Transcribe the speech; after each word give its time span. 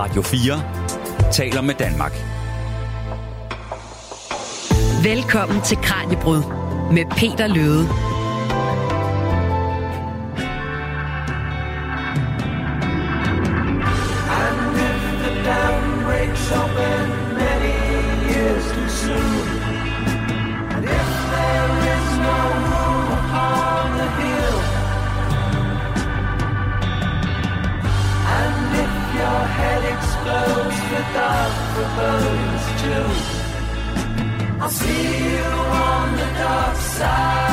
Radio 0.00 0.22
4 0.22 0.62
taler 1.32 1.60
med 1.60 1.74
Danmark. 1.74 2.12
Velkommen 5.04 5.60
til 5.62 5.76
Kranjebrud 5.76 6.42
med 6.92 7.04
Peter 7.16 7.46
Løde. 7.46 8.09
See 34.80 35.34
you 35.34 35.50
on 35.88 36.16
the 36.16 36.28
dark 36.38 36.76
side 36.76 37.49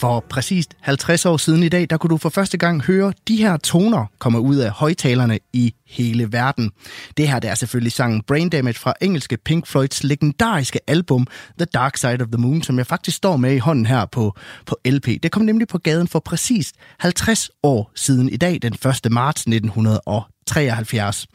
For 0.00 0.24
præcist 0.28 0.74
50 0.80 1.26
år 1.26 1.36
siden 1.36 1.62
i 1.62 1.68
dag, 1.68 1.86
der 1.90 1.96
kunne 1.96 2.10
du 2.10 2.16
for 2.16 2.28
første 2.28 2.58
gang 2.58 2.82
høre 2.82 3.12
de 3.28 3.36
her 3.36 3.56
toner 3.56 4.06
komme 4.18 4.40
ud 4.40 4.56
af 4.56 4.70
højtalerne 4.70 5.38
i 5.52 5.74
hele 5.86 6.32
verden. 6.32 6.70
Det 7.16 7.28
her 7.28 7.38
det 7.38 7.50
er 7.50 7.54
selvfølgelig 7.54 7.92
sangen 7.92 8.22
Brain 8.22 8.48
Damage 8.48 8.78
fra 8.78 8.94
engelske 9.00 9.36
Pink 9.36 9.66
Floyds 9.66 10.04
legendariske 10.04 10.80
album 10.86 11.26
The 11.58 11.64
Dark 11.64 11.96
Side 11.96 12.22
of 12.22 12.28
the 12.32 12.40
Moon, 12.40 12.62
som 12.62 12.78
jeg 12.78 12.86
faktisk 12.86 13.16
står 13.16 13.36
med 13.36 13.54
i 13.54 13.58
hånden 13.58 13.86
her 13.86 14.06
på, 14.06 14.36
på 14.66 14.78
LP. 14.84 15.06
Det 15.22 15.32
kom 15.32 15.42
nemlig 15.42 15.68
på 15.68 15.78
gaden 15.78 16.08
for 16.08 16.18
præcis 16.18 16.72
50 16.98 17.50
år 17.62 17.92
siden 17.94 18.28
i 18.28 18.36
dag, 18.36 18.58
den 18.62 18.72
1. 18.72 19.12
marts 19.12 19.40
1973. 19.40 21.26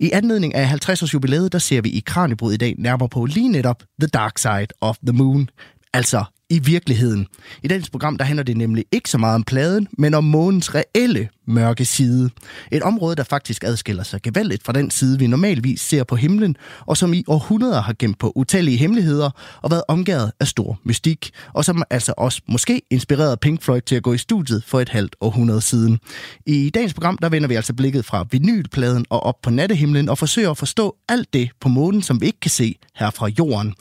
I 0.00 0.10
anledning 0.12 0.54
af 0.54 0.72
50-års 0.72 1.14
jubilæet, 1.14 1.52
der 1.52 1.58
ser 1.58 1.80
vi 1.80 1.88
i 1.88 2.02
Kranjebrud 2.06 2.52
i 2.52 2.56
dag 2.56 2.74
nærmere 2.78 3.08
på 3.08 3.24
lige 3.24 3.48
netop 3.48 3.82
The 4.00 4.08
Dark 4.08 4.38
Side 4.38 4.68
of 4.80 4.96
the 5.06 5.12
Moon. 5.12 5.48
Altså 5.92 6.24
i 6.50 6.58
virkeligheden. 6.58 7.26
I 7.62 7.68
dagens 7.68 7.90
program, 7.90 8.18
der 8.18 8.24
handler 8.24 8.42
det 8.42 8.56
nemlig 8.56 8.84
ikke 8.92 9.10
så 9.10 9.18
meget 9.18 9.34
om 9.34 9.42
pladen, 9.42 9.88
men 9.98 10.14
om 10.14 10.24
månens 10.24 10.74
reelle 10.74 11.28
mørke 11.46 11.84
side. 11.84 12.30
Et 12.72 12.82
område, 12.82 13.16
der 13.16 13.22
faktisk 13.22 13.64
adskiller 13.64 14.02
sig 14.02 14.22
gevaldigt 14.22 14.64
fra 14.64 14.72
den 14.72 14.90
side, 14.90 15.18
vi 15.18 15.26
normalvis 15.26 15.80
ser 15.80 16.04
på 16.04 16.16
himlen, 16.16 16.56
og 16.80 16.96
som 16.96 17.14
i 17.14 17.24
århundreder 17.26 17.80
har 17.80 17.94
gemt 17.98 18.18
på 18.18 18.32
utallige 18.36 18.76
hemmeligheder 18.76 19.30
og 19.62 19.70
været 19.70 19.82
omgivet 19.88 20.32
af 20.40 20.48
stor 20.48 20.80
mystik, 20.84 21.30
og 21.52 21.64
som 21.64 21.82
altså 21.90 22.14
også 22.16 22.42
måske 22.48 22.82
inspirerede 22.90 23.36
Pink 23.36 23.62
Floyd 23.62 23.80
til 23.80 23.96
at 23.96 24.02
gå 24.02 24.12
i 24.12 24.18
studiet 24.18 24.64
for 24.64 24.80
et 24.80 24.88
halvt 24.88 25.16
århundrede 25.20 25.60
siden. 25.60 25.98
I 26.46 26.70
dagens 26.70 26.94
program, 26.94 27.18
der 27.18 27.28
vender 27.28 27.48
vi 27.48 27.54
altså 27.54 27.74
blikket 27.74 28.04
fra 28.04 28.26
vinylpladen 28.30 29.04
og 29.10 29.22
op 29.22 29.42
på 29.42 29.50
nattehimlen 29.50 30.08
og 30.08 30.18
forsøger 30.18 30.50
at 30.50 30.58
forstå 30.58 30.96
alt 31.08 31.32
det 31.32 31.50
på 31.60 31.68
månen, 31.68 32.02
som 32.02 32.20
vi 32.20 32.26
ikke 32.26 32.40
kan 32.40 32.50
se 32.50 32.74
her 32.94 33.10
fra 33.10 33.26
jorden. 33.26 33.74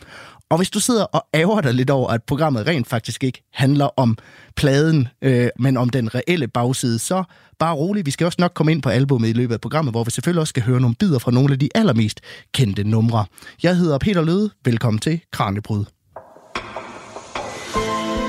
Og 0.50 0.58
hvis 0.58 0.70
du 0.70 0.80
sidder 0.80 1.04
og 1.04 1.26
ærger 1.34 1.62
dig 1.62 1.74
lidt 1.74 1.90
over, 1.90 2.10
at 2.10 2.24
programmet 2.24 2.68
rent 2.68 2.88
faktisk 2.88 3.24
ikke 3.24 3.44
handler 3.54 3.90
om 4.00 4.18
pladen, 4.56 5.08
øh, 5.22 5.50
men 5.60 5.78
om 5.78 5.90
den 5.90 6.16
reelle 6.16 6.48
bagside, 6.48 7.00
så 7.00 7.24
bare 7.60 7.76
rolig. 7.76 8.06
Vi 8.06 8.12
skal 8.12 8.26
også 8.26 8.36
nok 8.40 8.52
komme 8.54 8.72
ind 8.72 8.82
på 8.82 8.90
albumet 8.90 9.30
i 9.30 9.34
løbet 9.34 9.54
af 9.54 9.62
programmet, 9.62 9.94
hvor 9.94 10.04
vi 10.04 10.12
selvfølgelig 10.12 10.42
også 10.42 10.50
skal 10.50 10.64
høre 10.64 10.82
nogle 10.82 10.96
bidder 10.96 11.20
fra 11.20 11.32
nogle 11.32 11.54
af 11.54 11.60
de 11.60 11.70
allermest 11.76 12.22
kendte 12.54 12.84
numre. 12.84 13.26
Jeg 13.64 13.78
hedder 13.78 13.98
Peter 13.98 14.22
Løde. 14.22 14.50
Velkommen 14.66 15.00
til 15.00 15.22
Kranjebrud. 15.32 15.86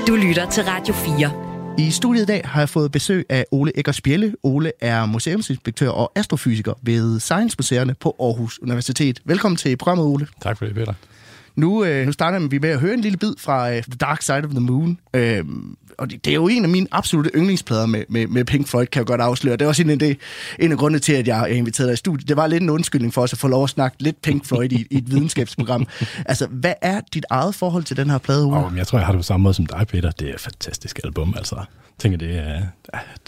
Du 0.07 0.15
lytter 0.15 0.49
til 0.49 0.63
Radio 0.63 0.93
4. 0.93 1.31
I 1.77 1.91
studiet 1.91 2.23
i 2.23 2.25
dag 2.25 2.41
har 2.45 2.61
jeg 2.61 2.69
fået 2.69 2.91
besøg 2.91 3.25
af 3.29 3.45
Ole 3.51 3.71
Eggers 3.77 3.95
Spjelle. 3.95 4.35
Ole 4.43 4.71
er 4.81 5.05
museumsinspektør 5.05 5.89
og 5.89 6.11
astrofysiker 6.15 6.73
ved 6.81 7.19
Science 7.19 7.55
Museerne 7.59 7.95
på 7.99 8.15
Aarhus 8.19 8.59
Universitet. 8.59 9.19
Velkommen 9.25 9.57
til 9.57 9.77
programmet, 9.77 10.05
Ole. 10.05 10.27
Tak 10.41 10.57
for 10.57 10.65
det, 10.65 10.75
Peter. 10.75 10.93
Nu, 11.55 11.83
øh, 11.83 12.05
nu 12.05 12.11
starter 12.11 12.47
vi 12.47 12.59
med 12.59 12.69
at 12.69 12.79
høre 12.79 12.93
en 12.93 13.01
lille 13.01 13.17
bid 13.17 13.33
fra 13.37 13.71
øh, 13.71 13.83
The 13.83 13.97
Dark 13.99 14.21
Side 14.21 14.37
of 14.43 14.49
the 14.49 14.59
Moon. 14.59 14.97
Øh, 15.13 15.45
og 15.97 16.11
det, 16.11 16.25
det 16.25 16.31
er 16.31 16.35
jo 16.35 16.47
en 16.47 16.63
af 16.63 16.69
mine 16.69 16.87
absolute 16.91 17.29
yndlingsplader 17.35 17.85
med, 17.85 18.03
med, 18.09 18.27
med 18.27 18.45
Pink 18.45 18.67
Floyd, 18.67 18.85
kan 18.85 18.99
jeg 18.99 19.05
godt 19.05 19.21
afsløre. 19.21 19.57
Det 19.57 19.61
er 19.61 19.67
også 19.67 19.81
en 19.81 19.89
af, 19.89 19.99
det, 19.99 20.17
en 20.59 20.71
af 20.71 20.77
grundene 20.77 20.99
til, 20.99 21.13
at 21.13 21.27
jeg, 21.27 21.45
jeg 21.49 21.57
inviterede 21.57 21.89
dig 21.89 21.93
i 21.93 21.97
studiet. 21.97 22.27
Det 22.27 22.37
var 22.37 22.47
lidt 22.47 22.63
en 22.63 22.69
undskyldning 22.69 23.13
for 23.13 23.21
os 23.21 23.33
at 23.33 23.39
få 23.39 23.47
lov 23.47 23.63
at 23.63 23.69
snakke 23.69 24.03
lidt 24.03 24.21
Pink 24.21 24.45
Floyd 24.45 24.71
i, 24.71 24.87
i 24.89 24.97
et 24.97 25.11
videnskabsprogram. 25.11 25.87
altså, 26.25 26.47
hvad 26.47 26.73
er 26.81 27.01
dit 27.13 27.25
eget 27.29 27.55
forhold 27.55 27.83
til 27.83 27.97
den 27.97 28.09
her 28.09 28.17
plade? 28.17 28.45
Oh, 28.45 28.77
jeg 28.77 28.87
tror, 28.87 28.99
jeg 28.99 29.05
har 29.05 29.13
det 29.13 29.19
på 29.19 29.23
samme 29.23 29.43
måde 29.43 29.53
som 29.53 29.65
dig, 29.65 29.87
Peter. 29.87 30.11
Det 30.11 30.29
er 30.29 30.33
et 30.33 30.39
fantastisk 30.39 30.99
album, 31.03 31.33
altså. 31.37 31.55
Jeg 31.55 32.11
tænker, 32.11 32.17
det 32.17 32.37
er 32.37 32.61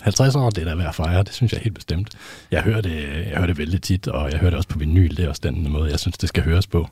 50 0.01 0.35
år, 0.35 0.50
det 0.50 0.62
er 0.62 0.66
der 0.66 0.75
værd 0.75 0.88
at 0.88 0.95
fejre. 0.95 1.23
Det 1.23 1.33
synes 1.33 1.53
jeg 1.53 1.62
helt 1.62 1.75
bestemt. 1.75 2.09
Jeg 2.51 2.62
hører 2.62 2.81
det, 2.81 3.03
jeg 3.29 3.35
hører 3.35 3.47
det 3.47 3.57
vældig 3.57 3.81
tit, 3.81 4.07
og 4.07 4.31
jeg 4.31 4.39
hører 4.39 4.50
det 4.50 4.57
også 4.57 4.69
på 4.69 4.79
vinyl. 4.79 5.17
Det 5.17 5.25
er 5.25 5.29
også 5.29 5.41
den 5.44 5.72
måde, 5.72 5.91
jeg 5.91 6.00
synes, 6.00 6.17
det 6.17 6.29
skal 6.29 6.44
høres 6.44 6.67
på. 6.67 6.89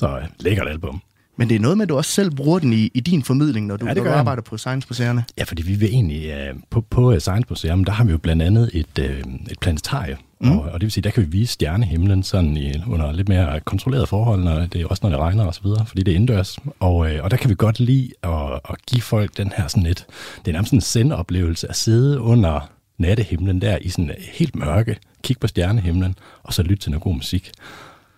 Så 0.00 0.18
lækkert 0.38 0.68
album. 0.68 1.02
Men 1.36 1.48
det 1.48 1.54
er 1.54 1.60
noget 1.60 1.76
med, 1.76 1.82
at 1.82 1.88
du 1.88 1.96
også 1.96 2.10
selv 2.10 2.30
bruger 2.30 2.58
den 2.58 2.72
i, 2.72 2.90
i 2.94 3.00
din 3.00 3.22
formidling, 3.22 3.66
når 3.66 3.76
du, 3.76 3.86
Ja, 3.86 3.94
når 3.94 4.04
du 4.04 4.10
arbejder 4.10 4.42
på 4.42 4.56
Science 4.56 4.86
Museerne. 4.90 5.24
Ja, 5.38 5.44
fordi 5.44 5.62
vi 5.62 5.74
vil 5.74 5.88
egentlig, 5.88 6.34
uh, 6.34 6.60
på, 6.70 6.80
på 6.80 7.12
øh, 7.12 7.20
Science 7.20 7.46
Museum, 7.50 7.84
der 7.84 7.92
har 7.92 8.04
vi 8.04 8.10
jo 8.10 8.18
blandt 8.18 8.42
andet 8.42 8.70
et, 8.72 8.98
uh, 8.98 9.32
et 9.50 9.58
planetarie. 9.60 10.16
Mm. 10.40 10.50
Og, 10.50 10.60
og 10.62 10.72
det 10.72 10.82
vil 10.82 10.92
sige, 10.92 11.02
der 11.02 11.10
kan 11.10 11.22
vi 11.22 11.28
vise 11.28 11.52
stjernehimlen 11.52 12.22
sådan 12.22 12.56
i, 12.56 12.72
under 12.86 13.12
lidt 13.12 13.28
mere 13.28 13.60
kontrolleret 13.60 14.08
forhold, 14.08 14.44
når 14.44 14.66
det, 14.66 14.86
også 14.86 15.00
når 15.02 15.10
det 15.10 15.18
regner 15.18 15.44
og 15.44 15.54
så 15.54 15.60
videre, 15.62 15.86
fordi 15.86 16.02
det 16.02 16.12
er 16.12 16.16
indendørs. 16.16 16.58
Og, 16.80 16.96
uh, 16.96 17.10
og 17.22 17.30
der 17.30 17.36
kan 17.36 17.50
vi 17.50 17.54
godt 17.54 17.80
lide 17.80 18.10
at, 18.22 18.52
at 18.54 18.76
give 18.86 19.02
folk 19.02 19.36
den 19.36 19.52
her 19.56 19.68
sådan 19.68 19.82
lidt, 19.82 20.06
det 20.38 20.48
er 20.48 20.52
nærmest 20.52 20.72
en 20.72 20.80
sendoplevelse 20.80 21.68
at 21.68 21.76
sidde 21.76 22.20
under 22.20 22.70
nattehimlen 22.98 23.60
der 23.60 23.78
i 23.80 23.88
sådan 23.88 24.10
helt 24.32 24.56
mørke, 24.56 24.96
kigge 25.22 25.40
på 25.40 25.46
stjernehimlen, 25.46 26.14
og 26.42 26.54
så 26.54 26.62
lytte 26.62 26.82
til 26.82 26.90
noget 26.90 27.02
god 27.02 27.14
musik. 27.14 27.52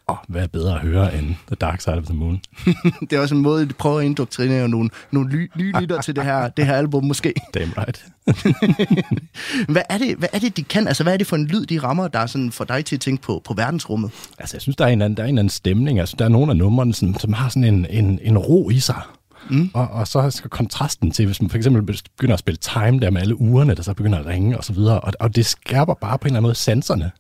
Og 0.07 0.19
hvad 0.29 0.43
er 0.43 0.47
bedre 0.47 0.75
at 0.75 0.81
høre 0.81 1.19
end 1.19 1.27
The 1.47 1.57
Dark 1.61 1.81
Side 1.81 1.97
of 1.97 2.05
the 2.05 2.15
Moon? 2.15 2.41
det 3.11 3.13
er 3.13 3.21
også 3.21 3.35
en 3.35 3.41
måde, 3.41 3.69
de 3.69 3.73
prøver 3.73 3.99
at 3.99 4.05
indoktrinere 4.05 4.69
nogle, 4.69 4.91
nogle 5.11 5.31
ly, 5.31 5.51
nye 5.57 5.73
lytter 5.81 6.01
til 6.01 6.17
det 6.17 6.25
her, 6.25 6.49
det 6.49 6.67
her 6.67 6.75
album 6.75 7.05
måske. 7.05 7.35
Damn 7.55 7.73
right. 7.79 8.07
Hvad 9.73 9.83
er, 9.91 9.99
det, 9.99 10.17
hvad 10.17 10.29
er 10.33 10.39
det, 10.39 10.57
de 10.57 10.63
kan? 10.63 10.89
Altså, 10.89 11.03
hvad 11.03 11.13
er 11.13 11.17
det 11.17 11.27
for 11.27 11.37
en 11.37 11.47
lyd, 11.47 11.67
de 11.67 11.79
rammer, 11.79 12.09
der 12.09 12.19
er 12.19 12.27
sådan 12.27 12.53
for 12.53 12.65
dig 12.65 12.85
til 12.85 12.97
at 12.97 13.01
tænke 13.01 13.23
på, 13.23 13.43
på 13.45 13.55
verdensrummet? 13.55 14.11
Altså, 14.39 14.57
jeg 14.57 14.63
synes, 14.63 14.77
der 14.77 14.85
er 14.85 14.89
en 14.89 15.03
anden, 15.03 15.17
der 15.17 15.23
er 15.23 15.27
en 15.27 15.39
anden 15.39 15.51
stemning. 15.51 16.01
Altså, 16.01 16.17
der 16.19 16.25
er 16.25 16.29
nogle 16.29 16.51
af 16.51 16.57
numrene, 16.57 16.95
som, 16.95 17.19
som 17.19 17.33
har 17.33 17.49
sådan 17.49 17.65
en, 17.65 17.87
en, 17.91 18.19
en 18.23 18.39
ro 18.39 18.71
i 18.71 18.81
sig. 18.81 19.03
Mm. 19.51 19.71
Og, 19.75 19.89
og 19.89 20.09
så 20.09 20.31
skal 20.31 20.51
kontrasten 20.51 21.11
til, 21.11 21.27
hvis 21.27 21.43
man 21.43 21.51
for 21.51 21.57
eksempel 21.57 21.83
begynder 21.83 22.35
at 22.35 22.39
spille 22.39 22.59
time 22.59 23.01
der 23.01 23.11
med 23.11 23.21
alle 23.21 23.41
ugerne, 23.41 23.75
der 23.75 23.83
så 23.83 23.95
begynder 23.95 24.19
at 24.19 24.27
ringe 24.27 24.59
og 24.59 24.65
så 24.65 24.73
videre. 24.73 25.01
Og, 25.01 25.13
og 25.21 25.37
det 25.37 25.47
skærper 25.47 25.95
bare 25.95 26.19
på 26.19 26.25
en 26.25 26.27
eller 26.27 26.37
anden 26.37 26.49
måde 26.49 26.55
sanserne. 26.55 27.11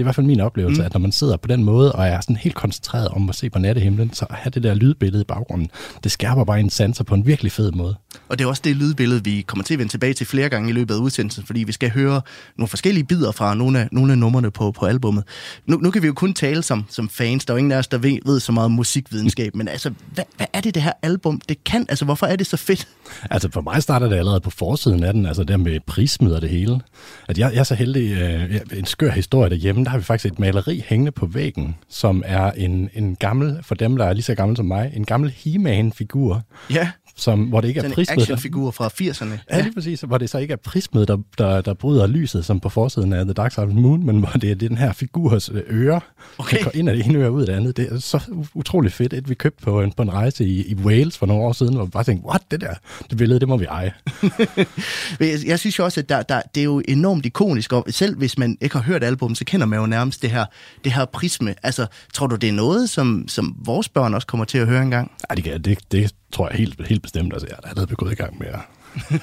Det 0.00 0.04
er 0.04 0.06
i 0.06 0.12
hvert 0.12 0.14
fald 0.14 0.26
min 0.26 0.40
oplevelse, 0.40 0.82
mm. 0.82 0.86
at 0.86 0.94
når 0.94 1.00
man 1.00 1.12
sidder 1.12 1.36
på 1.36 1.48
den 1.48 1.64
måde, 1.64 1.92
og 1.92 2.06
er 2.06 2.20
sådan 2.20 2.36
helt 2.36 2.54
koncentreret 2.54 3.08
om 3.08 3.28
at 3.28 3.34
se 3.34 3.50
på 3.50 3.58
nattehimlen, 3.58 4.12
så 4.12 4.26
have 4.30 4.50
det 4.50 4.62
der 4.62 4.74
lydbillede 4.74 5.20
i 5.22 5.24
baggrunden, 5.24 5.70
det 6.04 6.12
skærper 6.12 6.44
bare 6.44 6.60
en 6.60 6.70
sanser 6.70 7.04
på 7.04 7.14
en 7.14 7.26
virkelig 7.26 7.52
fed 7.52 7.72
måde. 7.72 7.94
Og 8.28 8.38
det 8.38 8.44
er 8.44 8.48
også 8.48 8.62
det 8.64 8.76
lydbillede, 8.76 9.24
vi 9.24 9.44
kommer 9.46 9.64
til 9.64 9.74
at 9.74 9.78
vende 9.78 9.92
tilbage 9.92 10.14
til 10.14 10.26
flere 10.26 10.48
gange 10.48 10.70
i 10.70 10.72
løbet 10.72 10.94
af 10.94 10.98
udsendelsen, 10.98 11.44
fordi 11.44 11.64
vi 11.64 11.72
skal 11.72 11.90
høre 11.90 12.20
nogle 12.58 12.68
forskellige 12.68 13.04
bidder 13.04 13.32
fra 13.32 13.54
nogle 13.54 13.80
af, 13.80 13.88
nogle 13.92 14.12
af 14.12 14.18
numrene 14.18 14.50
på, 14.50 14.72
på 14.72 14.86
albummet. 14.86 15.24
Nu, 15.66 15.76
nu 15.76 15.90
kan 15.90 16.02
vi 16.02 16.06
jo 16.06 16.12
kun 16.12 16.34
tale 16.34 16.62
som, 16.62 16.84
som 16.88 17.08
fans. 17.08 17.44
Der 17.44 17.52
er 17.52 17.56
jo 17.56 17.58
ingen 17.58 17.72
af 17.72 17.78
os, 17.78 17.88
der 17.88 17.98
ved, 17.98 18.18
ved 18.24 18.40
så 18.40 18.52
meget 18.52 18.64
om 18.64 18.72
musikvidenskab, 18.72 19.56
men 19.56 19.68
altså, 19.68 19.92
hvad, 20.14 20.24
hvad 20.36 20.46
er 20.52 20.60
det, 20.60 20.74
det 20.74 20.82
her 20.82 20.92
album, 21.02 21.40
det 21.48 21.64
kan? 21.64 21.86
Altså, 21.88 22.04
hvorfor 22.04 22.26
er 22.26 22.36
det 22.36 22.46
så 22.46 22.56
fedt? 22.56 22.88
Altså 23.30 23.48
for 23.52 23.60
mig 23.60 23.82
starter 23.82 24.08
det 24.08 24.16
allerede 24.16 24.40
på 24.40 24.50
forsiden 24.50 25.04
af 25.04 25.12
den, 25.12 25.26
altså 25.26 25.44
der 25.44 25.56
med 25.56 25.80
prismid 25.86 26.32
og 26.32 26.42
det 26.42 26.50
hele. 26.50 26.80
At 27.28 27.38
jeg, 27.38 27.52
jeg 27.52 27.60
er 27.60 27.64
så 27.64 27.74
heldig, 27.74 28.12
øh, 28.12 28.60
en 28.72 28.86
skør 28.86 29.10
historie 29.10 29.50
derhjemme, 29.50 29.84
der 29.90 29.92
har 29.92 29.98
vi 29.98 30.04
faktisk 30.04 30.32
et 30.32 30.38
maleri 30.38 30.84
hængende 30.86 31.12
på 31.12 31.26
væggen, 31.26 31.76
som 31.88 32.22
er 32.26 32.50
en, 32.50 32.90
en 32.94 33.16
gammel, 33.16 33.58
for 33.62 33.74
dem 33.74 33.96
der 33.96 34.04
er 34.04 34.12
lige 34.12 34.22
så 34.22 34.34
gammel 34.34 34.56
som 34.56 34.66
mig, 34.66 34.92
en 34.94 35.04
gammel 35.04 35.30
He-Man-figur, 35.30 36.42
Ja, 36.70 36.90
som, 37.16 37.40
hvor 37.44 37.60
det 37.60 37.68
ikke 37.68 37.78
er 37.78 37.82
sådan 37.82 37.90
en 37.90 37.94
prismet. 37.94 38.18
actionfigur 38.22 38.70
fra 38.70 38.88
80'erne. 38.88 39.38
Ja, 39.50 39.60
lige 39.62 39.74
præcis. 39.74 40.00
Hvor 40.00 40.18
det 40.18 40.30
så 40.30 40.38
ikke 40.38 40.52
er 40.52 40.56
prismet, 40.56 41.08
der, 41.08 41.16
der, 41.38 41.60
der 41.60 41.74
bryder 41.74 42.06
lyset, 42.06 42.44
som 42.44 42.60
på 42.60 42.68
forsiden 42.68 43.12
af 43.12 43.24
The 43.24 43.32
Dark 43.32 43.52
Side 43.52 43.64
of 43.66 43.70
the 43.70 43.80
Moon, 43.80 44.06
men 44.06 44.18
hvor 44.18 44.28
det 44.28 44.50
er 44.50 44.54
den 44.54 44.78
her 44.78 44.92
figurs 44.92 45.48
øh, 45.48 45.62
øre, 45.70 46.00
Okay. 46.38 46.56
der 46.58 46.64
går 46.64 46.70
ind 46.74 46.88
af 46.88 46.96
det 46.96 47.06
ene 47.06 47.18
øre 47.18 47.30
ud 47.32 47.40
af 47.40 47.46
det 47.46 47.52
andet. 47.54 47.76
Det 47.76 47.92
er 47.92 47.98
så 47.98 48.16
u- 48.18 48.46
utroligt 48.54 48.94
fedt, 48.94 49.12
at 49.12 49.28
vi 49.28 49.34
købte 49.34 49.62
på 49.64 49.82
en, 49.82 49.92
på 49.92 50.02
en 50.02 50.12
rejse 50.12 50.44
i, 50.44 50.66
i 50.66 50.74
Wales 50.74 51.18
for 51.18 51.26
nogle 51.26 51.42
år 51.42 51.52
siden, 51.52 51.74
hvor 51.74 51.84
vi 51.84 51.90
bare 51.90 52.04
tænkte, 52.04 52.26
what, 52.28 52.42
det 52.50 52.60
der, 52.60 52.74
det 53.10 53.18
billede, 53.18 53.40
det 53.40 53.48
må 53.48 53.56
vi 53.56 53.64
eje. 53.64 53.92
Jeg, 55.20 55.38
jeg 55.46 55.58
synes 55.58 55.78
jo 55.78 55.84
også, 55.84 56.00
at 56.00 56.08
der, 56.08 56.22
der, 56.22 56.42
det 56.54 56.60
er 56.60 56.64
jo 56.64 56.82
enormt 56.88 57.26
ikonisk, 57.26 57.72
og 57.72 57.84
selv 57.90 58.16
hvis 58.16 58.38
man 58.38 58.56
ikke 58.60 58.76
har 58.76 58.82
hørt 58.82 59.04
albummet, 59.04 59.38
så 59.38 59.44
kender 59.44 59.66
man 59.66 59.78
jo 59.80 59.86
nærmest 59.86 60.22
det 60.22 60.30
her, 60.30 60.44
det 60.84 60.92
her 60.92 61.04
prisme. 61.04 61.54
Altså, 61.62 61.86
tror 62.14 62.26
du, 62.26 62.36
det 62.36 62.48
er 62.48 62.52
noget, 62.52 62.90
som, 62.90 63.24
som 63.28 63.56
vores 63.64 63.88
børn 63.88 64.14
også 64.14 64.26
kommer 64.26 64.44
til 64.44 64.58
at 64.58 64.66
høre 64.66 64.82
engang? 64.82 65.10
Ja, 65.30 65.34
det, 65.34 65.44
kan- 65.44 65.62
det, 65.62 65.78
det 65.92 66.14
tror 66.32 66.48
jeg 66.48 66.58
helt, 66.58 66.86
helt 66.86 66.99
bestemt. 67.00 67.32
Altså, 67.32 67.46
jeg 67.50 67.56
er 67.62 67.68
allerede 67.68 67.86
begået 67.86 68.12
i 68.12 68.14
gang 68.14 68.38
med 68.38 68.46
at, 68.46 68.60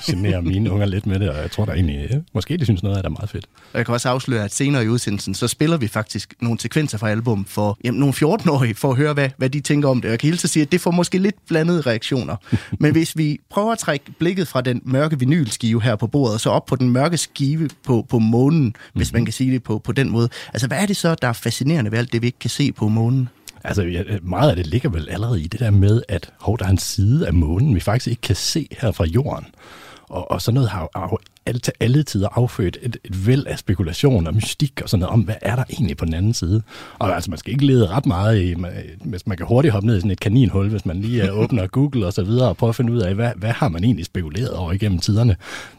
genere 0.06 0.42
mine 0.42 0.72
unger 0.72 0.86
lidt 0.86 1.06
med 1.06 1.20
det, 1.20 1.30
og 1.30 1.38
jeg 1.38 1.52
tror 1.52 1.66
da 1.66 1.72
egentlig, 1.72 2.08
ja, 2.12 2.18
måske 2.34 2.58
de 2.58 2.66
synes 2.66 2.84
noget 2.84 2.98
af 2.98 3.04
det 3.04 3.10
er 3.10 3.14
meget 3.14 3.30
fedt. 3.30 3.48
Og 3.74 3.78
jeg 3.78 3.86
kan 3.86 3.94
også 3.94 4.10
afsløre, 4.10 4.44
at 4.44 4.54
senere 4.54 4.84
i 4.86 4.88
udsendelsen, 4.88 5.34
så 5.34 5.48
spiller 5.48 5.78
vi 5.78 5.88
faktisk 5.88 6.34
nogle 6.42 6.60
sekvenser 6.60 6.98
fra 6.98 7.10
album 7.10 7.46
for 7.46 7.78
jamen, 7.84 8.00
nogle 8.00 8.14
14-årige, 8.14 8.76
for 8.76 8.92
at 8.92 8.98
høre, 8.98 9.14
hvad, 9.14 9.30
hvad 9.38 9.50
de 9.50 9.60
tænker 9.60 9.90
om 9.90 10.02
det. 10.02 10.06
Og 10.06 10.12
jeg 10.12 10.20
kan 10.20 10.30
hilse 10.30 10.48
sige, 10.48 10.64
at 10.64 10.72
det 10.72 10.82
får 10.82 10.92
måske 10.92 11.18
lidt 11.18 11.36
blandede 11.48 11.82
reaktioner. 11.82 12.36
Men 12.80 12.92
hvis 12.92 13.18
vi 13.18 13.40
prøver 13.50 13.72
at 13.72 13.78
trække 13.78 14.12
blikket 14.20 14.48
fra 14.48 14.62
den 14.62 14.82
mørke 14.86 15.20
vinylskive 15.20 15.82
her 15.82 15.96
på 15.96 16.08
bordet, 16.08 16.34
og 16.34 16.40
så 16.40 16.50
op 16.50 16.66
på 16.66 16.76
den 16.76 16.90
mørke 16.90 17.18
skive 17.18 17.70
på, 17.84 18.06
på 18.10 18.20
månen, 18.20 18.64
mm-hmm. 18.64 18.74
hvis 18.94 19.14
man 19.14 19.26
kan 19.26 19.34
sige 19.34 19.52
det 19.52 19.64
på, 19.64 19.80
på 19.80 19.92
den 19.92 20.10
måde. 20.10 20.30
Altså, 20.54 20.68
hvad 20.68 20.78
er 20.78 20.86
det 20.86 20.98
så, 20.98 21.16
der 21.16 21.28
er 21.28 21.34
fascinerende 21.34 21.92
ved 21.92 21.98
alt 21.98 22.14
det, 22.14 22.22
vi 22.22 22.28
ikke 22.28 22.40
kan 22.40 22.50
se 22.50 22.72
på 22.72 22.88
månen? 22.88 23.30
Altså, 23.68 24.04
meget 24.22 24.50
af 24.50 24.56
det 24.56 24.68
ligger 24.68 24.90
vel 24.90 25.10
allerede 25.10 25.42
i 25.42 25.48
det 25.48 25.60
der 25.60 25.72
med, 25.72 26.02
at 26.08 26.32
hov, 26.40 26.60
der 26.60 26.66
er 26.66 26.70
en 26.70 26.78
side 26.78 27.28
af 27.28 27.34
månen, 27.34 27.76
vi 27.76 27.80
faktisk 27.80 28.08
ikke 28.08 28.22
kan 28.22 28.36
se 28.36 28.68
her 28.72 28.92
fra 28.92 29.06
jorden. 29.06 29.46
Og, 30.10 30.32
og 30.32 30.42
sådan 30.42 30.54
noget 30.54 30.70
har 30.70 31.10
jo 31.12 31.18
alle, 31.46 31.60
til 31.60 31.74
alle 31.80 32.04
tider 32.04 32.28
affødt 32.32 32.78
et, 32.82 32.98
et 33.04 33.28
væld 33.28 33.46
af 33.48 33.60
spekulation 33.60 34.28
og 34.28 34.36
mystik 34.36 34.82
og 34.84 34.90
sådan 34.90 35.00
noget 35.02 35.14
om, 35.14 35.22
hvad 35.22 35.36
er 35.42 35.56
der 35.56 35.64
egentlig 35.70 35.98
på 35.98 36.06
den 36.06 36.14
anden 36.14 36.34
side. 36.34 36.62
Og 37.00 37.16
altså, 37.16 37.30
man 37.30 37.38
skal 37.38 37.54
ikke 37.54 37.66
lede 37.66 37.88
ret 37.88 38.06
meget 38.06 38.42
i, 38.42 38.56
hvis 39.06 39.28
man 39.28 39.38
kan 39.38 39.46
hurtigt 39.46 39.72
hoppe 39.72 39.88
ned 39.88 39.98
i 39.98 40.00
sådan 40.00 40.12
et 40.12 40.20
kaninhul, 40.20 40.70
hvis 40.70 40.86
man 40.86 41.02
lige 41.02 41.32
åbner 41.42 41.68
Google 41.68 42.06
og 42.06 42.14
så 42.14 42.24
videre 42.24 42.50
og 42.50 42.58
prøver 42.58 42.70
at 42.70 42.76
finde 42.76 42.94
ud 42.94 43.00
af, 43.00 43.16
hvad, 43.16 43.32
hvad 43.36 43.52
har 43.52 43.70
man 43.70 43.84
egentlig 43.84 44.06
spekuleret 44.06 44.52
over 44.52 44.72
igennem 44.72 45.00
tiderne. 45.00 45.36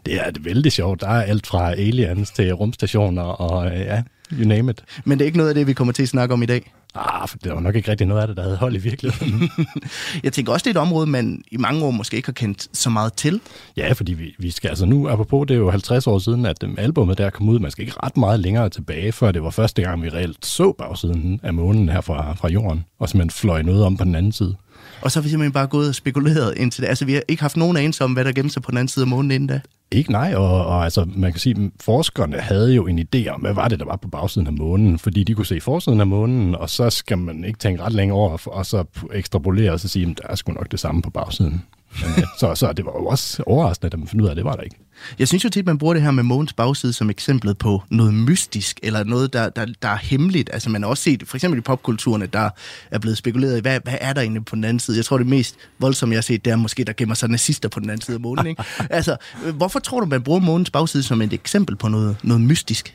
Det 0.06 0.14
er 0.14 0.30
det 0.30 0.44
vældig 0.44 0.72
sjovt. 0.72 1.00
Der 1.00 1.08
er 1.08 1.22
alt 1.22 1.46
fra 1.46 1.72
aliens 1.72 2.30
til 2.30 2.52
rumstationer 2.52 3.22
og 3.22 3.66
ja, 3.66 4.02
you 4.32 4.48
name 4.48 4.70
it. 4.70 4.84
Men 5.04 5.18
det 5.18 5.24
er 5.24 5.26
ikke 5.26 5.38
noget 5.38 5.48
af 5.48 5.54
det, 5.54 5.66
vi 5.66 5.72
kommer 5.72 5.92
til 5.92 6.02
at 6.02 6.08
snakke 6.08 6.34
om 6.34 6.42
i 6.42 6.46
dag. 6.46 6.72
Ah, 6.94 7.28
for 7.28 7.38
det 7.38 7.52
var 7.52 7.60
nok 7.60 7.76
ikke 7.76 7.90
rigtig 7.90 8.06
noget 8.06 8.20
af 8.20 8.26
det, 8.26 8.36
der 8.36 8.42
havde 8.42 8.56
hold 8.56 8.74
i 8.74 8.78
virkeligheden. 8.78 9.50
jeg 10.24 10.32
tænker 10.32 10.52
også, 10.52 10.64
det 10.64 10.76
er 10.76 10.80
et 10.80 10.86
område, 10.86 11.06
man 11.06 11.42
i 11.50 11.56
mange 11.56 11.84
år 11.84 11.90
måske 11.90 12.16
ikke 12.16 12.28
har 12.28 12.32
kendt 12.32 12.68
så 12.72 12.90
meget 12.90 13.12
til. 13.12 13.40
Ja, 13.76 13.92
fordi 13.92 14.12
vi, 14.12 14.34
vi 14.38 14.50
skal 14.50 14.68
altså 14.68 14.86
nu, 14.86 15.08
apropos, 15.08 15.46
det 15.46 15.54
er 15.54 15.58
jo 15.58 15.70
50 15.70 16.06
år 16.06 16.18
siden, 16.18 16.46
at 16.46 16.62
um, 16.62 16.74
albumet 16.78 17.18
der 17.18 17.30
kom 17.30 17.48
ud. 17.48 17.58
Man 17.58 17.70
skal 17.70 17.84
ikke 17.84 17.96
ret 18.02 18.16
meget 18.16 18.40
længere 18.40 18.68
tilbage, 18.68 19.12
før 19.12 19.32
det 19.32 19.42
var 19.42 19.50
første 19.50 19.82
gang, 19.82 20.02
vi 20.02 20.08
reelt 20.08 20.46
så 20.46 20.72
bagsiden 20.72 21.40
af 21.42 21.54
månen 21.54 21.88
her 21.88 22.00
fra, 22.00 22.34
fra 22.34 22.48
jorden, 22.48 22.84
og 22.98 23.08
simpelthen 23.08 23.30
fløj 23.30 23.62
noget 23.62 23.84
om 23.84 23.96
på 23.96 24.04
den 24.04 24.14
anden 24.14 24.32
side. 24.32 24.56
Og 25.00 25.10
så 25.10 25.20
har 25.20 25.22
vi 25.22 25.28
simpelthen 25.28 25.52
bare 25.52 25.66
gået 25.66 25.88
og 25.88 25.94
spekuleret 25.94 26.54
indtil 26.56 26.82
det. 26.82 26.88
Altså, 26.88 27.04
vi 27.04 27.14
har 27.14 27.22
ikke 27.28 27.42
haft 27.42 27.56
nogen 27.56 27.76
anelse 27.76 28.04
om, 28.04 28.12
hvad 28.12 28.24
der 28.24 28.32
gemte 28.32 28.52
sig 28.52 28.62
på 28.62 28.70
den 28.70 28.78
anden 28.78 28.88
side 28.88 29.02
af 29.02 29.08
månen 29.08 29.30
inden 29.30 29.48
da. 29.48 29.60
Ikke 29.90 30.12
nej, 30.12 30.34
og, 30.34 30.66
og 30.66 30.84
altså, 30.84 31.06
man 31.16 31.32
kan 31.32 31.40
sige, 31.40 31.64
at 31.64 31.70
forskerne 31.80 32.36
havde 32.36 32.74
jo 32.74 32.86
en 32.86 32.98
idé 32.98 33.28
om, 33.28 33.40
hvad 33.40 33.52
var 33.54 33.68
det, 33.68 33.78
der 33.78 33.84
var 33.84 33.96
på 33.96 34.08
bagsiden 34.08 34.46
af 34.46 34.52
månen, 34.52 34.98
fordi 34.98 35.24
de 35.24 35.34
kunne 35.34 35.46
se 35.46 35.60
forsiden 35.60 36.00
af 36.00 36.06
månen, 36.06 36.54
og 36.54 36.70
så 36.70 36.90
skal 36.90 37.18
man 37.18 37.44
ikke 37.44 37.58
tænke 37.58 37.82
ret 37.82 37.92
længe 37.92 38.14
over, 38.14 38.48
og 38.48 38.66
så 38.66 38.84
ekstrapolere 39.12 39.72
og 39.72 39.80
så 39.80 39.88
sige, 39.88 40.10
at 40.10 40.18
der 40.22 40.28
er 40.28 40.34
sgu 40.34 40.52
nok 40.52 40.70
det 40.70 40.80
samme 40.80 41.02
på 41.02 41.10
bagsiden. 41.10 41.62
Men, 42.00 42.24
så, 42.40 42.54
så 42.54 42.72
det 42.72 42.84
var 42.84 42.92
jo 42.92 43.06
også 43.06 43.42
overraskende, 43.46 43.92
at 43.92 43.98
man 43.98 44.08
fandt 44.08 44.22
ud 44.22 44.26
af, 44.26 44.30
at 44.30 44.36
det 44.36 44.44
var 44.44 44.56
der 44.56 44.62
ikke. 44.62 44.76
Jeg 45.18 45.28
synes 45.28 45.44
jo 45.44 45.48
tit, 45.48 45.66
man 45.66 45.78
bruger 45.78 45.94
det 45.94 46.02
her 46.02 46.10
med 46.10 46.22
månens 46.22 46.52
bagside 46.52 46.92
som 46.92 47.10
eksemplet 47.10 47.58
på 47.58 47.82
noget 47.90 48.14
mystisk, 48.14 48.80
eller 48.82 49.04
noget, 49.04 49.32
der, 49.32 49.48
der, 49.48 49.66
der 49.82 49.88
er 49.88 49.96
hemmeligt. 49.96 50.50
Altså 50.52 50.70
man 50.70 50.82
har 50.82 50.90
også 50.90 51.02
set, 51.02 51.22
for 51.26 51.36
eksempel 51.36 51.58
i 51.58 51.60
popkulturerne, 51.60 52.26
der 52.26 52.50
er 52.90 52.98
blevet 52.98 53.18
spekuleret 53.18 53.58
i, 53.58 53.60
hvad, 53.60 53.80
hvad 53.84 53.94
er 54.00 54.12
der 54.12 54.20
egentlig 54.20 54.44
på 54.44 54.56
den 54.56 54.64
anden 54.64 54.80
side? 54.80 54.96
Jeg 54.96 55.04
tror, 55.04 55.18
det 55.18 55.26
mest 55.26 55.56
voldsomme, 55.78 56.12
jeg 56.12 56.16
har 56.16 56.22
set, 56.22 56.44
det 56.44 56.50
er 56.50 56.56
måske, 56.56 56.84
der 56.84 56.92
gemmer 56.92 57.14
sig 57.14 57.28
nazister 57.28 57.68
på 57.68 57.80
den 57.80 57.90
anden 57.90 58.02
side 58.02 58.14
af 58.14 58.20
månen. 58.20 58.46
Ikke? 58.46 58.64
altså, 58.90 59.16
hvorfor 59.54 59.78
tror 59.78 60.00
du, 60.00 60.06
man 60.06 60.22
bruger 60.22 60.40
månens 60.40 60.70
bagside 60.70 61.02
som 61.02 61.22
et 61.22 61.32
eksempel 61.32 61.76
på 61.76 61.88
noget, 61.88 62.16
noget 62.22 62.42
mystisk? 62.42 62.94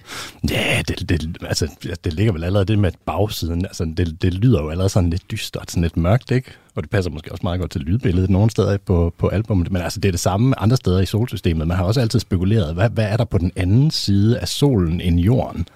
Ja, 0.50 0.81
det, 0.88 1.09
det, 1.09 1.38
altså, 1.41 1.67
det 2.03 2.13
ligger 2.13 2.33
vel 2.33 2.44
allerede 2.44 2.65
det 2.65 2.79
med 2.79 2.91
bagsiden. 3.05 3.65
Altså, 3.65 3.94
det, 3.97 4.21
det 4.21 4.33
lyder 4.33 4.61
jo 4.61 4.69
allerede 4.69 4.89
sådan 4.89 5.09
lidt 5.09 5.31
dystert, 5.31 5.71
sådan 5.71 5.83
lidt 5.83 5.97
mørkt, 5.97 6.31
ikke? 6.31 6.51
og 6.75 6.83
det 6.83 6.89
passer 6.89 7.11
måske 7.11 7.31
også 7.31 7.44
meget 7.44 7.59
godt 7.59 7.71
til 7.71 7.81
lydbilledet 7.81 8.29
nogle 8.29 8.50
steder 8.50 8.77
på, 8.77 9.13
på 9.17 9.27
albummet, 9.27 9.71
men 9.71 9.81
altså 9.81 10.00
det 10.00 10.07
er 10.07 10.11
det 10.11 10.19
samme 10.19 10.59
andre 10.59 10.77
steder 10.77 11.00
i 11.00 11.05
solsystemet. 11.05 11.67
Man 11.67 11.77
har 11.77 11.85
også 11.93 12.01
altid 12.01 12.19
spekuleret, 12.19 12.73
hvad, 12.73 12.89
hvad 12.89 13.05
er 13.05 13.17
der 13.17 13.25
på 13.25 13.37
den 13.37 13.51
anden 13.55 13.91
side 13.91 14.39
af 14.39 14.47
solen 14.47 15.01
end 15.01 15.19
jorden? 15.19 15.67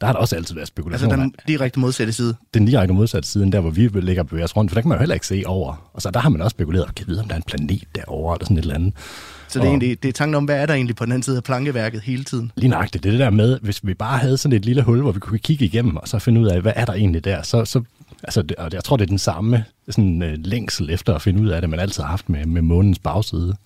Der 0.00 0.06
har 0.06 0.12
der 0.12 0.20
også 0.20 0.36
altid 0.36 0.54
været 0.54 0.68
spekulation. 0.68 1.10
Altså 1.10 1.22
den 1.22 1.34
direkte 1.48 1.80
modsatte 1.80 2.12
side? 2.12 2.34
Den 2.54 2.66
direkte 2.66 2.94
modsatte 2.94 3.28
side, 3.28 3.52
der 3.52 3.60
hvor 3.60 3.70
vi 3.70 3.88
ligger 3.88 4.22
og 4.22 4.28
bevæger 4.28 4.44
os 4.44 4.56
rundt, 4.56 4.70
for 4.70 4.74
der 4.74 4.80
kan 4.80 4.88
man 4.88 4.96
jo 4.96 5.00
heller 5.00 5.14
ikke 5.14 5.26
se 5.26 5.42
over. 5.46 5.90
Og 5.92 6.02
så 6.02 6.10
der 6.10 6.20
har 6.20 6.28
man 6.28 6.42
også 6.42 6.54
spekuleret, 6.54 6.94
kan 6.94 7.06
vide, 7.08 7.20
om 7.20 7.26
der 7.26 7.34
er 7.34 7.36
en 7.36 7.42
planet 7.46 7.82
derovre, 7.94 8.34
eller 8.36 8.44
sådan 8.44 8.56
et 8.56 8.62
eller 8.62 8.74
andet. 8.74 8.94
Så 9.48 9.58
det 9.58 9.64
er, 9.64 9.68
egentlig, 9.68 10.02
det 10.02 10.08
er 10.08 10.12
tanken 10.12 10.34
om, 10.34 10.44
hvad 10.44 10.56
er 10.56 10.66
der 10.66 10.74
egentlig 10.74 10.96
på 10.96 11.04
den 11.04 11.12
anden 11.12 11.22
side 11.22 11.36
af 11.36 11.44
plankeværket 11.44 12.00
hele 12.00 12.24
tiden? 12.24 12.52
Lige 12.56 12.70
nøjagtigt. 12.70 13.04
Det 13.04 13.08
er 13.08 13.12
det 13.12 13.20
der 13.20 13.30
med, 13.30 13.58
hvis 13.62 13.86
vi 13.86 13.94
bare 13.94 14.18
havde 14.18 14.36
sådan 14.36 14.56
et 14.56 14.64
lille 14.64 14.82
hul, 14.82 15.00
hvor 15.00 15.12
vi 15.12 15.20
kunne 15.20 15.38
kigge 15.38 15.64
igennem, 15.64 15.96
og 15.96 16.08
så 16.08 16.18
finde 16.18 16.40
ud 16.40 16.46
af, 16.46 16.60
hvad 16.60 16.72
er 16.76 16.84
der 16.84 16.92
egentlig 16.92 17.24
der, 17.24 17.42
så, 17.42 17.64
så 17.64 17.82
altså, 18.22 18.42
det, 18.42 18.56
og 18.56 18.70
jeg 18.72 18.84
tror, 18.84 18.96
det 18.96 19.04
er 19.04 19.08
den 19.08 19.18
samme 19.18 19.64
sådan, 19.90 20.22
øh, 20.22 20.38
længsel 20.38 20.90
efter 20.90 21.14
at 21.14 21.22
finde 21.22 21.42
ud 21.42 21.48
af 21.48 21.60
det, 21.60 21.70
man 21.70 21.80
altid 21.80 22.02
har 22.02 22.10
haft 22.10 22.28
med, 22.28 22.46
med 22.46 22.62
månens 22.62 22.98
bagside. 22.98 23.56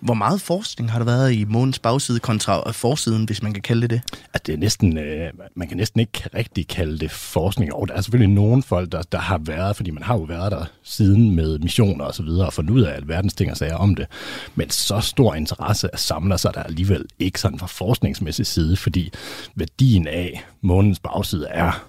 Hvor 0.00 0.14
meget 0.14 0.40
forskning 0.40 0.90
har 0.90 0.98
der 0.98 1.06
været 1.06 1.32
i 1.32 1.44
månens 1.44 1.78
bagside 1.78 2.20
kontra 2.20 2.70
forsiden, 2.70 3.24
hvis 3.24 3.42
man 3.42 3.52
kan 3.52 3.62
kalde 3.62 3.82
det 3.82 3.90
det? 3.90 4.00
At 4.34 4.46
det 4.46 4.52
er 4.52 4.58
næsten, 4.58 4.98
øh, 4.98 5.30
man 5.54 5.68
kan 5.68 5.76
næsten 5.76 6.00
ikke 6.00 6.28
rigtig 6.34 6.68
kalde 6.68 6.98
det 6.98 7.10
forskning. 7.10 7.74
Og 7.74 7.88
der 7.88 7.94
er 7.94 8.00
selvfølgelig 8.00 8.34
nogen 8.34 8.62
folk, 8.62 8.92
der, 8.92 9.02
der 9.02 9.18
har 9.18 9.38
været, 9.38 9.76
fordi 9.76 9.90
man 9.90 10.02
har 10.02 10.14
jo 10.14 10.22
været 10.22 10.52
der 10.52 10.64
siden 10.82 11.34
med 11.34 11.58
missioner 11.58 12.04
og 12.04 12.14
så 12.14 12.22
videre, 12.22 12.46
og 12.46 12.52
fundet 12.52 12.74
ud 12.74 12.82
af 12.82 12.96
alverdens 12.96 13.34
ting 13.34 13.50
og 13.50 13.56
sager 13.56 13.76
om 13.76 13.94
det. 13.94 14.06
Men 14.54 14.70
så 14.70 15.00
stor 15.00 15.34
interesse 15.34 15.88
samler 15.94 16.36
sig 16.36 16.54
der 16.54 16.62
alligevel 16.62 17.04
ikke 17.18 17.40
sådan 17.40 17.58
fra 17.58 17.66
forskningsmæssig 17.66 18.46
side, 18.46 18.76
fordi 18.76 19.12
værdien 19.54 20.06
af 20.06 20.44
månens 20.60 20.98
bagside 20.98 21.46
er 21.50 21.87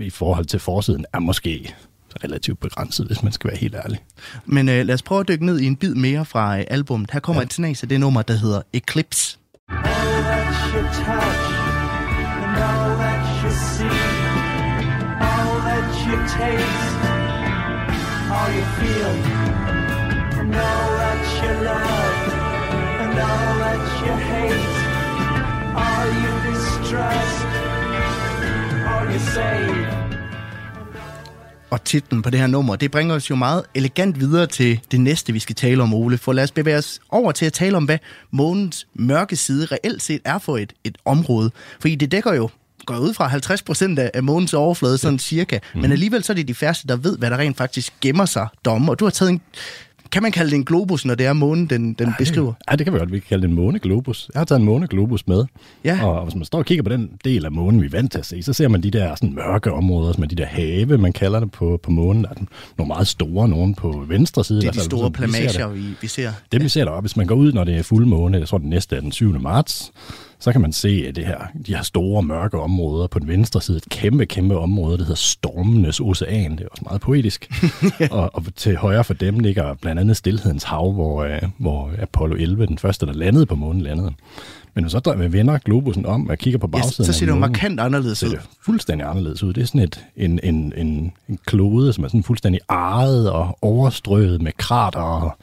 i 0.00 0.10
forhold 0.10 0.44
til 0.46 0.60
forsiden, 0.60 1.04
er 1.12 1.18
måske 1.18 1.74
relativt 2.24 2.60
begrænset, 2.60 3.06
hvis 3.06 3.22
man 3.22 3.32
skal 3.32 3.48
være 3.50 3.58
helt 3.58 3.74
ærlig. 3.74 3.98
Men 4.46 4.68
øh, 4.68 4.86
lad 4.86 4.94
os 4.94 5.02
prøve 5.02 5.20
at 5.20 5.28
dykke 5.28 5.46
ned 5.46 5.60
i 5.60 5.66
en 5.66 5.76
bid 5.76 5.94
mere 5.94 6.24
fra 6.24 6.58
øh, 6.58 6.64
albumet. 6.70 7.10
Her 7.10 7.20
kommer 7.20 7.42
ja. 7.42 7.46
et 7.46 7.52
snas 7.52 7.82
af 7.82 7.88
det 7.88 8.00
nummer, 8.00 8.22
der 8.22 8.34
hedder 8.34 8.62
Eclipse. 8.72 9.38
All 9.68 9.84
that 9.84 10.54
you 10.74 10.82
touch, 10.82 11.44
and 12.44 12.56
all 12.68 12.90
that 13.02 13.22
you 13.42 13.50
see, 13.74 13.98
all 15.30 15.54
that 15.68 15.86
you 16.06 16.16
taste, 16.38 17.00
all 18.36 18.50
you 18.58 18.64
feel, 18.78 19.14
and 20.40 20.54
all 20.54 20.90
that 21.02 21.22
you 21.40 21.52
love, 21.70 22.18
and 23.02 23.18
all 23.30 23.54
that 23.64 23.82
you 24.02 24.12
hate, 24.30 24.68
all 25.84 26.08
you 26.22 26.32
distrust. 26.50 27.67
Og 31.70 31.84
titlen 31.84 32.22
på 32.22 32.30
det 32.30 32.40
her 32.40 32.46
nummer, 32.46 32.76
det 32.76 32.90
bringer 32.90 33.14
os 33.14 33.30
jo 33.30 33.36
meget 33.36 33.62
elegant 33.74 34.20
videre 34.20 34.46
til 34.46 34.80
det 34.90 35.00
næste, 35.00 35.32
vi 35.32 35.38
skal 35.38 35.54
tale 35.54 35.82
om, 35.82 35.94
Ole. 35.94 36.18
For 36.18 36.32
lad 36.32 36.44
os 36.44 36.50
bevæge 36.50 36.78
os 36.78 37.00
over 37.10 37.32
til 37.32 37.46
at 37.46 37.52
tale 37.52 37.76
om, 37.76 37.84
hvad 37.84 37.98
månens 38.30 38.86
mørke 38.94 39.36
side 39.36 39.66
reelt 39.66 40.02
set 40.02 40.20
er 40.24 40.38
for 40.38 40.58
et, 40.58 40.72
et 40.84 40.98
område. 41.04 41.50
Fordi 41.80 41.94
det 41.94 42.12
dækker 42.12 42.34
jo 42.34 42.48
går 42.86 42.98
ud 42.98 43.14
fra 43.14 43.26
50 43.26 43.62
procent 43.62 43.98
af 43.98 44.22
månens 44.22 44.54
overflade, 44.54 44.98
sådan 44.98 45.18
cirka. 45.18 45.58
Mm. 45.74 45.80
Men 45.80 45.92
alligevel 45.92 46.24
så 46.24 46.32
er 46.32 46.34
det 46.34 46.48
de 46.48 46.54
færreste, 46.54 46.88
der 46.88 46.96
ved, 46.96 47.18
hvad 47.18 47.30
der 47.30 47.38
rent 47.38 47.56
faktisk 47.56 47.92
gemmer 48.00 48.24
sig 48.24 48.46
domme. 48.64 48.92
Og 48.92 48.98
du 48.98 49.04
har 49.04 49.10
taget 49.10 49.30
en 49.30 49.40
kan 50.12 50.22
man 50.22 50.32
kalde 50.32 50.50
det 50.50 50.56
en 50.56 50.64
globus, 50.64 51.04
når 51.04 51.14
det 51.14 51.26
er 51.26 51.32
månen, 51.32 51.66
den, 51.66 51.92
den 51.92 52.08
Ej, 52.08 52.14
beskriver? 52.18 52.52
Ja, 52.70 52.76
det 52.76 52.86
kan 52.86 52.94
vi 52.94 52.98
godt. 52.98 53.12
Vi 53.12 53.18
kan 53.18 53.26
kalde 53.28 53.42
det 53.42 53.48
en 53.48 53.54
måneglobus. 53.56 54.30
Jeg 54.34 54.40
har 54.40 54.44
taget 54.44 54.58
en 54.58 54.64
måneglobus 54.64 55.26
med. 55.26 55.44
Ja. 55.84 56.06
Og 56.06 56.24
hvis 56.24 56.34
man 56.34 56.44
står 56.44 56.58
og 56.58 56.64
kigger 56.64 56.82
på 56.82 56.90
den 56.90 57.10
del 57.24 57.44
af 57.44 57.52
månen, 57.52 57.80
vi 57.80 57.86
er 57.86 57.90
vant 57.90 58.12
til 58.12 58.18
at 58.18 58.26
se, 58.26 58.42
så 58.42 58.52
ser 58.52 58.68
man 58.68 58.82
de 58.82 58.90
der 58.90 59.14
sådan 59.14 59.34
mørke 59.34 59.72
områder, 59.72 60.12
som 60.12 60.22
er 60.22 60.26
de 60.26 60.36
der 60.36 60.46
have, 60.46 60.98
man 60.98 61.12
kalder 61.12 61.40
det 61.40 61.50
på, 61.50 61.80
på 61.82 61.90
månen. 61.90 62.24
Der 62.24 62.30
er 62.30 62.34
nogle 62.78 62.88
meget 62.88 63.08
store, 63.08 63.48
nogle 63.48 63.74
på 63.74 64.04
venstre 64.08 64.44
side. 64.44 64.60
Det 64.60 64.68
er 64.68 64.72
de 64.72 64.80
store 64.80 65.10
plamager, 65.10 65.68
vi, 65.68 65.84
vi 66.00 66.06
ser. 66.06 66.32
Dem, 66.52 66.60
ja. 66.60 66.64
vi 66.64 66.68
ser 66.68 66.84
deroppe, 66.84 67.06
hvis 67.06 67.16
man 67.16 67.26
går 67.26 67.34
ud, 67.34 67.52
når 67.52 67.64
det 67.64 67.76
er 67.76 67.82
fuld 67.82 68.06
måne, 68.06 68.38
jeg 68.38 68.48
tror, 68.48 68.58
det 68.58 68.66
næste 68.66 68.96
er 68.96 69.00
den 69.00 69.12
7. 69.12 69.40
marts, 69.40 69.92
så 70.40 70.52
kan 70.52 70.60
man 70.60 70.72
se 70.72 71.04
at 71.08 71.16
det 71.16 71.26
her, 71.26 71.38
de 71.66 71.74
her 71.74 71.82
store 71.82 72.22
mørke 72.22 72.60
områder 72.60 73.06
på 73.06 73.18
den 73.18 73.28
venstre 73.28 73.60
side, 73.60 73.76
et 73.76 73.88
kæmpe, 73.88 74.26
kæmpe 74.26 74.58
område, 74.58 74.98
der 74.98 75.04
hedder 75.04 75.14
Stormenes 75.14 76.00
Ocean. 76.00 76.52
Det 76.52 76.60
er 76.60 76.68
også 76.70 76.82
meget 76.86 77.00
poetisk. 77.00 77.50
ja. 78.00 78.08
og, 78.10 78.30
og 78.32 78.44
til 78.56 78.76
højre 78.76 79.04
for 79.04 79.14
dem 79.14 79.38
ligger 79.38 79.74
blandt 79.74 80.00
andet 80.00 80.16
Stilhedens 80.16 80.64
Hav, 80.64 80.92
hvor, 80.92 81.24
uh, 81.24 81.48
hvor 81.58 81.90
Apollo 81.98 82.36
11, 82.36 82.66
den 82.66 82.78
første, 82.78 83.06
der 83.06 83.12
landede 83.12 83.46
på 83.46 83.54
månen, 83.54 83.82
landede. 83.82 84.12
Men 84.74 84.82
når 84.82 84.88
så 84.88 85.28
vender 85.30 85.58
globusen 85.58 86.06
om 86.06 86.28
og 86.28 86.38
kigger 86.38 86.58
på 86.58 86.66
bagsiden 86.66 87.06
ja, 87.06 87.12
så 87.12 87.18
ser 87.18 87.26
det 87.26 87.32
jo 87.32 87.38
markant 87.38 87.80
anderledes 87.80 88.22
ud. 88.22 88.30
Det 88.30 88.40
fuldstændig 88.64 89.06
anderledes 89.08 89.42
ud. 89.42 89.52
Det 89.52 89.62
er 89.62 89.66
sådan 89.66 89.80
et, 89.80 90.04
en, 90.16 90.40
en, 90.42 90.72
en, 90.76 91.12
en 91.28 91.38
klode, 91.46 91.92
som 91.92 92.04
er 92.04 92.08
sådan 92.08 92.22
fuldstændig 92.22 92.60
arret 92.68 93.30
og 93.30 93.58
overstrøget 93.62 94.42
med 94.42 94.52
krater, 94.58 95.00
og, 95.00 95.36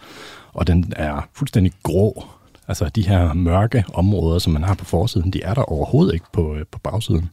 og 0.54 0.68
den 0.68 0.94
er 0.96 1.28
fuldstændig 1.34 1.72
grå 1.84 2.26
Altså 2.68 2.90
de 2.96 3.08
her 3.08 3.34
mørke 3.34 3.84
områder, 3.94 4.40
som 4.40 4.54
man 4.54 4.64
har 4.64 4.74
på 4.74 4.86
forsiden, 4.86 5.32
de 5.32 5.42
er 5.42 5.54
der 5.54 5.62
overhovedet 5.62 6.14
ikke 6.14 6.26
på, 6.34 6.56
øh, 6.56 6.66
på 6.72 6.80
bagsiden. 6.80 7.30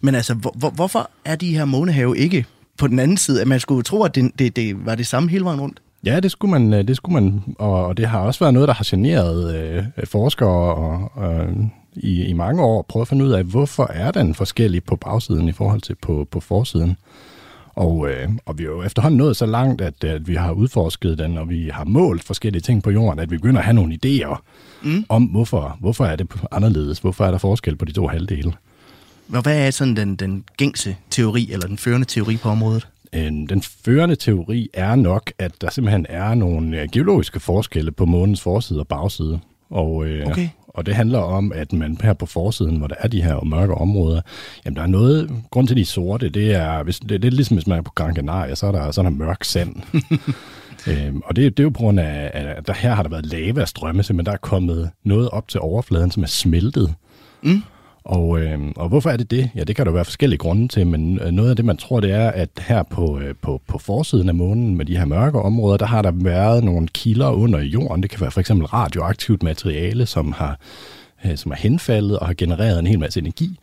Men 0.00 0.14
altså, 0.14 0.34
hvor, 0.34 0.54
hvor, 0.56 0.70
hvorfor 0.70 1.10
er 1.24 1.36
de 1.36 1.56
her 1.56 1.64
månehave 1.64 2.18
ikke 2.18 2.46
på 2.78 2.86
den 2.86 2.98
anden 2.98 3.16
side? 3.16 3.40
At 3.40 3.48
man 3.48 3.60
skulle 3.60 3.82
tro, 3.82 4.02
at 4.02 4.14
det, 4.14 4.38
det, 4.38 4.56
det 4.56 4.86
var 4.86 4.94
det 4.94 5.06
samme 5.06 5.30
hele 5.30 5.44
vejen 5.44 5.60
rundt? 5.60 5.80
Ja, 6.04 6.20
det 6.20 6.30
skulle 6.30 6.50
man, 6.50 6.72
øh, 6.72 6.88
det 6.88 6.96
skulle 6.96 7.14
man 7.14 7.42
og 7.58 7.96
det 7.96 8.06
har 8.06 8.20
også 8.20 8.40
været 8.40 8.54
noget, 8.54 8.68
der 8.68 8.74
har 8.74 8.86
generet 8.90 9.54
øh, 9.56 10.06
forskere 10.06 10.74
og, 10.74 11.10
og, 11.14 11.46
i, 11.96 12.24
i 12.24 12.32
mange 12.32 12.62
år, 12.62 12.82
prøve 12.82 13.00
at 13.00 13.08
finde 13.08 13.24
ud 13.24 13.30
af, 13.30 13.44
hvorfor 13.44 13.90
er 13.94 14.10
den 14.10 14.34
forskellig 14.34 14.84
på 14.84 14.96
bagsiden 14.96 15.48
i 15.48 15.52
forhold 15.52 15.80
til 15.80 15.94
på, 15.94 16.28
på 16.30 16.40
forsiden. 16.40 16.96
Og, 17.76 18.10
øh, 18.10 18.28
og 18.46 18.58
vi 18.58 18.64
er 18.64 18.68
jo 18.68 18.82
efterhånden 18.82 19.18
nået 19.18 19.36
så 19.36 19.46
langt, 19.46 19.80
at, 19.80 20.04
at 20.04 20.28
vi 20.28 20.34
har 20.34 20.52
udforsket 20.52 21.18
den, 21.18 21.38
og 21.38 21.48
vi 21.48 21.70
har 21.72 21.84
målt 21.84 22.24
forskellige 22.24 22.62
ting 22.62 22.82
på 22.82 22.90
jorden, 22.90 23.18
at 23.18 23.30
vi 23.30 23.36
begynder 23.36 23.58
at 23.58 23.64
have 23.64 23.74
nogle 23.74 23.98
idéer 24.04 24.36
mm. 24.82 25.04
om, 25.08 25.24
hvorfor, 25.24 25.76
hvorfor 25.80 26.04
er 26.04 26.16
det 26.16 26.30
anderledes, 26.52 26.98
hvorfor 26.98 27.24
er 27.24 27.30
der 27.30 27.38
forskel 27.38 27.76
på 27.76 27.84
de 27.84 27.92
to 27.92 28.06
halvdele. 28.06 28.52
Hvad 29.26 29.66
er 29.66 29.70
sådan 29.70 29.96
den, 29.96 30.16
den 30.16 30.44
gængse 30.56 30.96
teori, 31.10 31.48
eller 31.52 31.66
den 31.66 31.78
førende 31.78 32.06
teori 32.06 32.36
på 32.36 32.48
området? 32.48 32.88
Den 33.12 33.62
førende 33.62 34.16
teori 34.16 34.68
er 34.74 34.94
nok, 34.94 35.32
at 35.38 35.52
der 35.60 35.70
simpelthen 35.70 36.06
er 36.08 36.34
nogle 36.34 36.80
øh, 36.80 36.88
geologiske 36.92 37.40
forskelle 37.40 37.92
på 37.92 38.06
månens 38.06 38.40
forside 38.40 38.80
og 38.80 38.88
bagside. 38.88 39.40
Og, 39.70 40.06
øh, 40.06 40.26
Okay. 40.26 40.48
Og 40.74 40.86
det 40.86 40.94
handler 40.94 41.18
om, 41.18 41.52
at 41.52 41.72
man 41.72 41.98
her 42.02 42.12
på 42.12 42.26
forsiden, 42.26 42.76
hvor 42.76 42.86
der 42.86 42.94
er 42.98 43.08
de 43.08 43.22
her 43.22 43.44
mørke 43.44 43.74
områder, 43.74 44.20
jamen 44.64 44.76
der 44.76 44.82
er 44.82 44.86
noget, 44.86 45.30
grund 45.50 45.68
til 45.68 45.76
de 45.76 45.84
sorte, 45.84 46.28
det 46.28 46.54
er, 46.54 46.82
hvis, 46.82 47.00
det, 47.00 47.22
det 47.22 47.24
er 47.24 47.30
ligesom 47.30 47.56
hvis 47.56 47.66
man 47.66 47.78
er 47.78 47.82
på 47.82 47.92
Gran 47.94 48.16
Canaria, 48.16 48.54
så 48.54 48.66
er 48.66 48.72
der, 48.72 48.90
så 48.90 49.00
er 49.00 49.02
der 49.02 49.10
mørk 49.10 49.44
sand. 49.44 49.76
øhm, 50.88 51.22
og 51.24 51.36
det, 51.36 51.56
det 51.56 51.62
er 51.62 51.64
jo 51.64 51.70
på 51.70 51.78
grund 51.78 52.00
af, 52.00 52.30
at 52.34 52.66
der 52.66 52.72
her 52.72 52.94
har 52.94 53.02
der 53.02 53.10
været 53.10 53.26
lavastrømme, 53.26 54.02
simpelthen 54.02 54.26
der 54.26 54.32
er 54.32 54.36
kommet 54.36 54.90
noget 55.04 55.30
op 55.30 55.48
til 55.48 55.60
overfladen, 55.60 56.10
som 56.10 56.22
er 56.22 56.26
smeltet. 56.26 56.94
Mm. 57.42 57.62
Og, 58.04 58.40
øh, 58.40 58.58
og 58.76 58.88
hvorfor 58.88 59.10
er 59.10 59.16
det 59.16 59.30
det? 59.30 59.50
Ja, 59.54 59.64
det 59.64 59.76
kan 59.76 59.86
der 59.86 59.92
være 59.92 60.04
forskellige 60.04 60.38
grunde 60.38 60.68
til, 60.68 60.86
men 60.86 61.18
øh, 61.18 61.30
noget 61.30 61.50
af 61.50 61.56
det, 61.56 61.64
man 61.64 61.76
tror, 61.76 62.00
det 62.00 62.10
er, 62.10 62.30
at 62.30 62.48
her 62.58 62.82
på, 62.82 63.18
øh, 63.18 63.34
på, 63.42 63.60
på 63.66 63.78
forsiden 63.78 64.28
af 64.28 64.34
månen 64.34 64.76
med 64.76 64.84
de 64.84 64.96
her 64.96 65.04
mørke 65.04 65.38
områder, 65.38 65.76
der 65.76 65.86
har 65.86 66.02
der 66.02 66.10
været 66.14 66.64
nogle 66.64 66.88
kilder 66.88 67.30
under 67.30 67.60
jorden. 67.60 68.02
Det 68.02 68.10
kan 68.10 68.20
være 68.20 68.30
for 68.30 68.40
eksempel 68.40 68.66
radioaktivt 68.66 69.42
materiale, 69.42 70.06
som 70.06 70.32
har, 70.32 70.58
øh, 71.24 71.36
som 71.36 71.52
er 71.52 71.56
henfaldet 71.56 72.18
og 72.18 72.26
har 72.26 72.34
genereret 72.34 72.78
en 72.78 72.86
hel 72.86 72.98
masse 72.98 73.20
energi. 73.20 73.58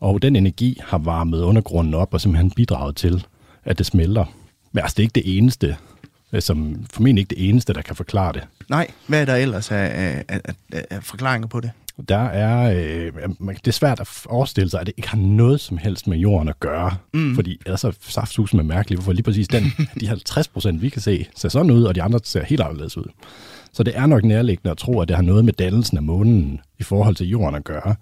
Og 0.00 0.22
den 0.22 0.36
energi 0.36 0.80
har 0.84 0.98
varmet 0.98 1.40
undergrunden 1.40 1.94
op 1.94 2.14
og 2.14 2.20
simpelthen 2.20 2.50
bidraget 2.50 2.96
til, 2.96 3.26
at 3.64 3.78
det 3.78 3.86
smelter. 3.86 4.24
Men 4.72 4.82
altså, 4.82 4.94
det 4.94 5.02
er 5.02 5.04
ikke 5.04 5.14
det 5.14 5.38
eneste, 5.38 5.76
øh, 6.32 6.42
som 6.42 6.86
formentlig 6.92 7.22
ikke 7.22 7.34
det 7.34 7.48
eneste, 7.48 7.72
der 7.72 7.82
kan 7.82 7.96
forklare 7.96 8.32
det. 8.32 8.42
Nej, 8.68 8.86
hvad 9.06 9.20
er 9.20 9.24
der 9.24 9.34
ellers 9.34 9.70
af, 9.70 10.24
af, 10.28 10.40
af, 10.72 10.84
af 10.90 11.02
forklaringer 11.02 11.48
på 11.48 11.60
det? 11.60 11.70
Der 12.08 12.24
er, 12.24 12.70
øh, 12.70 13.12
det 13.46 13.66
er 13.66 13.72
svært 13.72 14.00
at 14.00 14.06
forestille 14.06 14.70
sig, 14.70 14.80
at 14.80 14.86
det 14.86 14.94
ikke 14.96 15.08
har 15.08 15.18
noget 15.18 15.60
som 15.60 15.78
helst 15.78 16.06
med 16.06 16.18
jorden 16.18 16.48
at 16.48 16.60
gøre. 16.60 16.96
Mm. 17.14 17.34
Fordi 17.34 17.60
ellers 17.66 17.84
er 17.84 17.90
saftsusen 18.00 18.56
med 18.56 18.64
mærkeligt, 18.64 19.00
hvorfor 19.00 19.12
lige 19.12 19.22
præcis 19.22 19.48
den, 19.48 19.64
de 20.00 20.08
50 20.08 20.48
procent, 20.48 20.82
vi 20.82 20.88
kan 20.88 21.02
se, 21.02 21.26
ser 21.36 21.48
sådan 21.48 21.70
ud, 21.70 21.84
og 21.84 21.94
de 21.94 22.02
andre 22.02 22.18
ser 22.24 22.44
helt 22.44 22.60
anderledes 22.60 22.96
ud. 22.96 23.04
Så 23.72 23.82
det 23.82 23.96
er 23.96 24.06
nok 24.06 24.24
nærliggende 24.24 24.70
at 24.70 24.78
tro, 24.78 25.00
at 25.00 25.08
det 25.08 25.16
har 25.16 25.22
noget 25.22 25.44
med 25.44 25.52
dannelsen 25.52 25.96
af 25.96 26.02
månen 26.02 26.60
i 26.78 26.82
forhold 26.82 27.14
til 27.14 27.28
jorden 27.28 27.54
at 27.54 27.64
gøre. 27.64 27.94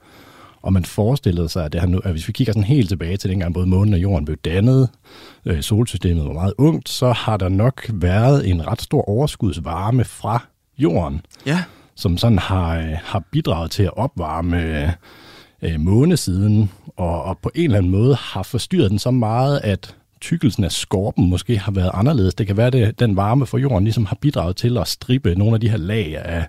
Og 0.62 0.72
man 0.72 0.84
forestillede 0.84 1.48
sig, 1.48 1.64
at, 1.64 1.72
det 1.72 1.80
har 1.80 1.88
no- 1.88 2.00
at 2.04 2.10
hvis 2.10 2.28
vi 2.28 2.32
kigger 2.32 2.52
sådan 2.52 2.64
helt 2.64 2.88
tilbage 2.88 3.16
til 3.16 3.30
dengang 3.30 3.54
både 3.54 3.66
månen 3.66 3.94
og 3.94 4.00
jorden 4.00 4.24
blev 4.24 4.36
dannet, 4.36 4.88
øh, 5.44 5.62
solsystemet 5.62 6.24
var 6.24 6.32
meget 6.32 6.54
ungt, 6.58 6.88
så 6.88 7.12
har 7.12 7.36
der 7.36 7.48
nok 7.48 7.86
været 7.92 8.50
en 8.50 8.66
ret 8.66 8.82
stor 8.82 9.08
overskudsvarme 9.08 10.04
fra 10.04 10.46
jorden, 10.78 11.20
Ja, 11.46 11.62
som 11.96 12.18
sådan 12.18 12.38
har, 12.38 12.78
øh, 12.78 12.92
har 13.04 13.22
bidraget 13.30 13.70
til 13.70 13.82
at 13.82 13.96
opvarme 13.96 14.94
øh, 15.62 15.80
månesiden, 15.80 16.70
og, 16.96 17.22
og 17.22 17.38
på 17.38 17.50
en 17.54 17.64
eller 17.64 17.78
anden 17.78 17.92
måde 17.92 18.14
har 18.14 18.42
forstyrret 18.42 18.90
den 18.90 18.98
så 18.98 19.10
meget, 19.10 19.60
at 19.64 19.96
tykkelsen 20.20 20.64
af 20.64 20.72
skorpen 20.72 21.30
måske 21.30 21.58
har 21.58 21.72
været 21.72 21.90
anderledes. 21.94 22.34
Det 22.34 22.46
kan 22.46 22.56
være, 22.56 22.74
at 22.74 23.00
den 23.00 23.16
varme 23.16 23.46
fra 23.46 23.58
jorden 23.58 23.84
ligesom 23.84 24.06
har 24.06 24.16
bidraget 24.20 24.56
til 24.56 24.78
at 24.78 24.88
stribe 24.88 25.34
nogle 25.34 25.54
af 25.54 25.60
de 25.60 25.68
her 25.68 25.76
lag 25.76 26.16
af, 26.16 26.46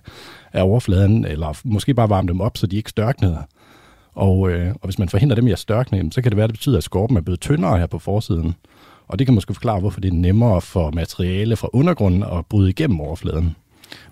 af 0.52 0.62
overfladen, 0.62 1.24
eller 1.24 1.60
måske 1.64 1.94
bare 1.94 2.08
varme 2.08 2.28
dem 2.28 2.40
op, 2.40 2.56
så 2.56 2.66
de 2.66 2.76
ikke 2.76 2.90
størknede. 2.90 3.38
Og, 4.14 4.50
øh, 4.50 4.70
og 4.72 4.84
hvis 4.84 4.98
man 4.98 5.08
forhindrer 5.08 5.34
dem 5.34 5.46
i 5.46 5.52
at 5.52 5.58
størkne, 5.58 6.12
så 6.12 6.22
kan 6.22 6.32
det 6.32 6.36
være, 6.36 6.44
at 6.44 6.50
det 6.50 6.58
betyder, 6.58 6.78
at 6.78 6.84
skorpen 6.84 7.16
er 7.16 7.20
blevet 7.20 7.40
tyndere 7.40 7.78
her 7.78 7.86
på 7.86 7.98
forsiden. 7.98 8.54
Og 9.08 9.18
det 9.18 9.26
kan 9.26 9.34
måske 9.34 9.54
forklare, 9.54 9.80
hvorfor 9.80 10.00
det 10.00 10.08
er 10.08 10.16
nemmere 10.16 10.60
for 10.60 10.90
materiale 10.90 11.56
fra 11.56 11.68
undergrunden 11.72 12.22
at 12.22 12.46
bryde 12.46 12.70
igennem 12.70 13.00
overfladen 13.00 13.56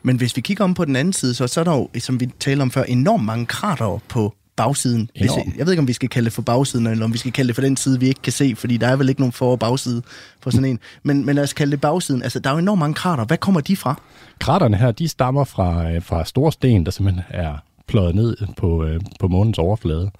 men 0.05 0.17
hvis 0.17 0.37
vi 0.37 0.41
kigger 0.41 0.65
om 0.65 0.75
på 0.75 0.85
den 0.85 0.97
anden 0.97 1.13
side, 1.13 1.35
så, 1.35 1.47
så 1.47 1.61
er 1.61 1.65
der 1.65 1.73
jo, 1.77 1.89
som 1.99 2.21
vi 2.21 2.27
talte 2.41 2.63
om 2.63 2.71
før, 2.71 2.83
enormt 2.83 3.25
mange 3.25 3.47
krater 3.47 3.99
på 4.09 4.35
bagsiden. 4.57 5.11
Hvis, 5.19 5.31
jeg 5.59 5.67
ved 5.67 5.73
ikke, 5.73 5.81
om 5.81 5.89
vi 5.89 5.93
skal 5.93 6.09
kalde 6.09 6.25
det 6.25 6.33
for 6.33 6.43
bagsiden, 6.43 6.87
eller 6.87 7.05
om 7.05 7.13
vi 7.13 7.19
skal 7.19 7.33
kalde 7.33 7.49
det 7.49 7.55
for 7.55 7.63
den 7.63 7.77
side, 7.77 8.01
vi 8.01 8.07
ikke 8.09 8.23
kan 8.23 8.33
se, 8.33 8.55
fordi 8.57 8.77
der 8.77 8.89
er 8.89 8.97
vel 8.97 9.09
ikke 9.09 9.21
nogen 9.21 9.33
for- 9.33 9.51
og 9.51 9.59
bagside 9.59 10.03
på 10.43 10.51
sådan 10.51 10.65
en. 10.65 10.79
Men, 11.03 11.27
men 11.27 11.35
lad 11.35 11.43
os 11.45 11.53
kalde 11.53 11.71
det 11.71 11.81
bagsiden. 11.81 12.23
Altså, 12.23 12.39
der 12.39 12.51
er 12.51 12.55
jo 12.55 12.59
enormt 12.59 12.79
mange 12.79 12.95
krater. 12.95 13.25
Hvad 13.25 13.37
kommer 13.37 13.61
de 13.61 13.77
fra? 13.77 14.01
Kraterne 14.39 14.77
her, 14.77 14.91
de 14.93 15.09
stammer 15.09 15.45
fra, 15.45 15.91
øh, 15.91 16.03
fra 16.03 16.25
store 16.25 16.53
sten, 16.53 16.85
der 16.85 16.91
simpelthen 16.91 17.25
er 17.31 17.55
pløjet 17.89 18.15
ned 18.15 18.37
på, 18.57 18.85
øh, 18.85 19.01
på 19.21 19.29
månens 19.29 19.59
overflade. 19.59 20.11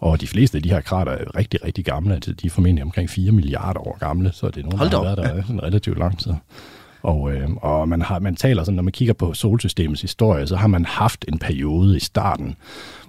Og 0.00 0.20
de 0.20 0.26
fleste 0.26 0.56
af 0.58 0.62
de 0.62 0.68
her 0.68 0.80
krater 0.80 1.12
er 1.12 1.36
rigtig, 1.36 1.64
rigtig 1.64 1.84
gamle. 1.84 2.14
Altså, 2.14 2.32
de 2.32 2.46
er 2.46 2.50
formentlig 2.50 2.84
omkring 2.84 3.10
4 3.10 3.32
milliarder 3.32 3.80
år 3.88 3.96
gamle, 4.00 4.32
så 4.32 4.46
det 4.46 4.56
er 4.56 4.62
nogle, 4.62 4.78
Hold 4.78 4.90
der 4.90 5.02
har 5.02 5.10
op. 5.10 5.16
været 5.18 5.34
der 5.36 5.42
sådan 5.42 5.62
relativt 5.62 5.98
lang 5.98 6.18
tid. 6.18 6.32
Og, 7.02 7.32
øh, 7.32 7.50
og 7.56 7.88
man, 7.88 8.02
har, 8.02 8.18
man 8.18 8.36
taler 8.36 8.64
sådan, 8.64 8.76
når 8.76 8.82
man 8.82 8.92
kigger 8.92 9.14
på 9.14 9.34
solsystemets 9.34 10.02
historie, 10.02 10.46
så 10.46 10.56
har 10.56 10.66
man 10.66 10.84
haft 10.84 11.24
en 11.28 11.38
periode 11.38 11.96
i 11.96 12.00
starten, 12.00 12.56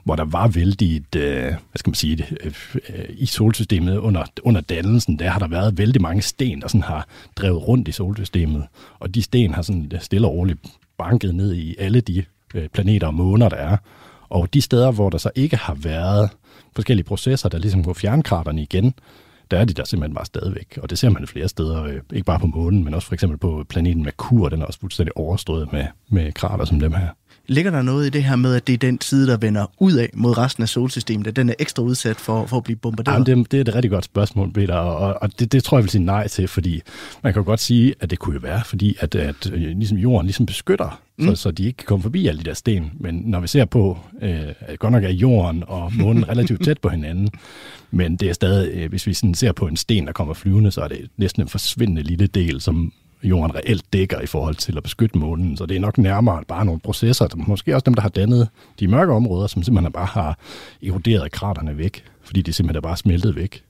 hvor 0.03 0.15
der 0.15 0.25
var 0.25 0.47
vældig 0.47 1.03
øh, 1.15 1.43
hvad 1.43 1.57
skal 1.75 1.89
man 1.89 1.95
sige, 1.95 2.25
øh, 2.43 2.53
øh, 2.89 3.05
i 3.09 3.25
solsystemet 3.25 3.97
under, 3.97 4.23
under 4.43 4.62
dannelsen, 4.62 5.19
der 5.19 5.29
har 5.29 5.39
der 5.39 5.47
været 5.47 5.77
vældig 5.77 6.01
mange 6.01 6.21
sten, 6.21 6.62
der 6.62 6.67
sådan 6.67 6.81
har 6.81 7.07
drevet 7.35 7.67
rundt 7.67 7.88
i 7.88 7.91
solsystemet. 7.91 8.63
Og 9.00 9.15
de 9.15 9.21
sten 9.21 9.53
har 9.53 9.62
sådan 9.62 9.91
stille 10.00 10.27
og 10.27 10.33
roligt 10.33 10.59
banket 10.97 11.35
ned 11.35 11.53
i 11.53 11.75
alle 11.79 12.01
de 12.01 12.23
øh, 12.55 12.67
planeter 12.67 13.07
og 13.07 13.13
måner, 13.13 13.50
der 13.50 13.57
er. 13.57 13.77
Og 14.29 14.53
de 14.53 14.62
steder, 14.62 14.91
hvor 14.91 15.09
der 15.09 15.17
så 15.17 15.31
ikke 15.35 15.57
har 15.57 15.73
været 15.73 16.29
forskellige 16.75 17.05
processer, 17.05 17.50
der 17.50 17.57
ligesom 17.57 17.83
går 17.83 17.93
fjernkraterne 17.93 18.62
igen, 18.62 18.93
der 19.51 19.59
er 19.59 19.65
de 19.65 19.73
der 19.73 19.83
simpelthen 19.85 20.15
bare 20.15 20.25
stadigvæk. 20.25 20.79
Og 20.81 20.89
det 20.89 20.97
ser 20.97 21.09
man 21.09 21.27
flere 21.27 21.47
steder, 21.47 21.83
øh, 21.83 22.01
ikke 22.13 22.25
bare 22.25 22.39
på 22.39 22.47
månen, 22.47 22.83
men 22.83 22.93
også 22.93 23.07
for 23.07 23.13
eksempel 23.13 23.38
på 23.38 23.65
planeten 23.69 24.03
Merkur, 24.03 24.50
den 24.50 24.62
er 24.62 24.65
også 24.65 24.79
fuldstændig 24.79 25.17
overstrøget 25.17 25.73
med, 25.73 25.85
med 26.09 26.31
krater 26.31 26.65
som 26.65 26.79
dem 26.79 26.93
her. 26.93 27.07
Ligger 27.47 27.71
der 27.71 27.81
noget 27.81 28.07
i 28.07 28.09
det 28.09 28.23
her 28.23 28.35
med, 28.35 28.55
at 28.55 28.67
det 28.67 28.73
er 28.73 28.77
den 28.77 29.01
side, 29.01 29.27
der 29.27 29.38
vender 29.38 29.65
ud 29.79 29.93
af 29.93 30.09
mod 30.13 30.38
resten 30.38 30.63
af 30.63 30.69
solsystemet, 30.69 31.27
at 31.27 31.35
den 31.35 31.50
er 31.50 31.53
ekstra 31.59 31.83
udsat 31.83 32.15
for, 32.15 32.45
for 32.45 32.57
at 32.57 32.63
blive 32.63 32.75
bombarderet? 32.75 33.27
Jamen, 33.27 33.43
det, 33.43 33.51
det 33.51 33.57
er 33.57 33.62
et 33.62 33.75
rigtig 33.75 33.91
godt 33.91 34.05
spørgsmål, 34.05 34.51
Peter, 34.51 34.75
og, 34.75 35.21
og 35.21 35.39
det, 35.39 35.51
det 35.51 35.63
tror 35.63 35.77
jeg 35.77 35.83
vil 35.83 35.89
sige 35.89 36.03
nej 36.03 36.27
til, 36.27 36.47
fordi 36.47 36.81
man 37.23 37.33
kan 37.33 37.39
jo 37.41 37.45
godt 37.45 37.59
sige, 37.59 37.95
at 38.00 38.09
det 38.09 38.19
kunne 38.19 38.33
jo 38.33 38.39
være, 38.43 38.62
fordi 38.65 38.95
at, 39.00 39.15
at 39.15 39.51
øh, 39.53 39.62
ligesom 39.62 39.97
jorden 39.97 40.25
ligesom 40.25 40.45
beskytter, 40.45 41.01
mm. 41.17 41.27
så, 41.27 41.35
så 41.35 41.51
de 41.51 41.65
ikke 41.65 41.77
kan 41.77 41.85
komme 41.85 42.03
forbi 42.03 42.27
alle 42.27 42.39
de 42.39 42.45
der 42.45 42.53
sten. 42.53 42.91
Men 43.00 43.15
når 43.15 43.39
vi 43.39 43.47
ser 43.47 43.65
på, 43.65 43.97
øh, 44.21 44.39
at 44.59 44.79
godt 44.79 44.91
nok 44.91 45.03
er 45.03 45.09
jorden 45.09 45.63
og 45.67 45.93
månen 45.93 46.27
relativt 46.29 46.63
tæt 46.63 46.79
på 46.81 46.89
hinanden, 46.89 47.29
men 47.91 48.15
det 48.15 48.29
er 48.29 48.33
stadig, 48.33 48.71
øh, 48.73 48.89
hvis 48.89 49.07
vi 49.07 49.13
sådan 49.13 49.35
ser 49.35 49.51
på 49.51 49.67
en 49.67 49.77
sten, 49.77 50.05
der 50.07 50.13
kommer 50.13 50.33
flyvende, 50.33 50.71
så 50.71 50.81
er 50.81 50.88
det 50.88 51.09
næsten 51.17 51.41
en 51.41 51.47
forsvindende 51.47 52.03
lille 52.03 52.27
del, 52.27 52.62
som 52.62 52.93
jorden 53.24 53.56
reelt 53.56 53.94
dækker 53.94 54.22
i 54.22 54.25
forhold 54.25 54.56
til 54.56 54.77
at 54.77 54.84
beskytte 54.84 55.18
månen. 55.18 55.58
Så 55.58 55.65
det 55.65 55.75
er 55.75 55.80
nok 55.80 55.98
nærmere 55.98 56.44
bare 56.48 56.65
nogle 56.65 56.80
processer, 56.80 57.27
måske 57.36 57.75
også 57.75 57.84
dem, 57.86 57.94
der 57.94 58.01
har 58.01 58.10
dannet 58.10 58.50
de 58.80 58.88
mørke 58.88 59.13
områder, 59.13 59.48
som 59.48 59.63
simpelthen 59.63 59.92
bare 59.92 60.06
har 60.06 60.38
eroderet 60.84 61.32
kraterne 61.32 61.77
væk, 61.77 62.03
fordi 62.24 62.42
de 62.42 62.53
simpelthen 62.53 62.77
er 62.77 62.82
bare 62.82 62.98
smeltet 62.98 63.36
væk. 63.36 63.63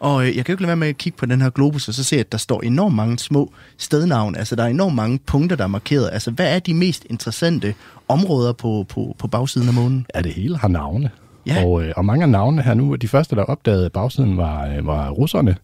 Og 0.00 0.26
øh, 0.26 0.36
jeg 0.36 0.44
kan 0.44 0.52
jo 0.52 0.54
ikke 0.54 0.62
lade 0.62 0.68
være 0.68 0.76
med 0.76 0.88
at 0.88 0.98
kigge 0.98 1.16
på 1.16 1.26
den 1.26 1.40
her 1.40 1.50
globus, 1.50 1.88
og 1.88 1.94
så 1.94 2.04
se, 2.04 2.16
at 2.16 2.32
der 2.32 2.38
står 2.38 2.60
enormt 2.62 2.94
mange 2.94 3.18
små 3.18 3.52
stednavne. 3.78 4.38
Altså, 4.38 4.56
der 4.56 4.62
er 4.62 4.68
enormt 4.68 4.94
mange 4.94 5.18
punkter, 5.26 5.56
der 5.56 5.64
er 5.64 5.68
markeret. 5.68 6.10
Altså, 6.12 6.30
hvad 6.30 6.54
er 6.54 6.58
de 6.58 6.74
mest 6.74 7.06
interessante 7.10 7.74
områder 8.08 8.52
på, 8.52 8.86
på, 8.88 9.16
på 9.18 9.28
bagsiden 9.28 9.68
af 9.68 9.74
månen? 9.74 10.06
Ja, 10.14 10.22
det 10.22 10.32
hele 10.32 10.56
har 10.56 10.68
navne. 10.68 11.10
Ja. 11.46 11.64
Og, 11.64 11.82
øh, 11.82 11.92
og 11.96 12.04
mange 12.04 12.22
af 12.22 12.28
navnene 12.28 12.62
her 12.62 12.74
nu, 12.74 12.94
de 12.94 13.08
første, 13.08 13.36
der 13.36 13.42
opdagede 13.42 13.90
bagsiden, 13.90 14.36
var, 14.36 14.66
øh, 14.66 14.86
var 14.86 15.10
russerne. 15.10 15.56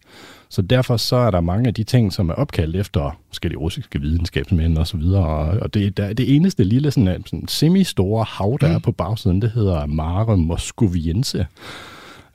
Så 0.51 0.61
derfor 0.61 0.97
så 0.97 1.15
er 1.15 1.31
der 1.31 1.41
mange 1.41 1.67
af 1.67 1.73
de 1.73 1.83
ting, 1.83 2.13
som 2.13 2.29
er 2.29 2.33
opkaldt 2.33 2.75
efter 2.75 3.19
forskellige 3.27 3.59
russiske 3.59 4.01
videnskabsmænd 4.01 4.77
og 4.77 4.87
så 4.87 4.97
videre. 4.97 5.25
Og, 5.25 5.59
og 5.61 5.73
det, 5.73 5.97
der, 5.97 6.13
det 6.13 6.35
eneste 6.35 6.63
lille 6.63 6.91
sådan, 6.91 7.07
øh, 7.07 7.19
sådan 7.25 7.47
semi-store 7.47 8.25
hav, 8.29 8.57
der 8.61 8.67
mm. 8.67 8.75
er 8.75 8.79
på 8.79 8.91
bagsiden, 8.91 9.41
det 9.41 9.51
hedder 9.51 9.85
Mare 9.85 10.37
Moscoviense. 10.37 11.47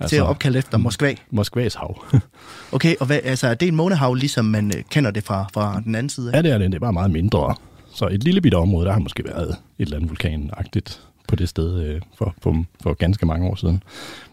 Altså, 0.00 0.16
til 0.16 0.16
at 0.16 0.26
opkalde 0.26 0.58
efter 0.58 0.78
Moskva. 0.78 1.14
Moskvas 1.30 1.74
hav. 1.74 2.04
Okay, 2.72 2.94
og 3.00 3.06
hvad, 3.06 3.20
altså, 3.24 3.46
er 3.46 3.54
det 3.54 3.68
en 3.68 3.76
månehav, 3.76 4.14
ligesom 4.14 4.44
man 4.44 4.66
øh, 4.76 4.82
kender 4.90 5.10
det 5.10 5.24
fra, 5.24 5.46
fra 5.52 5.80
den 5.84 5.94
anden 5.94 6.10
side 6.10 6.32
af? 6.32 6.36
ja, 6.36 6.42
det 6.42 6.52
er 6.52 6.58
det. 6.58 6.66
Det 6.66 6.74
er 6.74 6.80
bare 6.80 6.92
meget 6.92 7.10
mindre. 7.10 7.54
Så 7.94 8.06
et 8.06 8.24
lille 8.24 8.40
bitte 8.40 8.56
område, 8.56 8.86
der 8.86 8.92
har 8.92 9.00
måske 9.00 9.24
været 9.24 9.48
et 9.48 9.56
eller 9.78 9.96
andet 9.96 10.10
vulkanagtigt 10.10 11.00
på 11.28 11.36
det 11.36 11.48
sted 11.48 11.80
øh, 11.80 12.00
for, 12.18 12.34
for, 12.42 12.64
for 12.82 12.94
ganske 12.94 13.26
mange 13.26 13.48
år 13.48 13.54
siden. 13.54 13.82